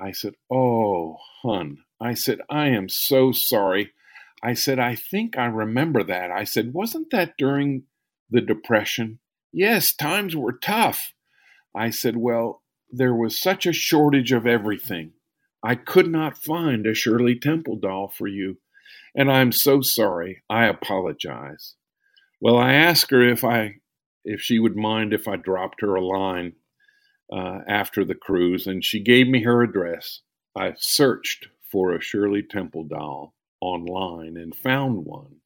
I 0.00 0.12
said, 0.12 0.34
"Oh, 0.50 1.18
hun," 1.42 1.78
I 2.00 2.14
said, 2.14 2.40
"I 2.48 2.68
am 2.68 2.88
so 2.88 3.32
sorry." 3.32 3.92
I 4.44 4.52
said, 4.52 4.78
I 4.78 4.94
think 4.94 5.38
I 5.38 5.46
remember 5.46 6.02
that. 6.02 6.30
I 6.30 6.44
said, 6.44 6.74
wasn't 6.74 7.10
that 7.12 7.38
during 7.38 7.84
the 8.28 8.42
Depression? 8.42 9.18
Yes, 9.50 9.94
times 9.94 10.36
were 10.36 10.52
tough. 10.52 11.14
I 11.74 11.88
said, 11.88 12.18
well, 12.18 12.62
there 12.90 13.14
was 13.14 13.38
such 13.38 13.64
a 13.64 13.72
shortage 13.72 14.32
of 14.32 14.46
everything. 14.46 15.12
I 15.62 15.76
could 15.76 16.10
not 16.10 16.36
find 16.36 16.86
a 16.86 16.92
Shirley 16.92 17.38
Temple 17.38 17.76
doll 17.76 18.12
for 18.14 18.26
you, 18.26 18.58
and 19.14 19.32
I'm 19.32 19.50
so 19.50 19.80
sorry. 19.80 20.42
I 20.50 20.66
apologize. 20.66 21.76
Well, 22.44 22.58
I 22.58 22.74
asked 22.74 23.10
her 23.10 23.26
if 23.26 23.42
I 23.42 23.76
if 24.22 24.42
she 24.42 24.58
would 24.58 24.76
mind 24.76 25.14
if 25.14 25.26
I 25.26 25.36
dropped 25.36 25.80
her 25.80 25.94
a 25.94 26.04
line 26.04 26.52
uh, 27.32 27.60
after 27.66 28.04
the 28.04 28.14
cruise, 28.14 28.66
and 28.66 28.84
she 28.84 29.00
gave 29.00 29.28
me 29.28 29.44
her 29.44 29.62
address. 29.62 30.20
I 30.54 30.74
searched 30.76 31.48
for 31.72 31.94
a 31.94 32.02
Shirley 32.02 32.42
Temple 32.42 32.84
doll 32.84 33.34
online 33.62 34.36
and 34.36 34.54
found 34.54 35.06
one. 35.06 35.36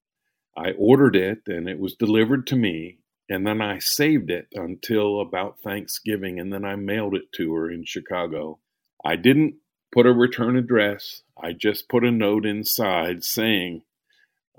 I 0.57 0.73
ordered 0.77 1.15
it 1.15 1.43
and 1.47 1.69
it 1.69 1.79
was 1.79 1.95
delivered 1.95 2.49
to 2.49 2.57
me, 2.57 2.99
and 3.29 3.47
then 3.47 3.63
I 3.63 3.79
saved 3.79 4.29
it 4.29 4.49
until 4.53 5.21
about 5.21 5.61
Thanksgiving, 5.61 6.41
and 6.41 6.53
then 6.53 6.65
I 6.65 6.75
mailed 6.75 7.15
it 7.15 7.31
to 7.37 7.55
her 7.55 7.71
in 7.71 7.85
Chicago. 7.85 8.59
I 9.05 9.15
didn't 9.15 9.55
put 9.93 10.07
a 10.07 10.13
return 10.13 10.57
address, 10.57 11.23
I 11.41 11.53
just 11.53 11.89
put 11.89 12.03
a 12.03 12.11
note 12.11 12.45
inside 12.45 13.23
saying, 13.23 13.83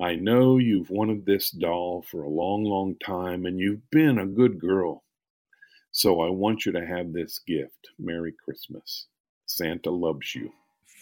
I 0.02 0.16
know 0.16 0.58
you've 0.58 0.90
wanted 0.90 1.26
this 1.26 1.52
doll 1.52 2.06
for 2.10 2.24
a 2.24 2.30
long, 2.30 2.64
long 2.64 2.96
time, 3.04 3.46
and 3.46 3.60
you've 3.60 3.90
been 3.90 4.20
a 4.20 4.26
good 4.26 4.60
girl. 4.60 5.04
So 5.92 6.22
I 6.22 6.30
want 6.30 6.66
you 6.66 6.72
to 6.72 6.86
have 6.86 7.12
this 7.12 7.40
gift. 7.46 7.90
Merry 7.98 8.34
Christmas. 8.44 9.08
Santa 9.46 9.92
loves 9.92 10.34
you. 10.36 10.52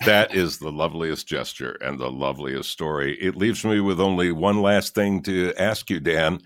That 0.05 0.33
is 0.33 0.57
the 0.57 0.71
loveliest 0.71 1.27
gesture 1.27 1.77
and 1.81 1.99
the 1.99 2.09
loveliest 2.09 2.69
story. 2.69 3.17
It 3.21 3.35
leaves 3.35 3.65
me 3.65 3.81
with 3.81 3.99
only 3.99 4.31
one 4.31 4.61
last 4.61 4.95
thing 4.95 5.21
to 5.23 5.53
ask 5.57 5.89
you, 5.89 5.99
Dan. 5.99 6.39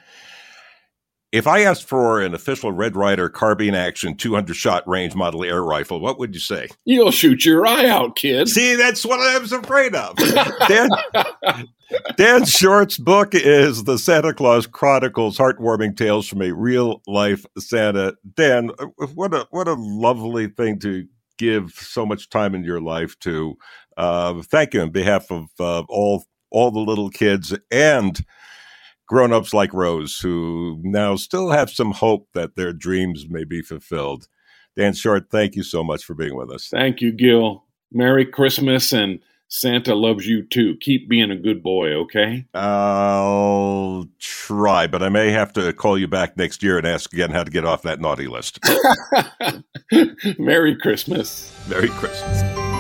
If 1.32 1.48
I 1.48 1.62
asked 1.62 1.88
for 1.88 2.20
an 2.20 2.34
official 2.34 2.74
Red 2.74 2.98
Ryder 2.98 3.30
carbine 3.30 3.74
action 3.74 4.16
200 4.16 4.54
shot 4.54 4.86
range 4.86 5.16
model 5.16 5.46
air 5.46 5.64
rifle, 5.64 6.02
what 6.02 6.20
would 6.20 6.34
you 6.34 6.42
say? 6.42 6.68
You'll 6.84 7.12
shoot 7.12 7.46
your 7.46 7.66
eye 7.66 7.86
out, 7.86 8.18
kid. 8.18 8.50
See, 8.50 8.76
that's 8.76 9.06
what 9.06 9.22
I 9.22 9.38
was 9.38 9.54
afraid 9.54 9.96
of. 9.96 10.18
Dan, 10.68 10.90
Dan 12.18 12.44
Short's 12.44 12.98
book 12.98 13.34
is 13.34 13.86
The 13.86 13.98
Santa 13.98 14.34
Claus 14.34 14.68
Chronicles 14.68 15.38
Heartwarming 15.38 15.96
Tales 15.96 16.28
from 16.28 16.42
a 16.42 16.52
Real 16.52 17.02
Life 17.08 17.46
Santa. 17.58 18.16
Dan, 18.36 18.72
what 19.16 19.34
a 19.34 19.48
what 19.52 19.70
a 19.70 19.76
lovely 19.78 20.48
thing 20.48 20.80
to 20.80 21.08
give 21.38 21.72
so 21.72 22.06
much 22.06 22.30
time 22.30 22.54
in 22.54 22.66
your 22.66 22.82
life 22.82 23.18
to. 23.20 23.58
Uh, 23.96 24.42
thank 24.44 24.74
you 24.74 24.82
on 24.82 24.90
behalf 24.90 25.32
of 25.32 25.48
uh, 25.60 25.84
all 25.88 26.26
all 26.50 26.72
the 26.72 26.80
little 26.80 27.10
kids 27.10 27.58
and 27.72 28.26
grown-ups 29.12 29.54
like 29.54 29.74
Rose 29.74 30.20
who 30.20 30.80
now 30.84 31.18
still 31.18 31.50
have 31.50 31.70
some 31.70 31.92
hope 31.92 32.30
that 32.34 32.56
their 32.56 32.72
dreams 32.72 33.26
may 33.30 33.44
be 33.44 33.62
fulfilled. 33.62 34.30
Dan 34.78 34.94
Short, 34.94 35.30
thank 35.30 35.58
you 35.58 35.64
so 35.64 35.84
much 35.84 36.06
for 36.06 36.14
being 36.14 36.34
with 36.34 36.50
us. 36.50 36.70
Thank 36.72 37.02
you, 37.02 37.12
Gil. 37.12 37.66
Merry 37.92 38.26
Christmas 38.26 38.94
and 38.94 39.20
Santa 39.50 39.96
loves 39.96 40.26
you 40.28 40.48
too. 40.48 40.78
Keep 40.80 41.10
being 41.10 41.30
a 41.30 41.36
good 41.36 41.62
boy, 41.62 41.90
okay? 41.90 42.46
I'll 42.54 44.08
try, 44.18 44.88
but 44.88 45.04
I 45.04 45.10
may 45.10 45.32
have 45.32 45.52
to 45.54 45.74
call 45.74 45.98
you 45.98 46.08
back 46.08 46.38
next 46.38 46.64
year 46.64 46.78
and 46.78 46.88
ask 46.88 47.12
again 47.12 47.32
how 47.32 47.44
to 47.44 47.52
get 47.52 47.66
off 47.66 47.82
that 47.82 48.00
naughty 48.00 48.28
list. 48.28 48.60
Merry 50.40 50.78
Christmas. 50.78 51.54
Merry 51.68 51.90
Christmas. 51.90 52.71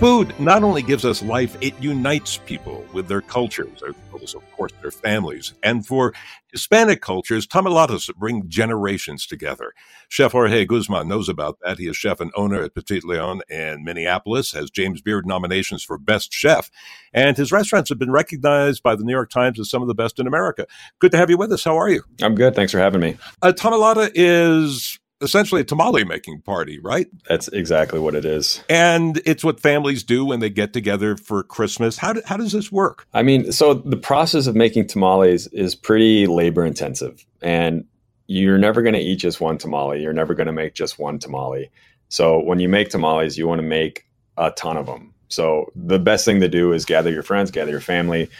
Food 0.00 0.38
not 0.40 0.64
only 0.64 0.82
gives 0.82 1.04
us 1.04 1.22
life, 1.22 1.56
it 1.60 1.72
unites 1.80 2.36
people 2.36 2.84
with 2.92 3.06
their 3.06 3.20
cultures, 3.20 3.82
as 3.82 4.34
of 4.34 4.52
course, 4.52 4.72
their 4.82 4.90
families. 4.90 5.54
And 5.62 5.86
for 5.86 6.12
Hispanic 6.50 7.00
cultures, 7.00 7.46
tamaladas 7.46 8.14
bring 8.16 8.48
generations 8.48 9.24
together. 9.26 9.72
Chef 10.08 10.32
Jorge 10.32 10.66
Guzman 10.66 11.08
knows 11.08 11.28
about 11.28 11.58
that. 11.62 11.78
He 11.78 11.86
is 11.86 11.96
chef 11.96 12.20
and 12.20 12.32
owner 12.36 12.62
at 12.62 12.74
Petite 12.74 13.04
León 13.04 13.40
in 13.48 13.84
Minneapolis, 13.84 14.52
has 14.52 14.70
James 14.70 15.00
Beard 15.00 15.26
nominations 15.26 15.84
for 15.84 15.96
Best 15.96 16.32
Chef, 16.32 16.70
and 17.12 17.36
his 17.36 17.52
restaurants 17.52 17.88
have 17.88 17.98
been 17.98 18.12
recognized 18.12 18.82
by 18.82 18.96
the 18.96 19.04
New 19.04 19.12
York 19.12 19.30
Times 19.30 19.60
as 19.60 19.70
some 19.70 19.80
of 19.80 19.88
the 19.88 19.94
best 19.94 20.18
in 20.18 20.26
America. 20.26 20.66
Good 20.98 21.12
to 21.12 21.18
have 21.18 21.30
you 21.30 21.38
with 21.38 21.52
us. 21.52 21.64
How 21.64 21.78
are 21.78 21.88
you? 21.88 22.02
I'm 22.20 22.34
good. 22.34 22.54
Thanks 22.54 22.72
for 22.72 22.78
having 22.78 23.00
me. 23.00 23.16
A 23.42 23.52
tamalada 23.52 24.10
is 24.14 24.98
essentially 25.24 25.62
a 25.62 25.64
tamale 25.64 26.04
making 26.04 26.42
party, 26.42 26.78
right? 26.78 27.08
That's 27.28 27.48
exactly 27.48 27.98
what 27.98 28.14
it 28.14 28.24
is. 28.24 28.62
And 28.68 29.20
it's 29.24 29.42
what 29.42 29.58
families 29.58 30.04
do 30.04 30.24
when 30.24 30.40
they 30.40 30.50
get 30.50 30.72
together 30.72 31.16
for 31.16 31.42
Christmas. 31.42 31.96
How, 31.96 32.12
do, 32.12 32.22
how 32.26 32.36
does 32.36 32.52
this 32.52 32.70
work? 32.70 33.06
I 33.12 33.22
mean, 33.22 33.50
so 33.50 33.74
the 33.74 33.96
process 33.96 34.46
of 34.46 34.54
making 34.54 34.86
tamales 34.86 35.46
is 35.48 35.74
pretty 35.74 36.26
labor 36.26 36.64
intensive. 36.64 37.24
And 37.42 37.84
you're 38.26 38.58
never 38.58 38.82
going 38.82 38.94
to 38.94 39.00
eat 39.00 39.16
just 39.16 39.40
one 39.40 39.58
tamale. 39.58 40.00
You're 40.00 40.12
never 40.12 40.34
going 40.34 40.46
to 40.46 40.52
make 40.52 40.74
just 40.74 40.98
one 40.98 41.18
tamale. 41.18 41.70
So 42.08 42.40
when 42.40 42.60
you 42.60 42.68
make 42.68 42.90
tamales, 42.90 43.36
you 43.36 43.48
want 43.48 43.58
to 43.58 43.66
make 43.66 44.06
a 44.36 44.50
ton 44.50 44.76
of 44.76 44.86
them. 44.86 45.12
So 45.28 45.72
the 45.74 45.98
best 45.98 46.24
thing 46.24 46.40
to 46.40 46.48
do 46.48 46.72
is 46.72 46.84
gather 46.84 47.10
your 47.10 47.22
friends, 47.22 47.50
gather 47.50 47.70
your 47.70 47.80
family, 47.80 48.30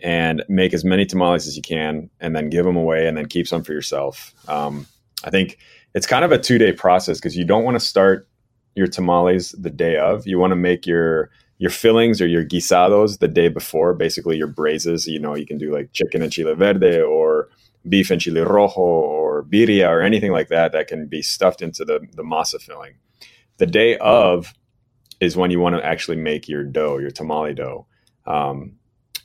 and 0.00 0.44
make 0.48 0.72
as 0.72 0.84
many 0.84 1.04
tamales 1.04 1.46
as 1.46 1.56
you 1.56 1.62
can, 1.62 2.08
and 2.20 2.36
then 2.36 2.50
give 2.50 2.64
them 2.64 2.76
away, 2.76 3.08
and 3.08 3.16
then 3.16 3.26
keep 3.26 3.48
some 3.48 3.64
for 3.64 3.72
yourself. 3.72 4.32
Um, 4.46 4.86
I 5.24 5.30
think 5.30 5.58
it's 5.98 6.06
kind 6.06 6.24
of 6.24 6.30
a 6.30 6.38
two 6.38 6.58
day 6.58 6.72
process 6.72 7.18
because 7.18 7.36
you 7.36 7.44
don't 7.44 7.64
want 7.64 7.74
to 7.74 7.84
start 7.84 8.28
your 8.76 8.86
tamales 8.86 9.50
the 9.58 9.68
day 9.68 9.96
of. 9.96 10.28
You 10.28 10.38
want 10.38 10.52
to 10.52 10.56
make 10.56 10.86
your 10.86 11.28
your 11.58 11.72
fillings 11.72 12.20
or 12.20 12.26
your 12.28 12.44
guisados 12.44 13.18
the 13.18 13.26
day 13.26 13.48
before, 13.48 13.94
basically 13.94 14.36
your 14.36 14.46
braises. 14.46 15.08
You 15.08 15.18
know, 15.18 15.34
you 15.34 15.44
can 15.44 15.58
do 15.58 15.74
like 15.74 15.92
chicken 15.92 16.22
and 16.22 16.32
chile 16.32 16.54
verde 16.54 17.00
or 17.00 17.48
beef 17.88 18.12
and 18.12 18.20
chile 18.20 18.42
rojo 18.42 18.80
or 18.80 19.42
birria 19.42 19.88
or 19.88 20.00
anything 20.00 20.30
like 20.30 20.46
that 20.50 20.70
that 20.70 20.86
can 20.86 21.08
be 21.08 21.20
stuffed 21.20 21.62
into 21.62 21.84
the, 21.84 21.98
the 22.14 22.22
masa 22.22 22.62
filling. 22.62 22.94
The 23.56 23.66
day 23.66 23.98
of 23.98 24.54
is 25.18 25.36
when 25.36 25.50
you 25.50 25.58
want 25.58 25.74
to 25.74 25.84
actually 25.84 26.18
make 26.18 26.48
your 26.48 26.62
dough, 26.62 26.98
your 26.98 27.10
tamale 27.10 27.54
dough. 27.54 27.88
Um, 28.24 28.76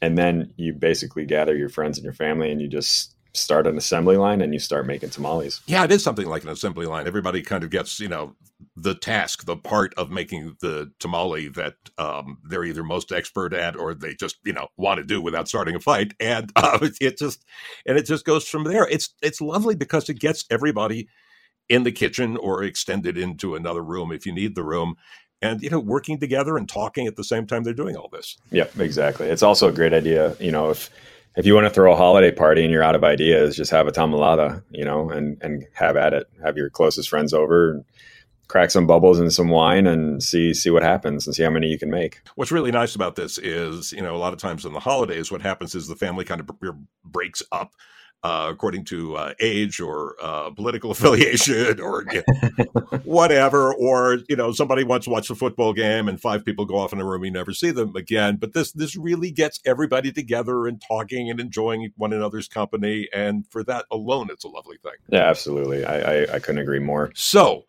and 0.02 0.18
then 0.18 0.52
you 0.58 0.74
basically 0.74 1.26
gather 1.28 1.56
your 1.56 1.70
friends 1.70 2.00
and 2.00 2.04
your 2.04 2.14
family 2.14 2.52
and 2.52 2.60
you 2.60 2.68
just 2.68 3.14
start 3.34 3.66
an 3.66 3.78
assembly 3.78 4.16
line 4.18 4.42
and 4.42 4.54
you 4.54 4.60
start 4.60 4.86
making 4.86 5.10
tamales. 5.10 5.62
Yeah, 5.66 5.84
it 5.84 5.92
is 5.92 6.04
something 6.04 6.28
like 6.28 6.44
an 6.44 6.50
assembly 6.50 6.86
line. 6.86 7.08
Everybody 7.08 7.42
kind 7.42 7.64
of 7.64 7.70
gets, 7.70 8.00
you 8.00 8.08
know, 8.08 8.36
the 8.76 8.94
task, 8.96 9.46
the 9.46 9.58
part 9.58 9.94
of 9.96 10.12
making 10.12 10.56
the 10.62 10.92
tamale 11.00 11.48
that 11.50 11.76
um, 11.98 12.38
they're 12.44 12.64
either 12.64 12.84
most 12.84 13.12
expert 13.12 13.54
at 13.54 13.76
or 13.76 13.94
they 13.94 14.14
just, 14.14 14.38
you 14.46 14.54
know, 14.54 14.68
want 14.78 15.00
to 15.00 15.06
do 15.06 15.22
without 15.22 15.48
starting 15.48 15.76
a 15.76 15.80
fight. 15.80 16.14
And 16.20 16.52
uh, 16.56 16.80
it 17.02 17.18
just, 17.18 17.44
and 17.86 17.98
it 17.98 18.06
just 18.06 18.26
goes 18.26 18.48
from 18.48 18.66
there. 18.66 18.88
It's, 18.88 19.14
it's 19.22 19.42
lovely 19.42 19.76
because 19.76 20.10
it 20.10 20.20
gets 20.20 20.46
everybody 20.50 21.08
in 21.70 21.84
the 21.84 21.92
kitchen 21.92 22.38
or 22.38 22.64
extended 22.64 23.18
into 23.18 23.56
another 23.56 23.82
room 23.82 24.12
if 24.12 24.26
you 24.26 24.34
need 24.34 24.54
the 24.54 24.64
room 24.64 24.96
and 25.42 25.62
you 25.62 25.70
know 25.70 25.80
working 25.80 26.20
together 26.20 26.58
and 26.58 26.68
talking 26.68 27.08
at 27.08 27.16
the 27.16 27.24
same 27.24 27.46
time 27.48 27.64
they're 27.64 27.74
doing 27.74 27.96
all 27.96 28.10
this 28.10 28.38
yep 28.52 28.78
exactly 28.80 29.28
it's 29.28 29.44
also 29.44 29.70
a 29.70 29.72
great 29.72 29.94
idea 29.94 30.36
you 30.40 30.52
know 30.52 30.70
if 30.70 30.90
if 31.36 31.46
you 31.46 31.56
want 31.56 31.66
to 31.66 31.74
throw 31.74 31.94
a 31.94 31.96
holiday 31.96 32.32
party 32.32 32.64
and 32.64 32.72
you're 32.72 32.84
out 32.84 32.96
of 32.96 33.04
ideas, 33.04 33.56
just 33.56 33.72
have 33.72 33.88
a 33.88 33.92
tamalada, 33.92 34.64
you 34.70 34.86
know, 34.86 35.10
and 35.10 35.38
and 35.42 35.66
have 35.74 35.98
at 35.98 36.14
it. 36.14 36.28
Have 36.44 36.58
your 36.58 36.70
closest 36.70 37.10
friends 37.10 37.34
over, 37.34 37.84
crack 38.48 38.72
some 38.72 38.86
bubbles 38.86 39.20
and 39.20 39.34
some 39.34 39.50
wine, 39.50 39.88
and 39.88 40.22
see 40.22 40.54
see 40.54 40.70
what 40.70 40.84
happens, 40.84 41.26
and 41.26 41.36
see 41.36 41.44
how 41.44 41.50
many 41.50 41.68
you 41.68 41.80
can 41.80 41.90
make. 41.90 42.22
What's 42.36 42.52
really 42.52 42.72
nice 42.72 42.96
about 42.96 43.16
this 43.16 43.38
is, 43.38 43.92
you 43.92 44.02
know, 44.02 44.16
a 44.16 44.18
lot 44.18 44.34
of 44.34 44.40
times 44.40 44.66
in 44.66 44.74
the 44.74 44.80
holidays, 44.80 45.32
what 45.32 45.42
happens 45.42 45.74
is 45.76 45.88
the 45.88 45.96
family 45.96 46.26
kind 46.26 46.42
of 46.42 46.50
breaks 47.04 47.42
up. 47.52 47.74
Uh, 48.24 48.48
according 48.50 48.86
to 48.86 49.16
uh, 49.16 49.34
age 49.40 49.80
or 49.80 50.16
uh, 50.22 50.50
political 50.52 50.92
affiliation 50.92 51.80
or 51.80 52.06
you 52.12 52.24
know, 52.58 52.82
whatever. 53.04 53.74
Or 53.74 54.20
you 54.30 54.36
know, 54.36 54.52
somebody 54.52 54.84
wants 54.84 55.06
to 55.06 55.10
watch 55.10 55.30
a 55.30 55.36
football 55.36 55.74
game 55.74 56.08
and 56.08 56.20
five 56.20 56.46
people 56.46 56.66
go 56.66 56.78
off 56.78 56.94
in 56.94 57.02
a 57.02 57.06
room, 57.06 57.26
you 57.26 57.32
never 57.32 57.54
see 57.54 57.72
them 57.72 57.96
again. 57.96 58.38
But 58.38 58.54
this 58.54 58.72
this 58.72 58.96
really 58.96 59.32
gets 59.32 59.60
everybody 59.66 60.12
together 60.12 60.68
and 60.68 60.82
talking 60.82 61.30
and 61.30 61.40
enjoying 61.40 61.92
one 61.96 62.14
another's 62.14 62.48
company, 62.48 63.10
and 63.14 63.46
for 63.50 63.64
that 63.66 63.86
alone, 63.92 64.30
it's 64.32 64.44
a 64.44 64.50
lovely 64.50 64.78
thing. 64.78 64.94
Yeah, 65.10 65.30
absolutely. 65.30 65.86
I, 65.86 66.00
I, 66.00 66.36
I 66.36 66.40
couldn't 66.40 66.62
agree 66.62 66.80
more. 66.80 67.12
So 67.16 67.66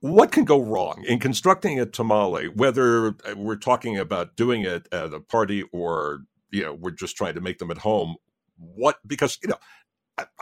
what 0.00 0.32
can 0.32 0.44
go 0.44 0.60
wrong 0.60 1.04
in 1.06 1.18
constructing 1.18 1.80
a 1.80 1.86
tamale, 1.86 2.48
whether 2.48 3.14
we're 3.34 3.56
talking 3.56 3.98
about 3.98 4.36
doing 4.36 4.62
it 4.62 4.88
at 4.92 5.14
a 5.14 5.20
party 5.20 5.62
or 5.72 6.22
you 6.50 6.62
know 6.62 6.74
we're 6.74 6.90
just 6.90 7.16
trying 7.16 7.34
to 7.34 7.40
make 7.40 7.58
them 7.58 7.70
at 7.70 7.78
home? 7.78 8.16
What 8.58 8.96
because 9.06 9.38
you 9.42 9.48
know 9.48 9.58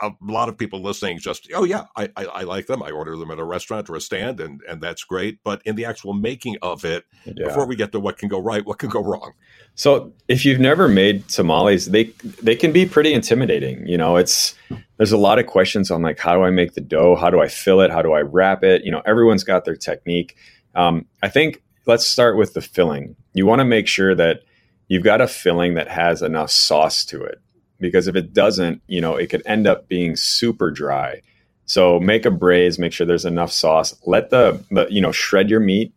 a 0.01 0.11
lot 0.21 0.47
of 0.47 0.57
people 0.57 0.81
listening 0.81 1.19
just 1.19 1.49
oh 1.53 1.65
yeah 1.65 1.83
I, 1.97 2.09
I, 2.15 2.25
I 2.25 2.41
like 2.43 2.67
them. 2.67 2.81
I 2.81 2.91
order 2.91 3.17
them 3.17 3.29
at 3.31 3.39
a 3.39 3.43
restaurant 3.43 3.89
or 3.89 3.95
a 3.95 4.01
stand 4.01 4.39
and 4.39 4.61
and 4.69 4.81
that's 4.81 5.03
great. 5.03 5.39
But 5.43 5.61
in 5.65 5.75
the 5.75 5.83
actual 5.85 6.13
making 6.13 6.57
of 6.61 6.85
it 6.85 7.03
yeah. 7.25 7.47
before 7.47 7.67
we 7.67 7.75
get 7.75 7.91
to 7.91 7.99
what 7.99 8.17
can 8.17 8.29
go 8.29 8.39
right 8.39 8.65
what 8.65 8.79
can 8.79 8.89
go 8.89 9.03
wrong. 9.03 9.33
So 9.75 10.13
if 10.29 10.45
you've 10.45 10.61
never 10.61 10.87
made 10.87 11.27
tamales 11.27 11.87
they 11.87 12.05
they 12.41 12.55
can 12.55 12.71
be 12.71 12.85
pretty 12.85 13.13
intimidating 13.13 13.85
you 13.85 13.97
know? 13.97 14.15
It's 14.15 14.55
there's 14.97 15.11
a 15.11 15.17
lot 15.17 15.39
of 15.39 15.47
questions 15.47 15.91
on 15.91 16.01
like 16.01 16.19
how 16.19 16.33
do 16.35 16.43
i 16.43 16.49
make 16.51 16.73
the 16.73 16.81
dough? 16.81 17.15
How 17.15 17.29
do 17.29 17.41
i 17.41 17.49
fill 17.49 17.81
it? 17.81 17.91
How 17.91 18.01
do 18.01 18.13
i 18.13 18.21
wrap 18.21 18.63
it? 18.63 18.85
You 18.85 18.91
know 18.91 19.01
everyone's 19.05 19.43
got 19.43 19.65
their 19.65 19.75
technique. 19.75 20.37
Um, 20.73 21.05
i 21.21 21.27
think 21.27 21.63
let's 21.85 22.07
start 22.07 22.37
with 22.37 22.53
the 22.53 22.61
filling. 22.61 23.15
You 23.33 23.45
want 23.45 23.59
to 23.59 23.65
make 23.65 23.87
sure 23.87 24.15
that 24.15 24.43
you've 24.87 25.03
got 25.03 25.19
a 25.19 25.27
filling 25.27 25.73
that 25.73 25.89
has 25.89 26.21
enough 26.21 26.51
sauce 26.51 27.03
to 27.05 27.21
it 27.21 27.41
because 27.79 28.07
if 28.07 28.15
it 28.15 28.33
doesn't, 28.33 28.81
you 28.87 29.01
know, 29.01 29.15
it 29.15 29.29
could 29.29 29.43
end 29.45 29.67
up 29.67 29.87
being 29.87 30.15
super 30.15 30.71
dry. 30.71 31.21
So 31.65 31.99
make 31.99 32.25
a 32.25 32.31
braise, 32.31 32.77
make 32.77 32.93
sure 32.93 33.07
there's 33.07 33.25
enough 33.25 33.51
sauce. 33.51 33.95
Let 34.05 34.29
the, 34.29 34.63
you 34.89 35.01
know, 35.01 35.11
shred 35.11 35.49
your 35.49 35.59
meat 35.59 35.93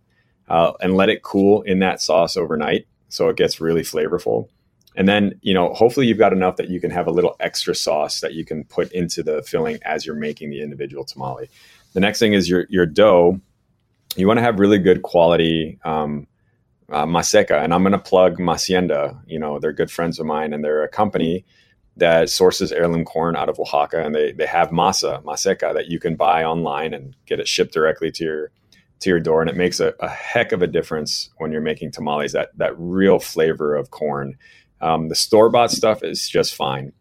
uh, 0.49 0.73
and 0.81 0.97
let 0.97 1.09
it 1.09 1.23
cool 1.23 1.63
in 1.63 1.81
that 1.81 2.01
sauce 2.01 2.37
overnight 2.37 2.87
so 3.09 3.29
it 3.29 3.37
gets 3.37 3.61
really 3.61 3.83
flavorful. 3.83 4.49
And 4.97 5.09
then, 5.09 5.39
you 5.43 5.55
know, 5.55 5.73
hopefully 5.75 6.07
you've 6.07 6.19
got 6.19 6.33
enough 6.33 6.57
that 6.57 6.69
you 6.69 6.81
can 6.81 6.91
have 6.91 7.07
a 7.07 7.13
little 7.13 7.37
extra 7.39 7.75
sauce 7.75 8.21
that 8.21 8.35
you 8.35 8.45
can 8.45 8.65
put 8.65 8.91
into 8.93 9.23
the 9.23 9.43
filling 9.43 9.79
as 9.83 10.05
you're 10.05 10.17
making 10.17 10.51
the 10.51 10.61
individual 10.61 11.05
tamale. 11.05 11.49
The 11.93 12.01
next 12.01 12.19
thing 12.19 12.33
is 12.33 12.49
your 12.49 12.67
your 12.69 12.87
dough. 12.87 13.41
You 14.17 14.27
want 14.27 14.39
to 14.39 14.43
have 14.43 14.59
really 14.59 14.79
good 14.79 15.03
quality 15.03 15.79
um, 15.85 16.27
uh, 16.91 17.07
maseca, 17.07 17.63
and 17.63 17.73
I'm 17.73 17.83
going 17.83 17.93
to 17.93 17.99
plug 17.99 18.39
Masienda. 18.39 19.19
You 19.27 19.39
know, 19.39 19.59
they're 19.59 19.73
good 19.73 19.91
friends 19.91 20.19
of 20.19 20.27
mine, 20.27 20.53
and 20.53 20.65
they're 20.65 20.83
a 20.83 20.89
company 20.89 21.45
that 21.99 22.31
sources 22.31 22.73
heirloom 22.73 23.05
corn 23.05 23.37
out 23.37 23.49
of 23.49 23.59
Oaxaca, 23.59 24.03
and 24.03 24.15
they 24.15 24.33
they 24.33 24.47
have 24.47 24.71
masa 24.71 25.23
maseca 25.23 25.75
that 25.75 25.89
you 25.89 25.99
can 25.99 26.17
buy 26.17 26.45
online 26.45 26.95
and 26.95 27.15
get 27.27 27.41
it 27.41 27.49
shipped 27.49 27.73
directly 27.73 28.11
to 28.13 28.25
your 28.25 28.51
to 29.01 29.11
your 29.11 29.21
door, 29.21 29.41
and 29.41 29.51
it 29.51 29.57
makes 29.57 29.81
a, 29.81 29.95
a 30.01 30.09
heck 30.09 30.53
of 30.53 30.63
a 30.63 30.67
difference 30.67 31.31
when 31.39 31.53
you're 31.53 31.61
making 31.61 31.91
tamales. 31.91 32.33
That 32.33 32.57
that 32.57 32.79
real 32.79 33.19
flavor 33.19 33.75
of 33.75 33.91
corn. 33.91 34.37
Um, 34.81 35.09
the 35.09 35.17
store 35.17 35.51
bought 35.51 35.73
stuff 35.73 36.05
is 36.05 36.29
just 36.29 36.55
fine, 36.55 36.93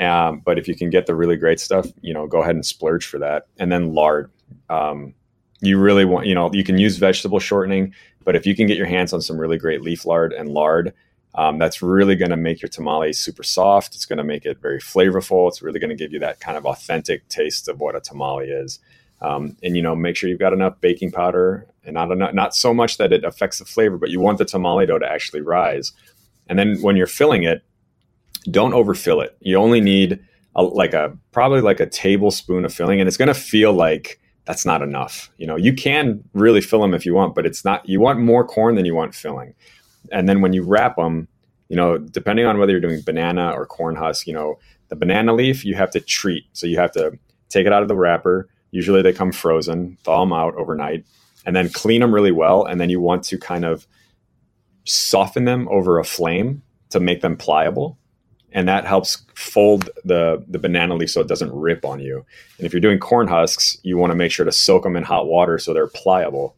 um, 0.00 0.42
but 0.44 0.58
if 0.58 0.66
you 0.66 0.74
can 0.74 0.90
get 0.90 1.06
the 1.06 1.14
really 1.14 1.36
great 1.36 1.60
stuff, 1.60 1.86
you 2.00 2.12
know, 2.12 2.26
go 2.26 2.42
ahead 2.42 2.56
and 2.56 2.66
splurge 2.66 3.06
for 3.06 3.18
that. 3.20 3.46
And 3.58 3.70
then 3.70 3.94
lard. 3.94 4.30
Um, 4.68 5.14
you 5.60 5.78
really 5.78 6.04
want, 6.04 6.26
you 6.26 6.34
know, 6.34 6.50
you 6.52 6.64
can 6.64 6.76
use 6.76 6.96
vegetable 6.96 7.38
shortening, 7.38 7.94
but 8.24 8.34
if 8.34 8.46
you 8.46 8.54
can 8.56 8.66
get 8.66 8.76
your 8.76 8.86
hands 8.86 9.12
on 9.12 9.22
some 9.22 9.38
really 9.38 9.56
great 9.56 9.80
leaf 9.80 10.04
lard 10.04 10.32
and 10.32 10.48
lard, 10.48 10.92
um, 11.34 11.58
that's 11.58 11.80
really 11.80 12.14
going 12.14 12.30
to 12.30 12.36
make 12.36 12.60
your 12.60 12.68
tamale 12.68 13.12
super 13.12 13.42
soft. 13.42 13.94
It's 13.94 14.04
going 14.04 14.18
to 14.18 14.24
make 14.24 14.44
it 14.44 14.58
very 14.60 14.80
flavorful. 14.80 15.48
It's 15.48 15.62
really 15.62 15.80
going 15.80 15.90
to 15.90 15.96
give 15.96 16.12
you 16.12 16.18
that 16.20 16.40
kind 16.40 16.58
of 16.58 16.66
authentic 16.66 17.26
taste 17.28 17.68
of 17.68 17.80
what 17.80 17.96
a 17.96 18.00
tamale 18.00 18.48
is. 18.48 18.80
Um, 19.22 19.56
and 19.62 19.76
you 19.76 19.82
know, 19.82 19.94
make 19.94 20.16
sure 20.16 20.28
you've 20.28 20.40
got 20.40 20.52
enough 20.52 20.80
baking 20.80 21.12
powder, 21.12 21.66
and 21.84 21.94
not 21.94 22.10
enough, 22.10 22.34
not 22.34 22.54
so 22.54 22.74
much 22.74 22.98
that 22.98 23.12
it 23.12 23.24
affects 23.24 23.60
the 23.60 23.64
flavor, 23.64 23.96
but 23.96 24.10
you 24.10 24.20
want 24.20 24.38
the 24.38 24.44
tamale 24.44 24.84
dough 24.84 24.98
to 24.98 25.10
actually 25.10 25.40
rise. 25.40 25.92
And 26.48 26.58
then 26.58 26.82
when 26.82 26.96
you're 26.96 27.06
filling 27.06 27.44
it, 27.44 27.62
don't 28.50 28.74
overfill 28.74 29.20
it. 29.20 29.36
You 29.40 29.56
only 29.58 29.80
need 29.80 30.18
a, 30.56 30.64
like 30.64 30.92
a 30.92 31.16
probably 31.30 31.60
like 31.60 31.78
a 31.78 31.86
tablespoon 31.86 32.64
of 32.64 32.74
filling, 32.74 33.00
and 33.00 33.06
it's 33.06 33.16
going 33.16 33.28
to 33.28 33.34
feel 33.34 33.72
like 33.72 34.20
that's 34.44 34.66
not 34.66 34.82
enough. 34.82 35.30
You 35.38 35.46
know, 35.46 35.56
you 35.56 35.72
can 35.72 36.24
really 36.34 36.60
fill 36.60 36.82
them 36.82 36.92
if 36.92 37.06
you 37.06 37.14
want, 37.14 37.36
but 37.36 37.46
it's 37.46 37.64
not. 37.64 37.88
You 37.88 38.00
want 38.00 38.18
more 38.18 38.44
corn 38.44 38.74
than 38.74 38.84
you 38.84 38.94
want 38.96 39.14
filling 39.14 39.54
and 40.10 40.28
then 40.28 40.40
when 40.40 40.52
you 40.52 40.62
wrap 40.62 40.96
them, 40.96 41.28
you 41.68 41.76
know, 41.76 41.98
depending 41.98 42.46
on 42.46 42.58
whether 42.58 42.72
you're 42.72 42.80
doing 42.80 43.00
banana 43.00 43.50
or 43.52 43.66
corn 43.66 43.96
husk, 43.96 44.26
you 44.26 44.32
know, 44.34 44.58
the 44.88 44.96
banana 44.96 45.32
leaf 45.32 45.64
you 45.64 45.74
have 45.74 45.90
to 45.92 46.00
treat. 46.00 46.44
So 46.52 46.66
you 46.66 46.78
have 46.78 46.92
to 46.92 47.18
take 47.48 47.66
it 47.66 47.72
out 47.72 47.82
of 47.82 47.88
the 47.88 47.96
wrapper. 47.96 48.48
Usually 48.72 49.02
they 49.02 49.12
come 49.12 49.32
frozen, 49.32 49.96
thaw 50.04 50.20
them 50.20 50.32
out 50.32 50.54
overnight, 50.56 51.04
and 51.46 51.54
then 51.54 51.70
clean 51.70 52.00
them 52.00 52.14
really 52.14 52.32
well. 52.32 52.64
And 52.64 52.80
then 52.80 52.90
you 52.90 53.00
want 53.00 53.24
to 53.24 53.38
kind 53.38 53.64
of 53.64 53.86
soften 54.84 55.44
them 55.44 55.68
over 55.70 55.98
a 55.98 56.04
flame 56.04 56.62
to 56.90 57.00
make 57.00 57.20
them 57.20 57.36
pliable. 57.36 57.98
And 58.52 58.68
that 58.68 58.84
helps 58.84 59.24
fold 59.34 59.88
the, 60.04 60.44
the 60.46 60.58
banana 60.58 60.94
leaf 60.94 61.10
so 61.10 61.22
it 61.22 61.28
doesn't 61.28 61.52
rip 61.52 61.86
on 61.86 62.00
you. 62.00 62.26
And 62.58 62.66
if 62.66 62.72
you're 62.74 62.80
doing 62.80 62.98
corn 62.98 63.28
husks, 63.28 63.78
you 63.82 63.96
want 63.96 64.10
to 64.10 64.16
make 64.16 64.30
sure 64.30 64.44
to 64.44 64.52
soak 64.52 64.82
them 64.82 64.96
in 64.96 65.04
hot 65.04 65.26
water 65.26 65.58
so 65.58 65.72
they're 65.72 65.86
pliable 65.86 66.54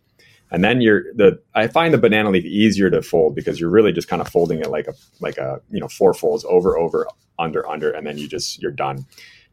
and 0.51 0.63
then 0.63 0.81
you're 0.81 1.13
the 1.15 1.41
I 1.55 1.67
find 1.67 1.93
the 1.93 1.99
banana 1.99 2.31
leaf 2.31 2.45
easier 2.45 2.91
to 2.91 3.03
fold 3.03 3.35
because 3.35 3.59
you're 3.59 3.71
really 3.71 3.93
just 3.93 4.09
kind 4.09 4.23
of 4.23 4.29
folding 4.29 4.61
it 4.61 4.71
like 4.71 4.87
a 4.87 4.95
like 5.21 5.39
a 5.39 5.61
you 5.71 5.81
know 5.81 5.89
four 5.89 6.15
folds 6.15 6.45
over 6.49 6.79
over 6.79 7.07
under 7.39 7.69
under 7.69 7.91
and 7.91 8.07
then 8.07 8.19
you 8.19 8.29
just 8.29 8.63
you're 8.63 8.71
done. 8.71 9.07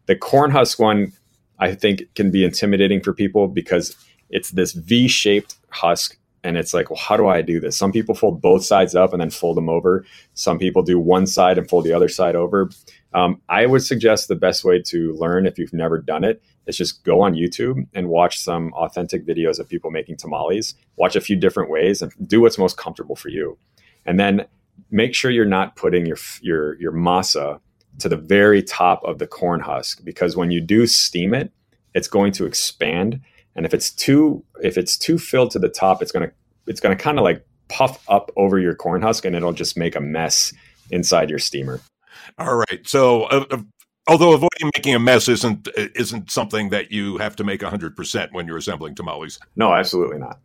The 0.06 0.16
corn 0.16 0.52
husk 0.52 0.80
one 0.80 1.14
I 1.60 1.74
think 1.76 2.04
can 2.16 2.32
be 2.32 2.44
intimidating 2.44 3.02
for 3.02 3.14
people 3.14 3.48
because 3.48 3.96
it's 4.30 4.52
this 4.52 4.74
V-shaped 4.74 5.56
husk 5.70 6.18
and 6.44 6.58
it's 6.58 6.74
like 6.74 6.90
well 6.90 7.00
how 7.00 7.18
do 7.18 7.28
I 7.28 7.42
do 7.42 7.60
this? 7.60 7.78
Some 7.78 7.92
people 7.92 8.14
fold 8.14 8.42
both 8.42 8.64
sides 8.64 8.94
up 8.94 9.14
and 9.14 9.22
then 9.22 9.30
fold 9.30 9.58
them 9.58 9.70
over. 9.70 10.06
Some 10.34 10.60
people 10.60 10.84
do 10.84 11.00
one 11.00 11.26
side 11.26 11.58
and 11.58 11.70
fold 11.70 11.86
the 11.86 11.94
other 11.94 12.10
side 12.10 12.36
over. 12.36 12.70
Um, 13.14 13.42
I 13.50 13.66
would 13.66 13.84
suggest 13.84 14.28
the 14.28 14.36
best 14.36 14.64
way 14.64 14.82
to 14.84 15.14
learn 15.14 15.46
if 15.46 15.58
you've 15.58 15.74
never 15.74 15.98
done 15.98 16.24
it 16.24 16.42
is 16.68 16.78
just 16.78 17.04
go 17.04 17.22
on 17.22 17.34
YouTube 17.34 17.88
and 17.94 18.10
watch 18.10 18.40
some 18.40 18.74
authentic 18.74 19.26
videos 19.26 19.60
of 19.60 19.68
people 19.68 19.92
making 19.92 20.18
tamales. 20.18 20.76
Watch 20.96 21.16
a 21.16 21.22
few 21.22 21.36
different 21.36 21.70
ways 21.70 22.02
and 22.02 22.12
do 22.28 22.42
what's 22.42 22.58
most 22.58 22.78
comfortable 22.78 23.16
for 23.16 23.30
you. 23.30 23.58
And 24.06 24.20
then 24.20 24.46
make 24.90 25.14
sure 25.14 25.32
you're 25.32 25.46
not 25.46 25.76
putting 25.76 26.06
your 26.06 26.18
your 26.42 26.80
your 26.80 26.92
masa 26.92 27.60
to 28.00 28.10
the 28.10 28.18
very 28.18 28.64
top 28.64 29.04
of 29.04 29.20
the 29.20 29.28
corn 29.28 29.60
husk 29.60 30.04
because 30.04 30.36
when 30.36 30.52
you 30.52 30.62
do 30.62 30.88
steam 30.88 31.34
it, 31.34 31.52
it's 31.94 32.08
going 32.08 32.32
to 32.34 32.46
expand. 32.46 33.20
And 33.56 33.66
if 33.66 33.74
it's 33.74 33.92
too 33.92 34.44
if 34.62 34.78
it's 34.78 34.98
too 34.98 35.18
filled 35.18 35.52
to 35.52 35.60
the 35.60 35.70
top, 35.70 36.02
it's 36.02 36.12
gonna 36.12 36.32
it's 36.68 36.80
gonna 36.80 36.96
kind 36.96 37.18
of 37.18 37.24
like 37.24 37.46
puff 37.68 38.04
up 38.10 38.32
over 38.36 38.60
your 38.60 38.76
corn 38.76 39.02
husk 39.02 39.26
and 39.26 39.36
it'll 39.36 39.54
just 39.54 39.78
make 39.78 39.96
a 39.96 40.02
mess 40.02 40.54
inside 40.90 41.30
your 41.30 41.40
steamer. 41.40 41.82
All 42.38 42.56
right. 42.56 42.82
So, 42.86 43.24
uh, 43.24 43.46
uh, 43.52 43.58
although 44.08 44.34
avoiding 44.34 44.72
making 44.76 44.96
a 44.96 45.00
mess 45.00 45.28
isn't 45.28 45.68
isn't 45.76 46.32
something 46.32 46.70
that 46.70 46.92
you 46.92 47.18
have 47.18 47.36
to 47.38 47.44
make 47.44 47.62
100% 47.62 48.32
when 48.32 48.48
you're 48.48 48.58
assembling 48.58 48.96
tamales. 48.96 49.40
No, 49.56 49.74
absolutely 49.74 50.18
not. 50.18 50.40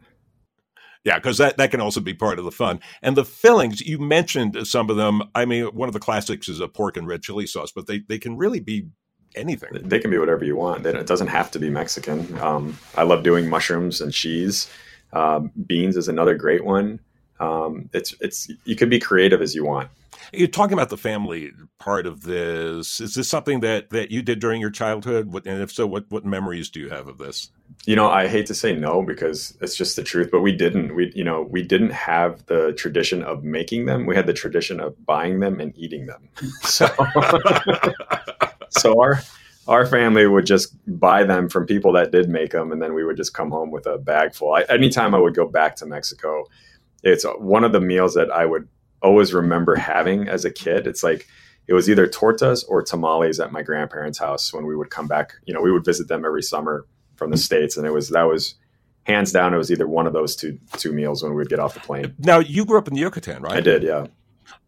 Yeah, 1.05 1.19
because 1.19 1.38
that, 1.38 1.57
that 1.59 1.71
can 1.71 1.81
also 1.81 2.01
be 2.01 2.14
part 2.14 2.40
of 2.40 2.45
the 2.45 2.51
fun. 2.51 2.81
And 3.01 3.16
the 3.16 3.25
fillings, 3.25 3.81
you 3.81 4.01
mentioned 4.01 4.66
some 4.66 4.90
of 4.90 4.97
them. 4.97 5.23
I 5.37 5.45
mean, 5.45 5.66
one 5.66 5.88
of 5.88 5.92
the 5.92 6.01
classics 6.01 6.49
is 6.49 6.59
a 6.59 6.66
pork 6.66 6.97
and 6.97 7.07
red 7.07 7.23
chili 7.23 7.47
sauce, 7.47 7.71
but 7.71 7.87
they, 7.87 8.01
they 8.09 8.19
can 8.19 8.37
really 8.37 8.59
be 8.59 8.88
anything. 9.37 9.71
They 9.73 10.01
can 10.01 10.11
be 10.11 10.19
whatever 10.19 10.45
you 10.45 10.57
want. 10.57 10.85
It 10.85 11.07
doesn't 11.07 11.29
have 11.29 11.53
to 11.53 11.61
be 11.61 11.71
Mexican. 11.71 12.37
Um, 12.40 12.77
I 12.97 13.05
love 13.05 13.23
doing 13.23 13.49
mushrooms 13.49 14.01
and 14.01 14.12
cheese. 14.12 14.69
Um, 15.12 15.53
beans 15.66 15.97
is 15.97 16.09
another 16.09 16.35
great 16.35 16.64
one. 16.64 16.99
Um, 17.38 17.88
it's 17.92 18.14
it's 18.21 18.51
you 18.64 18.75
could 18.75 18.90
be 18.90 18.99
creative 18.99 19.40
as 19.40 19.55
you 19.55 19.64
want. 19.64 19.88
You're 20.37 20.49
talking 20.49 20.75
about 20.75 20.90
the 20.90 20.96
family 20.96 21.53
part 21.79 22.07
of 22.07 22.22
this. 22.22 23.01
Is 23.01 23.14
this 23.14 23.29
something 23.29 23.61
that, 23.61 23.90
that 23.90 24.11
you 24.11 24.22
did 24.22 24.38
during 24.38 24.61
your 24.61 24.70
childhood? 24.70 25.33
What, 25.33 25.46
and 25.46 25.62
if 25.62 25.72
so, 25.72 25.87
what, 25.87 26.05
what 26.11 26.25
memories 26.25 26.68
do 26.68 26.81
you 26.81 26.90
have 26.90 27.09
of 27.09 27.18
this? 27.18 27.51
You 27.87 27.96
know, 27.96 28.09
I 28.09 28.29
hate 28.29 28.46
to 28.46 28.55
say 28.55 28.75
no 28.75 29.03
because 29.03 29.57
it's 29.61 29.77
just 29.77 29.96
the 29.96 30.03
truth, 30.03 30.31
but 30.31 30.40
we 30.40 30.53
didn't. 30.53 30.94
We, 30.94 31.12
you 31.14 31.25
know, 31.25 31.42
we 31.51 31.62
didn't 31.62 31.92
have 31.92 32.44
the 32.46 32.72
tradition 32.75 33.22
of 33.22 33.44
making 33.44 33.87
them. 33.87 34.07
We 34.07 34.14
had 34.14 34.27
the 34.27 34.33
tradition 34.33 34.81
of 34.81 35.05
buying 35.07 35.40
them 35.40 35.61
and 35.61 35.77
eating 35.77 36.07
them. 36.07 36.29
So, 36.62 36.87
so 38.70 39.01
our 39.01 39.22
our 39.68 39.87
family 39.87 40.27
would 40.27 40.46
just 40.46 40.77
buy 41.01 41.25
them 41.25 41.49
from 41.49 41.66
people 41.66 41.92
that 41.92 42.12
did 42.12 42.29
make 42.29 42.53
them, 42.53 42.70
and 42.70 42.80
then 42.80 42.95
we 42.95 43.05
would 43.05 43.16
just 43.16 43.34
come 43.34 43.51
home 43.51 43.70
with 43.70 43.87
a 43.87 43.99
bag 43.99 44.34
full. 44.34 44.53
I, 44.53 44.62
anytime 44.68 45.14
I 45.14 45.18
would 45.18 45.34
go 45.34 45.47
back 45.47 45.76
to 45.76 45.87
Mexico, 45.87 46.45
it's 47.03 47.24
one 47.39 47.64
of 47.64 47.72
the 47.72 47.80
meals 47.80 48.14
that 48.14 48.30
I 48.30 48.47
would 48.47 48.68
always 49.07 49.32
remember 49.32 49.76
having 49.76 50.28
as 50.28 50.44
a 50.44 50.50
kid. 50.50 50.86
It's 50.86 51.02
like 51.02 51.26
it 51.66 51.74
was 51.74 51.88
either 51.88 52.07
tortas 52.07 52.64
or 52.68 52.82
tamales 52.82 53.40
at 53.40 53.52
my 53.52 53.62
grandparents' 53.62 54.18
house 54.18 54.52
when 54.52 54.66
we 54.66 54.76
would 54.76 54.90
come 54.90 55.07
back. 55.07 55.34
You 55.44 55.54
know, 55.54 55.61
we 55.61 55.72
would 55.72 55.84
visit 55.84 56.09
them 56.09 56.24
every 56.24 56.42
summer 56.42 56.86
from 57.16 57.30
the 57.30 57.36
mm-hmm. 57.36 57.42
states, 57.42 57.76
and 57.76 57.86
it 57.86 57.92
was 57.92 58.11
that 58.11 58.24
was 58.24 58.54
hands 59.04 59.32
down. 59.32 59.54
It 59.54 59.59
was 59.59 59.70
either 59.70 59.86
one 59.86 60.07
of 60.07 60.12
those 60.12 60.36
two 60.36 60.59
two 60.76 60.92
meals 60.92 61.22
when 61.22 61.32
we 61.32 61.38
would 61.38 61.48
get 61.48 61.59
off 61.59 61.74
the 61.74 61.80
plane. 61.80 62.14
Now 62.18 62.38
you 62.38 62.64
grew 62.64 62.78
up 62.78 62.88
in 62.88 62.94
the 62.94 63.00
Yucatan, 63.00 63.42
right? 63.42 63.57
I 63.57 63.61
did, 63.61 63.82
yeah. 63.82 64.07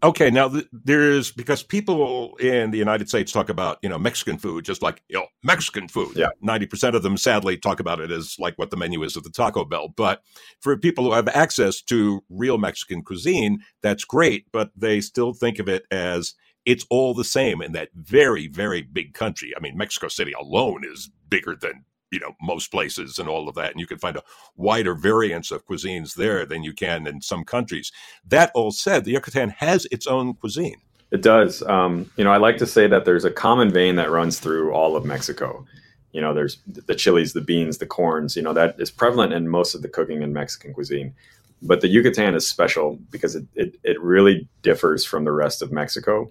Okay, 0.03 0.31
now 0.31 0.49
th- 0.49 0.66
there's 0.72 1.33
because 1.33 1.62
people 1.62 2.37
in 2.37 2.70
the 2.70 2.79
United 2.79 3.09
States 3.09 3.33
talk 3.33 3.49
about 3.49 3.79
you 3.83 3.89
know 3.89 3.99
Mexican 3.99 4.39
food 4.39 4.64
just 4.64 4.83
like 4.83 5.03
you 5.09 5.18
know 5.18 5.26
Mexican 5.43 5.89
food. 5.89 6.16
Yeah, 6.16 6.31
ninety 6.41 6.66
percent 6.66 6.95
of 6.95 7.03
them 7.03 7.16
sadly 7.16 7.57
talk 7.57 7.81
about 7.81 8.01
it 8.01 8.11
as 8.11 8.37
like 8.39 8.57
what 8.57 8.70
the 8.70 8.76
menu 8.76 9.03
is 9.03 9.16
at 9.16 9.24
the 9.24 9.31
Taco 9.31 9.64
Bell. 9.64 9.89
But 9.89 10.22
for 10.61 10.76
people 10.76 11.05
who 11.05 11.12
have 11.12 11.29
access 11.29 11.83
to 11.83 12.22
real 12.31 12.59
Mexican 12.59 13.03
cuisine, 13.03 13.61
that's 13.83 14.05
great. 14.05 14.47
But 14.53 14.70
they 14.76 15.01
still 15.01 15.33
think 15.33 15.59
of 15.59 15.68
it 15.68 15.85
as 15.91 16.35
it's 16.64 16.87
all 16.91 17.14
the 17.14 17.24
same 17.24 17.62
in 17.62 17.72
that 17.72 17.89
very 17.95 18.47
very 18.47 18.83
big 18.83 19.14
country. 19.14 19.53
I 19.57 19.61
mean, 19.61 19.76
Mexico 19.76 20.09
City 20.09 20.33
alone 20.33 20.83
is 20.85 21.11
bigger 21.29 21.57
than 21.57 21.85
you 22.11 22.21
know 22.21 22.35
most 22.41 22.71
places 22.71 23.19
and 23.19 23.29
all 23.29 23.49
of 23.49 23.55
that 23.55 23.71
and 23.71 23.81
you 23.81 23.87
can 23.87 23.99
find 23.99 24.17
a 24.17 24.23
wider 24.57 24.95
variance 24.95 25.51
of 25.51 25.67
cuisines 25.67 26.15
there 26.15 26.47
than 26.47 26.63
you 26.63 26.73
can 26.73 27.07
in 27.07 27.21
some 27.21 27.45
countries. 27.45 27.93
That 28.27 28.51
all 28.55 28.71
said 28.71 29.05
the 29.05 29.13
yucatan 29.13 29.51
has 29.51 29.87
its 29.91 30.07
own 30.07 30.35
cuisine. 30.35 30.77
It 31.11 31.23
does. 31.23 31.63
Um, 31.63 32.11
you 32.17 32.25
know 32.25 32.33
i 32.33 32.37
like 32.37 32.59
to 32.59 32.67
say 32.67 32.87
that 32.87 33.05
there's 33.05 33.25
a 33.25 33.31
common 33.31 33.71
vein 33.71 33.97
that 33.97 34.11
runs 34.11 34.39
through 34.39 34.73
all 34.73 34.97
of 34.97 35.05
mexico. 35.05 35.65
You 36.13 36.21
know 36.21 36.35
there's 36.35 36.59
the 36.67 36.95
chilies 36.95 37.33
the 37.33 37.41
beans 37.41 37.79
the 37.79 37.87
corns 37.87 38.35
you 38.37 38.43
know 38.43 38.53
that 38.53 38.77
is 38.79 38.91
prevalent 38.91 39.33
in 39.33 39.49
most 39.49 39.75
of 39.75 39.83
the 39.83 39.89
cooking 39.89 40.23
in 40.23 40.33
mexican 40.33 40.73
cuisine. 40.73 41.15
But 41.61 41.81
the 41.81 41.89
yucatan 41.89 42.35
is 42.35 42.49
special 42.49 42.99
because 43.11 43.35
it, 43.35 43.45
it, 43.55 43.75
it 43.83 44.01
really 44.01 44.49
differs 44.63 45.05
from 45.05 45.25
the 45.25 45.33
rest 45.33 45.61
of 45.61 45.73
mexico 45.73 46.31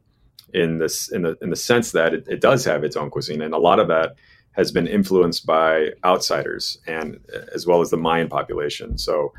in 0.53 0.77
this 0.77 1.11
in 1.11 1.23
the 1.23 1.37
in 1.41 1.49
the 1.49 1.55
sense 1.55 1.91
that 1.91 2.13
it, 2.13 2.25
it 2.27 2.41
does 2.41 2.63
have 2.65 2.83
its 2.83 2.95
own 2.95 3.09
cuisine 3.09 3.41
and 3.41 3.53
a 3.53 3.57
lot 3.57 3.79
of 3.79 3.87
that 3.87 4.15
has 4.57 4.71
been 4.71 4.87
influenced 4.87 5.45
by 5.45 5.91
outsiders 6.03 6.79
and 6.87 7.23
as 7.53 7.67
well 7.67 7.79
as 7.79 7.91
the 7.91 7.97
Mayan 7.97 8.27
population. 8.27 8.97
So, 8.97 9.31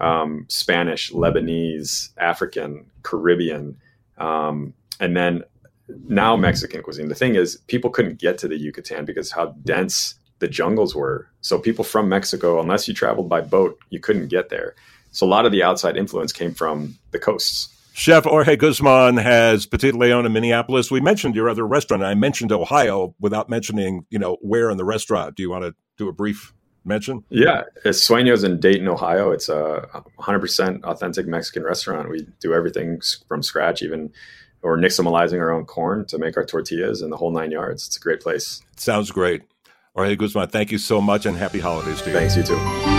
um, 0.00 0.46
Spanish, 0.48 1.12
Lebanese, 1.12 2.08
African, 2.16 2.86
Caribbean, 3.02 3.76
um, 4.16 4.72
and 4.98 5.14
then 5.14 5.44
now 6.08 6.36
Mexican 6.36 6.82
cuisine. 6.82 7.08
The 7.08 7.14
thing 7.14 7.34
is, 7.34 7.58
people 7.66 7.90
couldn't 7.90 8.18
get 8.18 8.38
to 8.38 8.48
the 8.48 8.56
Yucatan 8.56 9.04
because 9.04 9.30
how 9.30 9.54
dense 9.64 10.14
the 10.38 10.48
jungles 10.48 10.94
were. 10.94 11.28
So, 11.42 11.58
people 11.58 11.84
from 11.84 12.08
Mexico, 12.08 12.58
unless 12.58 12.88
you 12.88 12.94
traveled 12.94 13.28
by 13.28 13.42
boat, 13.42 13.78
you 13.90 14.00
couldn't 14.00 14.28
get 14.28 14.48
there. 14.48 14.74
So, 15.10 15.26
a 15.26 15.28
lot 15.28 15.44
of 15.44 15.52
the 15.52 15.62
outside 15.62 15.98
influence 15.98 16.32
came 16.32 16.54
from 16.54 16.96
the 17.10 17.18
coasts. 17.18 17.68
Chef 17.94 18.24
Jorge 18.24 18.56
Guzman 18.56 19.18
has 19.18 19.66
Petite 19.66 19.94
León 19.94 20.24
in 20.24 20.32
Minneapolis. 20.32 20.90
We 20.90 21.00
mentioned 21.00 21.34
your 21.34 21.48
other 21.48 21.66
restaurant. 21.66 22.02
I 22.02 22.14
mentioned 22.14 22.50
Ohio 22.50 23.14
without 23.20 23.48
mentioning, 23.48 24.06
you 24.10 24.18
know, 24.18 24.38
where 24.40 24.70
in 24.70 24.78
the 24.78 24.84
restaurant. 24.84 25.36
Do 25.36 25.42
you 25.42 25.50
want 25.50 25.64
to 25.64 25.74
do 25.98 26.08
a 26.08 26.12
brief 26.12 26.54
mention? 26.84 27.24
Yeah, 27.28 27.62
it's 27.84 28.06
Sueños 28.06 28.44
in 28.44 28.60
Dayton, 28.60 28.88
Ohio. 28.88 29.30
It's 29.30 29.48
a 29.48 29.88
100% 30.18 30.84
authentic 30.84 31.26
Mexican 31.26 31.64
restaurant. 31.64 32.08
We 32.08 32.26
do 32.40 32.54
everything 32.54 33.00
from 33.28 33.42
scratch, 33.42 33.82
even 33.82 34.10
or 34.62 34.78
nixtamalizing 34.78 35.38
our 35.38 35.50
own 35.50 35.64
corn 35.64 36.06
to 36.06 36.18
make 36.18 36.36
our 36.36 36.44
tortillas 36.44 37.02
and 37.02 37.12
the 37.12 37.16
whole 37.16 37.32
nine 37.32 37.50
yards. 37.50 37.86
It's 37.86 37.96
a 37.96 38.00
great 38.00 38.20
place. 38.20 38.62
Sounds 38.76 39.10
great. 39.10 39.42
Jorge 39.94 40.16
Guzman, 40.16 40.48
thank 40.48 40.72
you 40.72 40.78
so 40.78 41.00
much 41.00 41.26
and 41.26 41.36
happy 41.36 41.60
holidays 41.60 42.00
to 42.02 42.10
you. 42.10 42.16
Thanks, 42.16 42.36
you 42.36 42.42
too. 42.42 42.91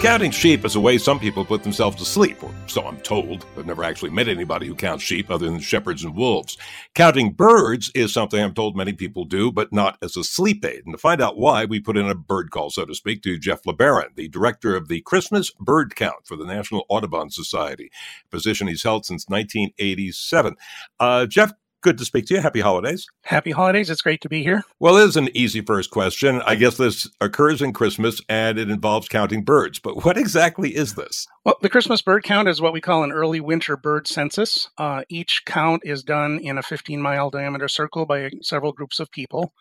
Counting 0.00 0.30
sheep 0.30 0.64
is 0.64 0.76
a 0.76 0.80
way 0.80 0.96
some 0.96 1.18
people 1.18 1.44
put 1.44 1.64
themselves 1.64 1.96
to 1.96 2.04
sleep, 2.04 2.40
or 2.44 2.54
so 2.68 2.86
I'm 2.86 2.98
told. 2.98 3.44
I've 3.58 3.66
never 3.66 3.82
actually 3.82 4.10
met 4.10 4.28
anybody 4.28 4.68
who 4.68 4.76
counts 4.76 5.02
sheep 5.02 5.28
other 5.28 5.46
than 5.46 5.58
shepherds 5.58 6.04
and 6.04 6.14
wolves. 6.14 6.56
Counting 6.94 7.32
birds 7.32 7.90
is 7.96 8.12
something 8.12 8.40
I'm 8.40 8.54
told 8.54 8.76
many 8.76 8.92
people 8.92 9.24
do, 9.24 9.50
but 9.50 9.72
not 9.72 9.98
as 10.00 10.16
a 10.16 10.22
sleep 10.22 10.64
aid. 10.64 10.82
And 10.86 10.94
to 10.94 10.98
find 10.98 11.20
out 11.20 11.36
why, 11.36 11.64
we 11.64 11.80
put 11.80 11.96
in 11.96 12.08
a 12.08 12.14
bird 12.14 12.52
call, 12.52 12.70
so 12.70 12.84
to 12.84 12.94
speak, 12.94 13.22
to 13.22 13.40
Geoff 13.40 13.64
LeBaron, 13.64 14.14
the 14.14 14.28
director 14.28 14.76
of 14.76 14.86
the 14.86 15.00
Christmas 15.00 15.50
Bird 15.58 15.96
Count 15.96 16.26
for 16.26 16.36
the 16.36 16.46
National 16.46 16.86
Audubon 16.88 17.30
Society, 17.30 17.90
a 18.24 18.28
position 18.30 18.68
he's 18.68 18.84
held 18.84 19.04
since 19.04 19.28
1987. 19.28 20.54
Uh, 21.00 21.26
Geoff, 21.26 21.54
good 21.82 21.98
to 21.98 22.04
speak 22.04 22.26
to 22.26 22.34
you. 22.34 22.40
Happy 22.40 22.60
holidays. 22.60 23.06
Happy 23.24 23.50
holidays. 23.50 23.90
It's 23.90 24.02
great 24.02 24.20
to 24.22 24.28
be 24.28 24.42
here. 24.42 24.62
Well, 24.80 24.96
it 24.96 25.04
is 25.04 25.16
an 25.16 25.28
easy 25.34 25.60
first 25.60 25.90
question. 25.90 26.42
I 26.42 26.54
guess 26.54 26.76
this 26.76 27.08
occurs 27.20 27.62
in 27.62 27.72
Christmas 27.72 28.20
and 28.28 28.58
it 28.58 28.70
involves 28.70 29.08
counting 29.08 29.44
birds. 29.44 29.78
But 29.78 30.04
what 30.04 30.18
exactly 30.18 30.74
is 30.74 30.94
this? 30.94 31.26
Well, 31.44 31.56
the 31.62 31.68
Christmas 31.68 32.02
bird 32.02 32.24
count 32.24 32.48
is 32.48 32.60
what 32.60 32.72
we 32.72 32.80
call 32.80 33.04
an 33.04 33.12
early 33.12 33.40
winter 33.40 33.76
bird 33.76 34.06
census. 34.06 34.68
Uh, 34.78 35.02
each 35.08 35.42
count 35.46 35.82
is 35.84 36.02
done 36.02 36.38
in 36.38 36.58
a 36.58 36.62
15 36.62 37.00
mile 37.00 37.30
diameter 37.30 37.68
circle 37.68 38.06
by 38.06 38.30
several 38.42 38.72
groups 38.72 39.00
of 39.00 39.10
people. 39.10 39.52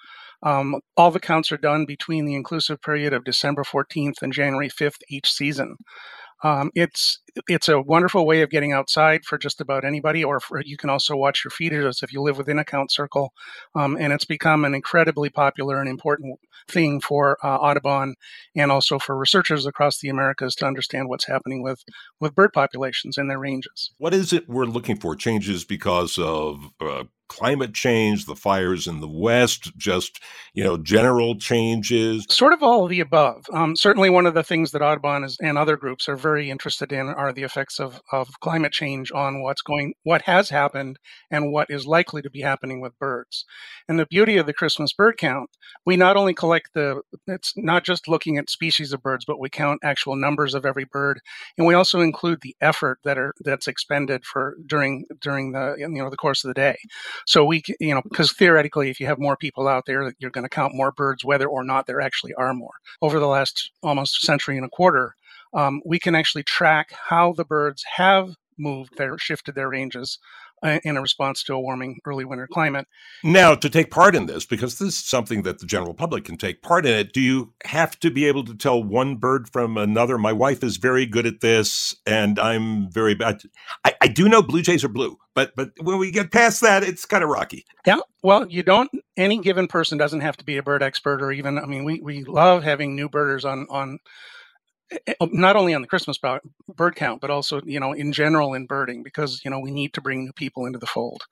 Um, 0.43 0.81
all 0.95 1.11
the 1.11 1.19
counts 1.19 1.51
are 1.51 1.57
done 1.57 1.85
between 1.85 2.25
the 2.25 2.35
inclusive 2.35 2.81
period 2.81 3.13
of 3.13 3.23
December 3.23 3.63
14th 3.63 4.21
and 4.21 4.31
January 4.31 4.69
5th 4.69 4.99
each 5.09 5.31
season. 5.31 5.77
Um, 6.43 6.71
it's 6.75 7.19
it's 7.47 7.69
a 7.69 7.81
wonderful 7.81 8.25
way 8.25 8.41
of 8.41 8.49
getting 8.49 8.73
outside 8.73 9.25
for 9.25 9.37
just 9.37 9.61
about 9.61 9.85
anybody, 9.85 10.23
or 10.23 10.39
for, 10.39 10.61
you 10.63 10.77
can 10.77 10.89
also 10.89 11.15
watch 11.15 11.43
your 11.43 11.51
feeders 11.51 12.01
if 12.01 12.11
you 12.11 12.21
live 12.21 12.37
within 12.37 12.59
a 12.59 12.65
count 12.65 12.91
circle. 12.91 13.31
Um, 13.75 13.97
and 13.99 14.11
it's 14.13 14.25
become 14.25 14.65
an 14.65 14.73
incredibly 14.73 15.29
popular 15.29 15.79
and 15.79 15.89
important 15.89 16.39
thing 16.67 16.99
for 16.99 17.37
uh, 17.43 17.57
Audubon 17.57 18.15
and 18.55 18.71
also 18.71 18.99
for 18.99 19.17
researchers 19.17 19.65
across 19.65 19.99
the 19.99 20.09
Americas 20.09 20.55
to 20.55 20.65
understand 20.65 21.09
what's 21.09 21.27
happening 21.27 21.63
with 21.63 21.83
with 22.19 22.35
bird 22.35 22.53
populations 22.53 23.17
and 23.17 23.29
their 23.29 23.39
ranges. 23.39 23.91
What 23.97 24.13
is 24.13 24.33
it 24.33 24.49
we're 24.49 24.65
looking 24.65 24.97
for? 24.97 25.15
Changes 25.15 25.63
because 25.63 26.17
of 26.17 26.71
uh, 26.79 27.05
climate 27.27 27.73
change, 27.73 28.25
the 28.25 28.35
fires 28.35 28.87
in 28.87 28.99
the 28.99 29.07
West, 29.07 29.75
just, 29.77 30.19
you 30.53 30.63
know, 30.63 30.77
general 30.77 31.35
changes? 31.37 32.25
Sort 32.29 32.53
of 32.53 32.63
all 32.63 32.83
of 32.83 32.89
the 32.89 32.99
above. 32.99 33.45
Um, 33.53 33.75
certainly, 33.75 34.09
one 34.09 34.25
of 34.25 34.33
the 34.33 34.43
things 34.43 34.71
that 34.71 34.81
Audubon 34.81 35.23
is, 35.23 35.37
and 35.41 35.57
other 35.57 35.77
groups 35.77 36.07
are 36.09 36.15
very 36.15 36.49
interested 36.49 36.91
in 36.91 37.07
are 37.07 37.33
the 37.33 37.43
effects 37.43 37.79
of, 37.79 38.01
of 38.11 38.39
climate 38.39 38.71
change 38.71 39.11
on 39.11 39.41
what's 39.41 39.61
going, 39.61 39.93
what 40.03 40.23
has 40.23 40.49
happened, 40.49 40.99
and 41.31 41.51
what 41.51 41.69
is 41.69 41.85
likely 41.85 42.21
to 42.21 42.29
be 42.29 42.41
happening 42.41 42.81
with 42.81 42.97
birds. 42.99 43.45
And 43.87 43.99
the 43.99 44.05
beauty 44.05 44.37
of 44.37 44.45
the 44.45 44.53
Christmas 44.53 44.93
bird 44.93 45.17
count, 45.17 45.49
we 45.85 45.95
not 45.95 46.17
only 46.17 46.33
collect 46.33 46.69
the, 46.73 47.01
it's 47.27 47.53
not 47.55 47.83
just 47.83 48.07
looking 48.07 48.37
at 48.37 48.49
species 48.49 48.93
of 48.93 49.01
birds, 49.01 49.25
but 49.25 49.39
we 49.39 49.49
count 49.49 49.79
actual 49.83 50.15
numbers 50.15 50.53
of 50.53 50.65
every 50.65 50.85
bird, 50.85 51.19
and 51.57 51.65
we 51.67 51.73
also 51.73 52.01
include 52.01 52.41
the 52.41 52.55
effort 52.61 52.99
that 53.03 53.17
are 53.17 53.33
that's 53.41 53.67
expended 53.67 54.25
for 54.25 54.55
during 54.65 55.05
during 55.21 55.51
the 55.51 55.75
you 55.77 55.87
know 55.87 56.09
the 56.09 56.17
course 56.17 56.43
of 56.43 56.49
the 56.49 56.53
day. 56.53 56.77
So 57.25 57.45
we, 57.45 57.63
you 57.79 57.93
know, 57.93 58.01
because 58.01 58.31
theoretically, 58.33 58.89
if 58.89 58.99
you 58.99 59.07
have 59.07 59.19
more 59.19 59.37
people 59.37 59.67
out 59.67 59.85
there, 59.85 60.13
you're 60.19 60.31
going 60.31 60.43
to 60.43 60.49
count 60.49 60.75
more 60.75 60.91
birds, 60.91 61.25
whether 61.25 61.47
or 61.47 61.63
not 61.63 61.87
there 61.87 62.01
actually 62.01 62.33
are 62.35 62.53
more. 62.53 62.73
Over 63.01 63.19
the 63.19 63.27
last 63.27 63.71
almost 63.83 64.21
century 64.21 64.57
and 64.57 64.65
a 64.65 64.69
quarter, 64.69 65.15
um, 65.53 65.81
we 65.85 65.99
can 65.99 66.15
actually 66.15 66.43
track 66.43 66.91
how 66.91 67.33
the 67.33 67.45
birds 67.45 67.83
have 67.95 68.35
moved 68.57 68.97
their 68.97 69.17
shifted 69.17 69.55
their 69.55 69.69
ranges 69.69 70.17
in 70.63 70.97
a 70.97 71.01
response 71.01 71.43
to 71.43 71.53
a 71.53 71.59
warming 71.59 71.99
early 72.05 72.25
winter 72.25 72.47
climate. 72.51 72.87
Now, 73.23 73.55
to 73.55 73.69
take 73.69 73.91
part 73.91 74.15
in 74.15 74.25
this, 74.25 74.45
because 74.45 74.79
this 74.79 74.89
is 74.89 74.97
something 74.97 75.43
that 75.43 75.59
the 75.59 75.65
general 75.65 75.93
public 75.93 76.25
can 76.25 76.37
take 76.37 76.61
part 76.61 76.85
in 76.85 76.93
it, 76.93 77.13
do 77.13 77.21
you 77.21 77.53
have 77.65 77.99
to 77.99 78.09
be 78.09 78.25
able 78.25 78.43
to 78.45 78.55
tell 78.55 78.83
one 78.83 79.15
bird 79.15 79.49
from 79.49 79.77
another? 79.77 80.17
My 80.17 80.33
wife 80.33 80.63
is 80.63 80.77
very 80.77 81.05
good 81.05 81.25
at 81.25 81.41
this, 81.41 81.95
and 82.05 82.39
I'm 82.39 82.91
very 82.91 83.15
bad. 83.15 83.41
I, 83.85 83.93
I 84.01 84.07
do 84.07 84.27
know 84.27 84.41
blue 84.41 84.61
jays 84.61 84.83
are 84.83 84.89
blue, 84.89 85.17
but 85.35 85.55
but 85.55 85.71
when 85.81 85.99
we 85.99 86.11
get 86.11 86.31
past 86.31 86.61
that, 86.61 86.83
it's 86.83 87.05
kind 87.05 87.23
of 87.23 87.29
rocky. 87.29 87.65
Yeah, 87.85 87.99
well, 88.23 88.47
you 88.47 88.63
don't. 88.63 88.89
Any 89.15 89.39
given 89.39 89.67
person 89.67 89.97
doesn't 89.97 90.21
have 90.21 90.37
to 90.37 90.45
be 90.45 90.57
a 90.57 90.63
bird 90.63 90.83
expert, 90.83 91.21
or 91.21 91.31
even. 91.31 91.57
I 91.57 91.65
mean, 91.65 91.85
we 91.85 92.01
we 92.01 92.23
love 92.23 92.63
having 92.63 92.95
new 92.95 93.09
birders 93.09 93.45
on 93.45 93.67
on 93.69 93.99
not 95.21 95.55
only 95.55 95.73
on 95.73 95.81
the 95.81 95.87
Christmas 95.87 96.17
bird 96.17 96.95
count, 96.95 97.21
but 97.21 97.29
also 97.29 97.61
you 97.65 97.79
know 97.79 97.93
in 97.93 98.11
general 98.13 98.53
in 98.53 98.65
birding 98.65 99.03
because 99.03 99.41
you 99.43 99.51
know 99.51 99.59
we 99.59 99.71
need 99.71 99.93
to 99.93 100.01
bring 100.01 100.25
new 100.25 100.33
people 100.33 100.65
into 100.65 100.79
the 100.79 100.85
fold. 100.85 101.23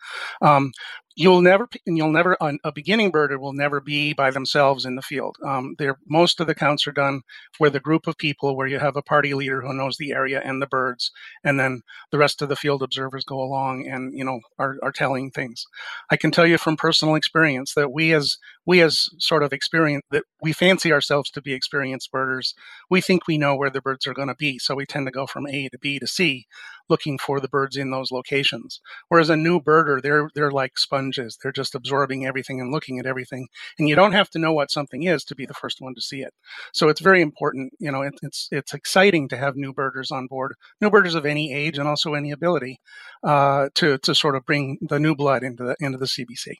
Um, 0.41 0.71
you'll 1.15 1.41
never 1.41 1.67
you'll 1.85 2.11
never 2.11 2.37
a 2.63 2.71
beginning 2.71 3.11
birder 3.11 3.39
will 3.39 3.53
never 3.53 3.79
be 3.79 4.13
by 4.13 4.31
themselves 4.31 4.85
in 4.85 4.95
the 4.95 5.01
field. 5.01 5.37
Um, 5.43 5.75
most 6.07 6.39
of 6.39 6.47
the 6.47 6.55
counts 6.55 6.85
are 6.87 6.91
done 6.91 7.21
with 7.59 7.75
a 7.75 7.79
group 7.79 8.05
of 8.05 8.17
people 8.17 8.55
where 8.55 8.67
you 8.67 8.79
have 8.79 8.97
a 8.97 9.01
party 9.01 9.33
leader 9.33 9.61
who 9.61 9.73
knows 9.73 9.97
the 9.97 10.11
area 10.11 10.41
and 10.43 10.61
the 10.61 10.67
birds, 10.67 11.11
and 11.43 11.59
then 11.59 11.81
the 12.11 12.17
rest 12.17 12.41
of 12.41 12.49
the 12.49 12.55
field 12.55 12.83
observers 12.83 13.23
go 13.23 13.41
along 13.41 13.87
and 13.87 14.13
you 14.13 14.25
know 14.25 14.41
are, 14.59 14.75
are 14.83 14.91
telling 14.91 15.31
things. 15.31 15.65
I 16.11 16.17
can 16.17 16.31
tell 16.31 16.45
you 16.45 16.57
from 16.57 16.75
personal 16.75 17.15
experience 17.15 17.73
that 17.75 17.91
we 17.91 18.13
as 18.13 18.37
we 18.65 18.81
as 18.81 19.09
sort 19.17 19.43
of 19.43 19.53
experience 19.53 20.03
that 20.11 20.23
we 20.41 20.51
fancy 20.51 20.91
ourselves 20.91 21.31
to 21.31 21.41
be 21.41 21.53
experienced 21.53 22.11
birders. 22.11 22.53
We 22.89 22.99
think 22.99 23.27
we 23.27 23.37
know 23.37 23.55
where 23.55 23.69
the 23.69 23.81
birds 23.81 24.05
are 24.05 24.13
going 24.13 24.27
to 24.27 24.35
be, 24.35 24.59
so 24.59 24.75
we 24.75 24.85
tend 24.85 25.07
to 25.07 25.11
go 25.11 25.25
from 25.25 25.47
A 25.47 25.69
to 25.69 25.77
B 25.79 25.97
to 25.99 26.07
C 26.07 26.45
looking 26.89 27.17
for 27.17 27.39
the 27.39 27.47
birds 27.47 27.75
in 27.77 27.91
those 27.91 28.11
locations. 28.11 28.79
Whereas 29.09 29.29
a 29.29 29.35
new 29.35 29.59
birder, 29.59 30.01
they're 30.01 30.29
they're 30.35 30.51
like 30.51 30.77
sponges. 30.77 31.37
They're 31.41 31.51
just 31.51 31.75
absorbing 31.75 32.25
everything 32.25 32.59
and 32.61 32.71
looking 32.71 32.99
at 32.99 33.05
everything. 33.05 33.47
And 33.79 33.89
you 33.89 33.95
don't 33.95 34.13
have 34.13 34.29
to 34.31 34.39
know 34.39 34.53
what 34.53 34.71
something 34.71 35.03
is 35.03 35.23
to 35.25 35.35
be 35.35 35.45
the 35.45 35.53
first 35.53 35.81
one 35.81 35.95
to 35.95 36.01
see 36.01 36.21
it. 36.21 36.33
So 36.73 36.89
it's 36.89 37.01
very 37.01 37.21
important. 37.21 37.73
You 37.79 37.91
know, 37.91 38.01
it, 38.01 38.13
it's 38.21 38.47
it's 38.51 38.73
exciting 38.73 39.29
to 39.29 39.37
have 39.37 39.55
new 39.55 39.73
birders 39.73 40.11
on 40.11 40.27
board, 40.27 40.55
new 40.81 40.89
birders 40.89 41.15
of 41.15 41.25
any 41.25 41.53
age 41.53 41.77
and 41.77 41.87
also 41.87 42.13
any 42.13 42.31
ability 42.31 42.79
uh, 43.23 43.69
to 43.75 43.97
to 43.99 44.15
sort 44.15 44.35
of 44.35 44.45
bring 44.45 44.77
the 44.81 44.99
new 44.99 45.15
blood 45.15 45.43
into 45.43 45.63
the 45.63 45.75
into 45.79 45.97
the 45.97 46.05
CBC. 46.05 46.57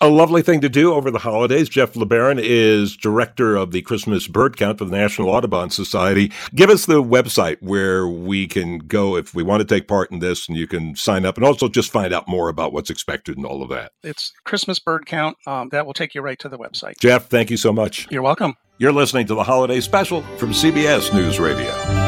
A 0.00 0.08
lovely 0.08 0.42
thing 0.42 0.60
to 0.60 0.68
do 0.68 0.94
over 0.94 1.10
the 1.10 1.18
holidays. 1.18 1.68
Geoff 1.68 1.94
LeBaron 1.94 2.40
is 2.40 2.96
director 2.96 3.56
of 3.56 3.72
the 3.72 3.82
Christmas 3.82 4.28
Bird 4.28 4.56
Count 4.56 4.78
for 4.78 4.84
the 4.84 4.96
National 4.96 5.28
Audubon 5.28 5.70
Society. 5.70 6.30
Give 6.54 6.70
us 6.70 6.86
the 6.86 7.02
website 7.02 7.56
where 7.60 8.06
we 8.06 8.46
can 8.46 8.78
go 8.78 9.16
if 9.16 9.34
we 9.34 9.42
want 9.42 9.60
to 9.60 9.66
take 9.66 9.88
part 9.88 10.12
in 10.12 10.20
this 10.20 10.48
and 10.48 10.56
you 10.56 10.68
can 10.68 10.94
sign 10.94 11.26
up 11.26 11.36
and 11.36 11.44
also 11.44 11.68
just 11.68 11.90
find 11.90 12.14
out 12.14 12.28
more 12.28 12.48
about 12.48 12.72
what's 12.72 12.90
expected 12.90 13.36
and 13.36 13.44
all 13.44 13.62
of 13.62 13.70
that. 13.70 13.92
It's 14.04 14.32
Christmas 14.44 14.78
Bird 14.78 15.06
Count. 15.06 15.36
Um, 15.46 15.68
that 15.70 15.84
will 15.84 15.94
take 15.94 16.14
you 16.14 16.22
right 16.22 16.38
to 16.38 16.48
the 16.48 16.58
website. 16.58 16.98
Geoff, 17.00 17.26
thank 17.26 17.50
you 17.50 17.56
so 17.56 17.72
much. 17.72 18.06
You're 18.10 18.22
welcome. 18.22 18.54
You're 18.78 18.92
listening 18.92 19.26
to 19.26 19.34
the 19.34 19.42
Holiday 19.42 19.80
Special 19.80 20.22
from 20.36 20.50
CBS 20.50 21.12
News 21.12 21.40
Radio. 21.40 22.07